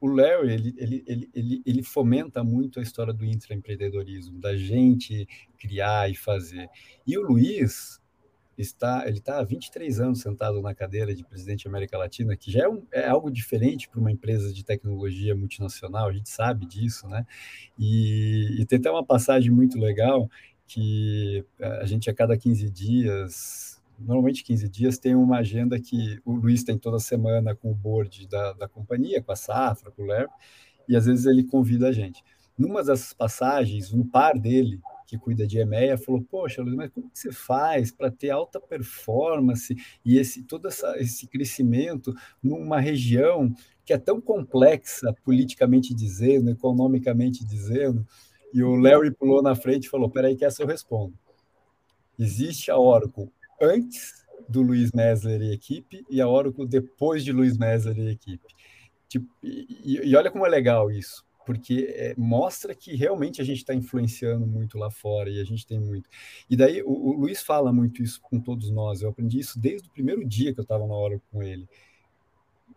o 0.00 0.08
Larry, 0.08 0.52
ele, 0.52 0.74
ele, 0.78 1.04
ele, 1.06 1.30
ele, 1.34 1.62
ele 1.66 1.82
fomenta 1.82 2.42
muito 2.42 2.80
a 2.80 2.82
história 2.82 3.12
do 3.12 3.24
intraempreendedorismo, 3.24 4.40
da 4.40 4.56
gente 4.56 5.28
criar 5.58 6.10
e 6.10 6.14
fazer. 6.14 6.68
E 7.06 7.18
o 7.18 7.22
Luiz, 7.22 7.99
está, 8.62 9.06
ele 9.06 9.18
está 9.18 9.38
há 9.38 9.44
23 9.44 10.00
anos 10.00 10.20
sentado 10.20 10.60
na 10.60 10.74
cadeira 10.74 11.14
de 11.14 11.24
presidente 11.24 11.64
da 11.64 11.70
América 11.70 11.98
Latina, 11.98 12.36
que 12.36 12.50
já 12.50 12.64
é, 12.64 12.68
um, 12.68 12.82
é 12.92 13.08
algo 13.08 13.30
diferente 13.30 13.88
para 13.88 14.00
uma 14.00 14.10
empresa 14.10 14.52
de 14.52 14.64
tecnologia 14.64 15.34
multinacional, 15.34 16.08
a 16.08 16.12
gente 16.12 16.28
sabe 16.28 16.66
disso, 16.66 17.08
né? 17.08 17.26
E, 17.78 18.60
e 18.60 18.66
tem 18.66 18.78
até 18.78 18.90
uma 18.90 19.04
passagem 19.04 19.50
muito 19.50 19.78
legal 19.78 20.28
que 20.66 21.44
a 21.60 21.84
gente 21.84 22.08
a 22.08 22.14
cada 22.14 22.36
15 22.36 22.70
dias 22.70 23.80
normalmente 24.00 24.42
15 24.42 24.68
dias, 24.68 24.98
tem 24.98 25.14
uma 25.14 25.38
agenda 25.38 25.78
que 25.78 26.18
o 26.24 26.32
Luiz 26.32 26.64
tem 26.64 26.78
toda 26.78 26.98
semana 26.98 27.54
com 27.54 27.70
o 27.70 27.74
board 27.74 28.26
da, 28.26 28.52
da 28.54 28.68
companhia, 28.68 29.22
com 29.22 29.32
a 29.32 29.36
Safra, 29.36 29.90
com 29.90 30.02
o 30.02 30.06
Lerp, 30.06 30.30
e 30.88 30.96
às 30.96 31.06
vezes 31.06 31.26
ele 31.26 31.44
convida 31.44 31.88
a 31.88 31.92
gente. 31.92 32.22
Numa 32.58 32.82
dessas 32.82 33.12
passagens, 33.12 33.92
um 33.92 34.06
par 34.06 34.38
dele, 34.38 34.80
que 35.10 35.18
cuida 35.18 35.44
de 35.44 35.58
EMEA, 35.58 35.98
falou: 35.98 36.22
Poxa, 36.22 36.62
Luiz, 36.62 36.76
mas 36.76 36.90
como 36.90 37.10
que 37.10 37.18
você 37.18 37.32
faz 37.32 37.90
para 37.90 38.12
ter 38.12 38.30
alta 38.30 38.60
performance 38.60 39.76
e 40.04 40.18
esse 40.18 40.44
todo 40.44 40.68
essa, 40.68 40.96
esse 40.98 41.26
crescimento 41.26 42.14
numa 42.40 42.78
região 42.78 43.52
que 43.84 43.92
é 43.92 43.98
tão 43.98 44.20
complexa, 44.20 45.12
politicamente 45.24 45.92
dizendo, 45.92 46.48
economicamente 46.48 47.44
dizendo? 47.44 48.06
E 48.54 48.62
o 48.62 48.76
Larry 48.76 49.10
pulou 49.10 49.42
na 49.42 49.56
frente 49.56 49.86
e 49.86 49.90
falou: 49.90 50.08
Peraí, 50.08 50.36
que 50.36 50.44
essa 50.44 50.62
eu 50.62 50.66
respondo. 50.66 51.12
Existe 52.16 52.70
a 52.70 52.78
Oracle 52.78 53.28
antes 53.60 54.24
do 54.48 54.62
Luiz 54.62 54.92
Mesler 54.92 55.42
e 55.42 55.52
equipe 55.52 56.04
e 56.08 56.20
a 56.20 56.28
Oracle 56.28 56.68
depois 56.68 57.24
de 57.24 57.32
Luiz 57.32 57.58
Mesler 57.58 57.98
e 57.98 58.10
equipe. 58.10 58.54
Tipo, 59.08 59.26
e, 59.42 60.00
e, 60.04 60.14
olha 60.14 60.30
como 60.30 60.46
é 60.46 60.48
legal 60.48 60.88
isso, 60.88 61.24
porque 61.44 61.92
é, 61.96 62.14
mostra 62.16 62.74
que 62.74 62.94
realmente 62.94 63.40
a 63.40 63.44
gente 63.44 63.58
está 63.58 63.74
influenciando 63.74 64.46
muito 64.46 64.78
lá 64.78 64.90
fora 64.90 65.30
e 65.30 65.40
a 65.40 65.44
gente 65.44 65.66
tem 65.66 65.80
muito. 65.80 66.08
E 66.48 66.56
daí 66.56 66.82
o, 66.82 66.90
o, 66.90 67.12
Luiz 67.12 67.42
fala 67.42 67.72
muito 67.72 68.02
isso 68.02 68.20
com 68.20 68.38
todos 68.40 68.70
nós. 68.70 69.02
Eu 69.02 69.10
aprendi 69.10 69.38
isso 69.38 69.58
desde 69.58 69.88
o 69.88 69.90
primeiro 69.90 70.24
dia 70.24 70.52
que 70.52 70.60
eu 70.60 70.64
estava 70.64 70.86
na 70.86 70.94
Oracle 70.94 71.26
com 71.30 71.42
ele. 71.42 71.68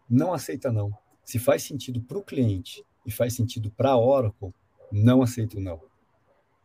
Não 0.09 0.33
aceita 0.33 0.71
não. 0.71 0.91
Se 1.23 1.39
faz 1.39 1.63
sentido 1.63 2.01
para 2.01 2.17
o 2.17 2.23
cliente 2.23 2.83
e 3.05 3.11
faz 3.11 3.33
sentido 3.33 3.71
para 3.71 3.91
a 3.91 3.97
Oracle, 3.97 4.53
não 4.91 5.21
aceita 5.21 5.59
não 5.59 5.92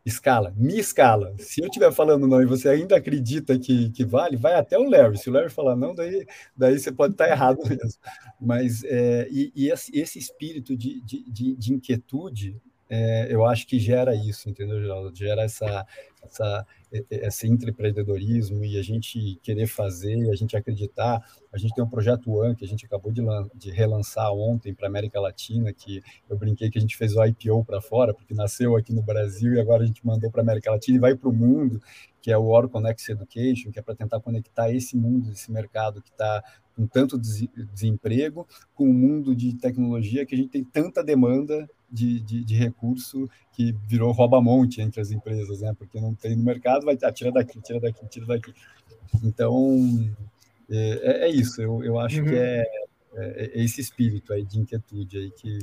escala, 0.09 0.53
me 0.57 0.79
escala. 0.79 1.35
Se 1.39 1.61
eu 1.61 1.67
estiver 1.67 1.93
falando 1.93 2.27
não 2.27 2.43
e 2.43 2.47
você 2.47 2.69
ainda 2.69 2.97
acredita 2.97 3.59
que, 3.59 3.91
que 3.91 4.05
vale, 4.05 4.37
vai 4.37 4.55
até 4.55 4.79
o 4.79 4.89
Larry. 4.89 5.19
Se 5.19 5.31
o 5.31 5.33
Larry 5.33 5.51
falar 5.51 5.77
não, 5.77 5.95
daí, 5.95 6.27
daí 6.57 6.79
você 6.79 6.91
pode 6.91 7.15
estar 7.15 7.29
errado 7.29 7.59
mesmo. 7.69 8.01
Mas 8.41 8.83
é, 8.85 9.29
e, 9.31 9.53
e 9.55 9.71
esse, 9.71 10.19
espírito 10.19 10.77
de, 10.77 11.01
de, 11.03 11.57
de 11.57 11.73
inquietude, 11.73 12.61
é, 12.91 13.29
eu 13.31 13.45
acho 13.45 13.67
que 13.67 13.79
gera 13.79 14.15
isso, 14.15 14.49
entendeu, 14.49 14.81
Geraldo? 14.81 15.15
Gera 15.15 15.43
essa, 15.43 15.87
essa, 16.23 16.67
esse 17.11 17.47
empreendedorismo 17.47 18.65
e 18.65 18.79
a 18.79 18.83
gente 18.83 19.39
querer 19.43 19.67
fazer, 19.67 20.31
a 20.31 20.35
gente 20.35 20.57
acreditar. 20.57 21.23
A 21.53 21.59
gente 21.59 21.75
tem 21.75 21.85
um 21.85 21.89
projeto 21.89 22.31
One 22.31 22.55
que 22.55 22.65
a 22.65 22.69
gente 22.69 22.87
acabou 22.87 23.13
de, 23.13 23.23
de 23.55 23.71
relançar 23.71 24.33
ontem 24.33 24.75
para 24.75 24.87
América 24.87 25.21
Latina, 25.21 25.73
que 25.73 26.03
eu 26.29 26.37
brinquei 26.37 26.71
que 26.71 26.79
a 26.79 26.81
gente 26.81 26.97
fez 26.97 27.15
o 27.17 27.25
IPO 27.25 27.65
para 27.65 27.81
fora, 27.81 28.15
porque 28.15 28.35
nasceu 28.35 28.77
aqui 28.77 28.93
no 28.93 29.03
Brasil 29.03 29.55
e 29.55 29.61
agora 29.61 29.83
a 29.83 29.87
gente 29.87 30.05
mandou 30.07 30.31
para 30.31 30.43
América 30.43 30.71
Latina 30.71 30.97
e 30.97 31.01
vai 31.01 31.15
para 31.15 31.29
o 31.29 31.33
mundo, 31.33 31.81
que 32.21 32.31
é 32.31 32.39
o 32.39 32.47
Oro 32.47 32.69
Connect 32.69 33.11
Education, 33.11 33.71
que 33.71 33.79
é 33.79 33.83
para 33.83 33.95
tentar 33.95 34.21
conectar 34.21 34.71
esse 34.73 34.97
mundo, 34.97 35.31
esse 35.31 35.51
mercado 35.51 36.03
que 36.03 36.11
está 36.11 36.43
com 36.75 36.87
tanto 36.87 37.19
desemprego, 37.19 38.47
com 38.73 38.89
o 38.89 38.95
mundo 38.95 39.35
de 39.35 39.53
tecnologia 39.57 40.25
que 40.25 40.35
a 40.35 40.39
gente 40.39 40.51
tem 40.51 40.63
tanta 40.63 41.03
demanda 41.03 41.69
de, 41.91 42.21
de, 42.21 42.45
de 42.45 42.55
recurso 42.55 43.29
que 43.53 43.75
virou 43.87 44.13
rouba-monte 44.13 44.81
entre 44.81 45.01
as 45.01 45.11
empresas, 45.11 45.61
né? 45.61 45.75
Porque 45.77 46.01
não 46.01 46.15
tem 46.15 46.37
no 46.37 46.45
mercado, 46.45 46.85
vai 46.85 46.97
ah, 47.03 47.13
tira 47.13 47.33
daqui, 47.33 47.61
tira 47.61 47.81
daqui, 47.81 48.07
tira 48.07 48.27
daqui. 48.27 48.53
Então, 49.23 50.11
é, 50.71 51.01
é, 51.03 51.25
é 51.25 51.29
isso. 51.29 51.61
Eu, 51.61 51.83
eu 51.83 51.99
acho 51.99 52.21
uhum. 52.21 52.29
que 52.29 52.35
é, 52.35 52.65
é, 53.15 53.51
é, 53.55 53.63
esse 53.63 53.81
espírito 53.81 54.33
aí 54.33 54.45
de 54.45 54.59
inquietude 54.59 55.19
aí 55.19 55.31
que, 55.31 55.59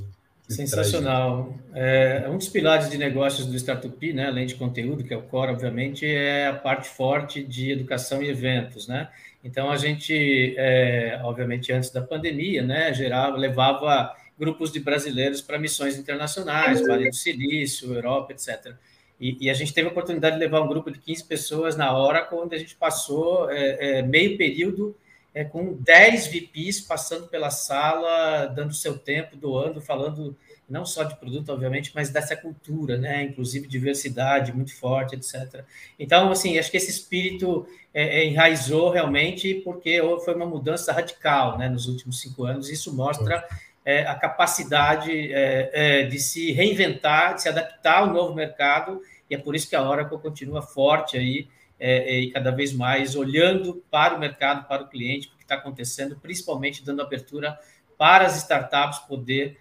Sensacional. 0.48 1.56
É, 1.74 2.28
um 2.30 2.38
dos 2.38 2.50
pilares 2.50 2.90
de 2.90 2.98
negócios 3.00 3.48
do 3.48 3.56
Startup, 3.56 4.14
né, 4.14 4.28
além 4.28 4.46
de 4.46 4.54
conteúdo, 4.54 5.04
que 5.04 5.12
é 5.14 5.18
o 5.18 5.24
core, 5.24 5.52
obviamente, 5.52 6.06
é 6.06 6.48
a 6.48 6.54
parte 6.54 6.88
forte 6.88 7.44
de 7.44 7.72
educação 7.72 8.22
e 8.22 8.30
eventos, 8.30 8.88
né? 8.88 9.10
Então, 9.44 9.72
a 9.72 9.78
gente, 9.78 10.54
é, 10.58 11.20
obviamente, 11.24 11.72
antes 11.72 11.90
da 11.90 12.02
pandemia, 12.02 12.62
né, 12.62 12.94
gerava, 12.94 13.36
levava 13.38 14.14
grupos 14.38 14.72
de 14.72 14.80
brasileiros 14.80 15.42
para 15.42 15.58
missões 15.58 15.98
internacionais, 15.98 16.86
Vale 16.86 17.10
do 17.10 17.16
Silício, 17.16 17.94
Europa, 17.94 18.34
etc. 18.34 18.74
E, 19.20 19.46
e, 19.46 19.50
a 19.50 19.54
gente 19.54 19.74
teve 19.74 19.88
a 19.88 19.92
oportunidade 19.92 20.36
de 20.36 20.42
levar 20.42 20.62
um 20.62 20.68
grupo 20.68 20.92
de 20.92 21.00
15 21.00 21.24
pessoas 21.24 21.78
na 21.78 21.96
hora, 21.96 22.28
onde 22.34 22.56
a 22.56 22.60
gente 22.60 22.76
passou 22.76 23.50
é, 23.50 24.00
é, 24.00 24.02
meio 24.02 24.38
período 24.38 24.96
é, 25.34 25.44
com 25.44 25.74
10 25.74 26.28
VPs 26.28 26.82
passando 26.82 27.28
pela 27.28 27.50
sala, 27.50 28.46
dando 28.48 28.74
seu 28.74 28.98
tempo, 28.98 29.38
doando, 29.38 29.82
falando 29.82 30.36
não 30.68 30.86
só 30.86 31.04
de 31.04 31.16
produto, 31.18 31.52
obviamente, 31.52 31.92
mas 31.94 32.10
dessa 32.10 32.36
cultura, 32.36 32.98
né? 32.98 33.24
Inclusive 33.24 33.68
diversidade 33.68 34.52
muito 34.52 34.76
forte, 34.76 35.16
etc. 35.16 35.64
Então, 36.00 36.32
assim, 36.32 36.58
acho 36.58 36.72
que 36.72 36.78
esse 36.78 36.90
espírito 36.90 37.68
é, 37.94 38.22
é, 38.22 38.26
enraizou 38.26 38.90
realmente 38.90 39.56
porque 39.56 40.02
foi 40.24 40.34
uma 40.34 40.46
mudança 40.46 40.92
radical, 40.92 41.58
né? 41.58 41.70
Nos 41.70 41.88
últimos 41.88 42.20
cinco 42.20 42.46
anos. 42.46 42.70
Isso 42.70 42.96
mostra 42.96 43.46
é, 43.86 44.04
a 44.08 44.16
capacidade 44.16 45.32
é, 45.32 45.70
é, 45.72 46.04
de 46.04 46.18
se 46.18 46.52
reinventar, 46.52 47.36
de 47.36 47.44
se 47.44 47.50
adaptar 47.50 48.00
ao 48.00 48.08
novo 48.12 48.34
mercado, 48.34 49.00
e 49.30 49.36
é 49.36 49.38
por 49.38 49.56
isso 49.56 49.70
que 49.70 49.76
a 49.76 49.88
Oracle 49.88 50.18
continua 50.18 50.64
forte 50.64 51.16
aí 51.16 51.48
é, 51.80 52.16
é, 52.16 52.20
e 52.20 52.32
cada 52.32 52.50
vez 52.50 52.74
mais 52.74 53.16
olhando 53.16 53.84
para 53.92 54.16
o 54.16 54.20
mercado, 54.20 54.68
para 54.68 54.82
o 54.82 54.88
cliente, 54.88 55.28
o 55.28 55.38
que 55.38 55.44
está 55.44 55.56
acontecendo, 55.56 56.16
principalmente 56.20 56.84
dando 56.84 57.04
abertura 57.04 57.58
para 57.96 58.26
as 58.26 58.36
startups 58.38 59.00
poder 59.00 59.58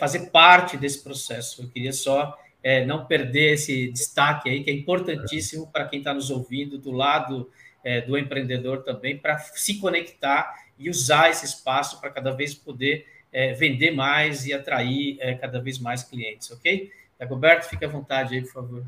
fazer 0.00 0.30
parte 0.30 0.76
desse 0.76 1.04
processo. 1.04 1.62
Eu 1.62 1.68
queria 1.68 1.92
só 1.92 2.36
não 2.88 3.06
perder 3.06 3.52
esse 3.52 3.86
destaque 3.86 4.50
aí, 4.50 4.64
que 4.64 4.70
é 4.70 4.74
importantíssimo 4.74 5.70
para 5.70 5.86
quem 5.86 6.00
está 6.00 6.12
nos 6.12 6.28
ouvindo, 6.28 6.76
do 6.76 6.90
lado 6.90 7.48
do 8.04 8.18
empreendedor 8.18 8.82
também, 8.82 9.16
para 9.16 9.38
se 9.38 9.78
conectar 9.78 10.52
e 10.76 10.90
usar 10.90 11.30
esse 11.30 11.46
espaço 11.46 12.00
para 12.00 12.10
cada 12.10 12.32
vez 12.32 12.52
poder 12.52 13.06
é, 13.34 13.52
vender 13.52 13.90
mais 13.90 14.46
e 14.46 14.54
atrair 14.54 15.16
é, 15.18 15.34
cada 15.34 15.60
vez 15.60 15.80
mais 15.80 16.04
clientes, 16.04 16.52
ok? 16.52 16.88
Dagoberto, 17.18 17.68
fique 17.68 17.84
à 17.84 17.88
vontade 17.88 18.36
aí, 18.36 18.42
por 18.42 18.52
favor. 18.52 18.84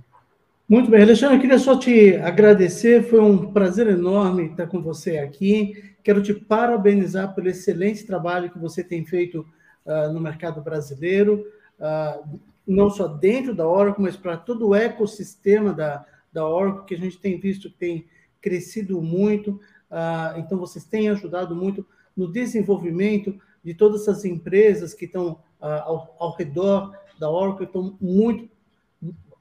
Muito 0.69 0.89
bem, 0.89 1.03
Alexandre, 1.03 1.37
eu 1.37 1.41
queria 1.41 1.59
só 1.59 1.77
te 1.77 2.15
agradecer, 2.17 3.03
foi 3.03 3.21
um 3.21 3.53
prazer 3.53 3.89
enorme 3.89 4.47
estar 4.47 4.69
com 4.69 4.81
você 4.81 5.19
aqui. 5.19 5.95
Quero 6.03 6.23
te 6.23 6.33
parabenizar 6.33 7.35
pelo 7.35 7.49
excelente 7.49 8.07
trabalho 8.07 8.51
que 8.51 8.59
você 8.59 8.85
tem 8.85 9.05
feito 9.05 9.45
uh, 9.85 10.13
no 10.13 10.21
mercado 10.21 10.61
brasileiro, 10.61 11.45
uh, 11.81 12.41
não 12.67 12.89
só 12.89 13.09
dentro 13.09 13.53
da 13.55 13.67
Oracle, 13.67 14.03
mas 14.03 14.17
para 14.17 14.37
todo 14.37 14.69
o 14.69 14.75
ecossistema 14.75 15.73
da, 15.73 16.05
da 16.33 16.49
Oracle, 16.49 16.85
que 16.87 16.95
a 16.95 16.99
gente 16.99 17.19
tem 17.19 17.39
visto 17.39 17.69
que 17.71 17.77
tem 17.77 18.07
crescido 18.41 19.03
muito. 19.03 19.61
Uh, 19.91 20.39
então, 20.39 20.59
vocês 20.59 20.85
têm 20.85 21.09
ajudado 21.09 21.55
muito 21.55 21.87
no 22.17 22.31
desenvolvimento 22.31 23.37
de 23.67 23.75
todas 23.75 24.03
essas 24.03 24.25
empresas 24.25 24.95
que 24.95 25.07
estão 25.07 25.41
ah, 25.61 25.83
ao, 25.83 26.17
ao, 26.21 26.37
redor 26.37 26.97
da 27.19 27.29
Oracle. 27.29 27.67
Então, 27.69 27.99
muito, 28.01 28.49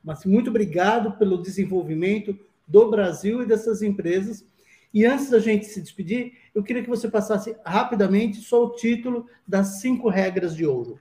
mas 0.03 0.25
muito 0.25 0.49
obrigado 0.49 1.15
pelo 1.19 1.39
desenvolvimento 1.39 2.35
do 2.67 2.89
Brasil 2.89 3.43
e 3.43 3.45
dessas 3.45 3.83
empresas. 3.83 4.43
E 4.91 5.05
antes 5.05 5.29
da 5.29 5.37
gente 5.37 5.67
se 5.67 5.79
despedir, 5.79 6.33
eu 6.55 6.63
queria 6.63 6.81
que 6.81 6.89
você 6.89 7.07
passasse 7.07 7.55
rapidamente 7.63 8.41
só 8.41 8.65
o 8.65 8.71
título 8.71 9.27
das 9.47 9.79
cinco 9.79 10.09
regras 10.09 10.55
de 10.55 10.65
ouro. 10.65 10.99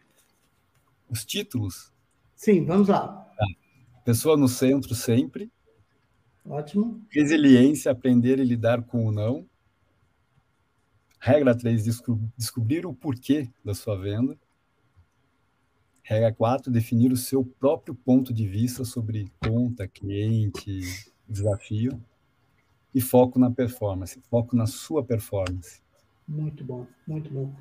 Os 1.08 1.24
títulos? 1.24 1.90
Sim, 2.36 2.66
vamos 2.66 2.88
lá. 2.88 3.08
Tá. 3.08 3.46
Pessoa 4.04 4.36
no 4.36 4.48
centro 4.48 4.94
sempre. 4.94 5.50
Ótimo. 6.44 7.00
Resiliência, 7.10 7.90
aprender 7.90 8.38
e 8.38 8.44
lidar 8.44 8.82
com 8.82 9.06
o 9.06 9.10
não. 9.10 9.46
Regra 11.24 11.56
3, 11.56 11.82
descobrir 12.36 12.84
o 12.84 12.92
porquê 12.92 13.48
da 13.64 13.72
sua 13.72 13.96
venda. 13.96 14.36
Regra 16.02 16.30
4, 16.30 16.70
definir 16.70 17.10
o 17.12 17.16
seu 17.16 17.42
próprio 17.42 17.94
ponto 17.94 18.30
de 18.30 18.46
vista 18.46 18.84
sobre 18.84 19.32
conta, 19.42 19.88
cliente, 19.88 20.80
desafio. 21.26 21.98
E 22.94 23.00
foco 23.00 23.38
na 23.38 23.50
performance, 23.50 24.20
foco 24.28 24.54
na 24.54 24.66
sua 24.66 25.02
performance. 25.02 25.80
Muito 26.28 26.62
bom, 26.62 26.86
muito 27.06 27.30
bom. 27.30 27.54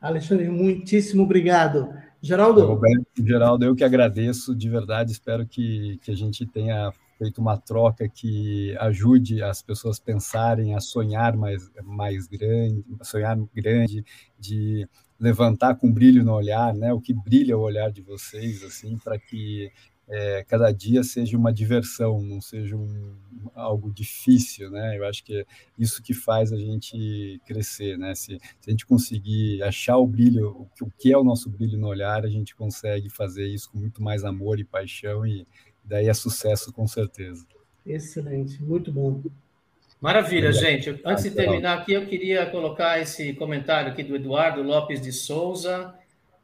Alexandre, 0.00 0.48
muitíssimo 0.48 1.24
obrigado. 1.24 1.92
Geraldo? 2.22 2.64
Roberto, 2.64 3.26
Geraldo, 3.26 3.64
eu 3.64 3.74
que 3.74 3.82
agradeço, 3.82 4.54
de 4.54 4.70
verdade, 4.70 5.10
espero 5.10 5.44
que, 5.44 5.98
que 6.02 6.12
a 6.12 6.14
gente 6.14 6.46
tenha 6.46 6.92
feito 7.18 7.40
uma 7.40 7.58
troca 7.58 8.08
que 8.08 8.76
ajude 8.78 9.42
as 9.42 9.60
pessoas 9.60 9.98
pensarem, 9.98 10.74
a 10.74 10.80
sonhar 10.80 11.36
mais, 11.36 11.70
mais 11.82 12.26
grande, 12.28 12.84
sonhar 13.02 13.36
grande, 13.54 14.04
de 14.38 14.88
levantar 15.18 15.74
com 15.74 15.92
brilho 15.92 16.24
no 16.24 16.32
olhar, 16.32 16.72
né? 16.74 16.92
O 16.92 17.00
que 17.00 17.12
brilha 17.12 17.58
o 17.58 17.62
olhar 17.62 17.90
de 17.90 18.00
vocês, 18.02 18.62
assim, 18.62 18.96
para 18.98 19.18
que 19.18 19.70
é, 20.08 20.42
cada 20.44 20.72
dia 20.72 21.02
seja 21.02 21.36
uma 21.36 21.52
diversão, 21.52 22.22
não 22.22 22.40
seja 22.40 22.74
um, 22.76 23.14
algo 23.54 23.92
difícil, 23.92 24.70
né? 24.70 24.96
Eu 24.96 25.06
acho 25.06 25.22
que 25.22 25.40
é 25.40 25.44
isso 25.78 26.02
que 26.02 26.14
faz 26.14 26.50
a 26.52 26.56
gente 26.56 27.40
crescer, 27.44 27.98
né? 27.98 28.14
Se, 28.14 28.38
se 28.60 28.68
a 28.68 28.70
gente 28.70 28.86
conseguir 28.86 29.62
achar 29.62 29.98
o 29.98 30.06
brilho, 30.06 30.48
o 30.50 30.66
que, 30.74 30.84
o 30.84 30.92
que 30.98 31.12
é 31.12 31.18
o 31.18 31.24
nosso 31.24 31.50
brilho 31.50 31.78
no 31.78 31.88
olhar, 31.88 32.24
a 32.24 32.28
gente 32.28 32.56
consegue 32.56 33.10
fazer 33.10 33.46
isso 33.46 33.70
com 33.70 33.78
muito 33.78 34.02
mais 34.02 34.24
amor 34.24 34.58
e 34.58 34.64
paixão 34.64 35.26
e 35.26 35.46
daí 35.88 36.08
é 36.08 36.14
sucesso 36.14 36.72
com 36.72 36.86
certeza. 36.86 37.46
Excelente, 37.84 38.62
muito 38.62 38.92
bom. 38.92 39.22
Maravilha, 40.00 40.52
gente. 40.52 41.00
Antes 41.04 41.24
de 41.24 41.30
terminar 41.32 41.78
aqui, 41.78 41.92
eu 41.92 42.06
queria 42.06 42.46
colocar 42.46 43.00
esse 43.00 43.32
comentário 43.32 43.90
aqui 43.90 44.04
do 44.04 44.14
Eduardo 44.14 44.62
Lopes 44.62 45.00
de 45.00 45.10
Souza. 45.10 45.92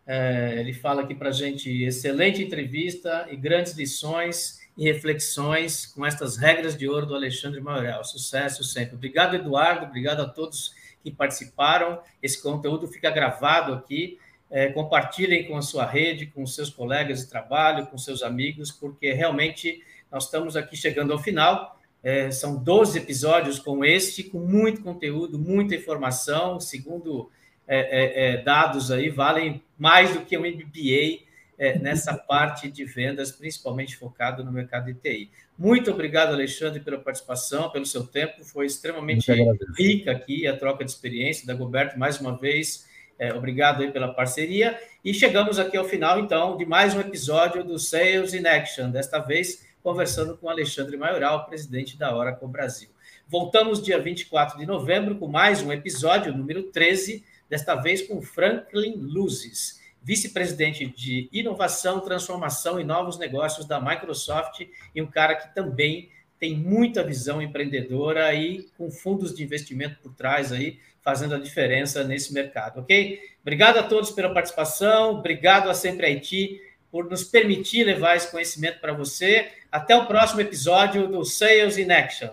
É, 0.06 0.56
ele 0.58 0.72
fala 0.72 1.02
aqui 1.02 1.14
para 1.14 1.28
a 1.28 1.32
gente: 1.32 1.70
excelente 1.84 2.42
entrevista 2.42 3.28
e 3.30 3.36
grandes 3.36 3.74
lições 3.74 4.58
e 4.76 4.84
reflexões 4.84 5.86
com 5.86 6.04
estas 6.04 6.36
regras 6.36 6.76
de 6.76 6.88
ouro 6.88 7.06
do 7.06 7.14
Alexandre 7.14 7.60
Maurel. 7.60 8.02
Sucesso 8.02 8.64
sempre. 8.64 8.96
Obrigado, 8.96 9.36
Eduardo. 9.36 9.86
Obrigado 9.86 10.20
a 10.20 10.28
todos 10.28 10.74
que 11.02 11.12
participaram. 11.12 12.00
Esse 12.20 12.42
conteúdo 12.42 12.88
fica 12.88 13.10
gravado 13.10 13.72
aqui 13.72 14.18
é, 14.50 14.68
compartilhem 14.68 15.46
com 15.46 15.56
a 15.56 15.62
sua 15.62 15.86
rede, 15.86 16.26
com 16.26 16.42
os 16.42 16.54
seus 16.54 16.70
colegas 16.70 17.20
de 17.20 17.30
trabalho, 17.30 17.86
com 17.86 17.98
seus 17.98 18.22
amigos, 18.22 18.70
porque 18.70 19.12
realmente 19.12 19.82
nós 20.10 20.24
estamos 20.24 20.56
aqui 20.56 20.76
chegando 20.76 21.12
ao 21.12 21.18
final. 21.18 21.78
É, 22.02 22.30
são 22.30 22.62
12 22.62 22.98
episódios 22.98 23.58
com 23.58 23.84
este, 23.84 24.22
com 24.22 24.38
muito 24.38 24.82
conteúdo, 24.82 25.38
muita 25.38 25.74
informação, 25.74 26.60
segundo 26.60 27.30
é, 27.66 27.78
é, 27.78 28.34
é 28.34 28.42
dados 28.42 28.90
aí, 28.90 29.08
valem 29.08 29.62
mais 29.78 30.12
do 30.12 30.20
que 30.20 30.36
um 30.36 30.42
MBA 30.42 31.24
é, 31.58 31.78
nessa 31.78 32.14
parte 32.28 32.70
de 32.70 32.84
vendas, 32.84 33.32
principalmente 33.32 33.96
focado 33.96 34.44
no 34.44 34.52
mercado 34.52 34.92
de 34.92 34.94
TI. 34.94 35.30
Muito 35.56 35.90
obrigado, 35.90 36.32
Alexandre, 36.32 36.80
pela 36.80 36.98
participação, 36.98 37.70
pelo 37.70 37.86
seu 37.86 38.06
tempo, 38.06 38.44
foi 38.44 38.66
extremamente 38.66 39.30
rica 39.78 40.10
aqui 40.10 40.46
a 40.46 40.56
troca 40.56 40.84
de 40.84 40.90
experiência 40.90 41.46
da 41.46 41.54
Goberto, 41.54 41.98
mais 41.98 42.20
uma 42.20 42.36
vez, 42.36 42.86
é, 43.24 43.34
obrigado 43.34 43.82
aí 43.82 43.90
pela 43.90 44.12
parceria. 44.12 44.78
E 45.02 45.14
chegamos 45.14 45.58
aqui 45.58 45.76
ao 45.76 45.84
final, 45.84 46.18
então, 46.18 46.56
de 46.56 46.66
mais 46.66 46.94
um 46.94 47.00
episódio 47.00 47.64
do 47.64 47.78
Sales 47.78 48.34
in 48.34 48.46
Action, 48.46 48.90
desta 48.90 49.18
vez 49.18 49.66
conversando 49.82 50.36
com 50.36 50.48
Alexandre 50.48 50.96
Maioral, 50.96 51.46
presidente 51.46 51.96
da 51.96 52.14
Oracle 52.14 52.48
Brasil. 52.48 52.88
Voltamos 53.26 53.82
dia 53.82 53.98
24 53.98 54.58
de 54.58 54.66
novembro 54.66 55.16
com 55.16 55.26
mais 55.26 55.62
um 55.62 55.72
episódio, 55.72 56.36
número 56.36 56.64
13, 56.64 57.24
desta 57.48 57.74
vez 57.74 58.06
com 58.06 58.20
Franklin 58.20 58.96
Luzes, 58.96 59.80
vice-presidente 60.02 60.86
de 60.86 61.28
inovação, 61.32 62.00
transformação 62.00 62.78
e 62.78 62.84
novos 62.84 63.18
negócios 63.18 63.66
da 63.66 63.80
Microsoft 63.80 64.66
e 64.94 65.00
um 65.00 65.06
cara 65.06 65.34
que 65.34 65.54
também 65.54 66.10
tem 66.38 66.54
muita 66.56 67.02
visão 67.02 67.40
empreendedora 67.40 68.34
e 68.34 68.68
com 68.76 68.90
fundos 68.90 69.34
de 69.34 69.42
investimento 69.42 69.98
por 70.02 70.14
trás 70.14 70.52
aí, 70.52 70.78
fazendo 71.04 71.34
a 71.34 71.38
diferença 71.38 72.02
nesse 72.02 72.32
mercado, 72.32 72.80
ok? 72.80 73.20
Obrigado 73.42 73.76
a 73.76 73.82
todos 73.82 74.10
pela 74.10 74.32
participação, 74.32 75.10
obrigado 75.16 75.68
a 75.68 75.74
Sempre 75.74 76.06
Haiti 76.06 76.60
por 76.90 77.10
nos 77.10 77.22
permitir 77.22 77.84
levar 77.84 78.16
esse 78.16 78.30
conhecimento 78.30 78.80
para 78.80 78.94
você. 78.94 79.48
Até 79.70 79.94
o 79.94 80.06
próximo 80.06 80.40
episódio 80.40 81.06
do 81.06 81.24
Sales 81.24 81.76
in 81.76 81.90
Action. 81.90 82.30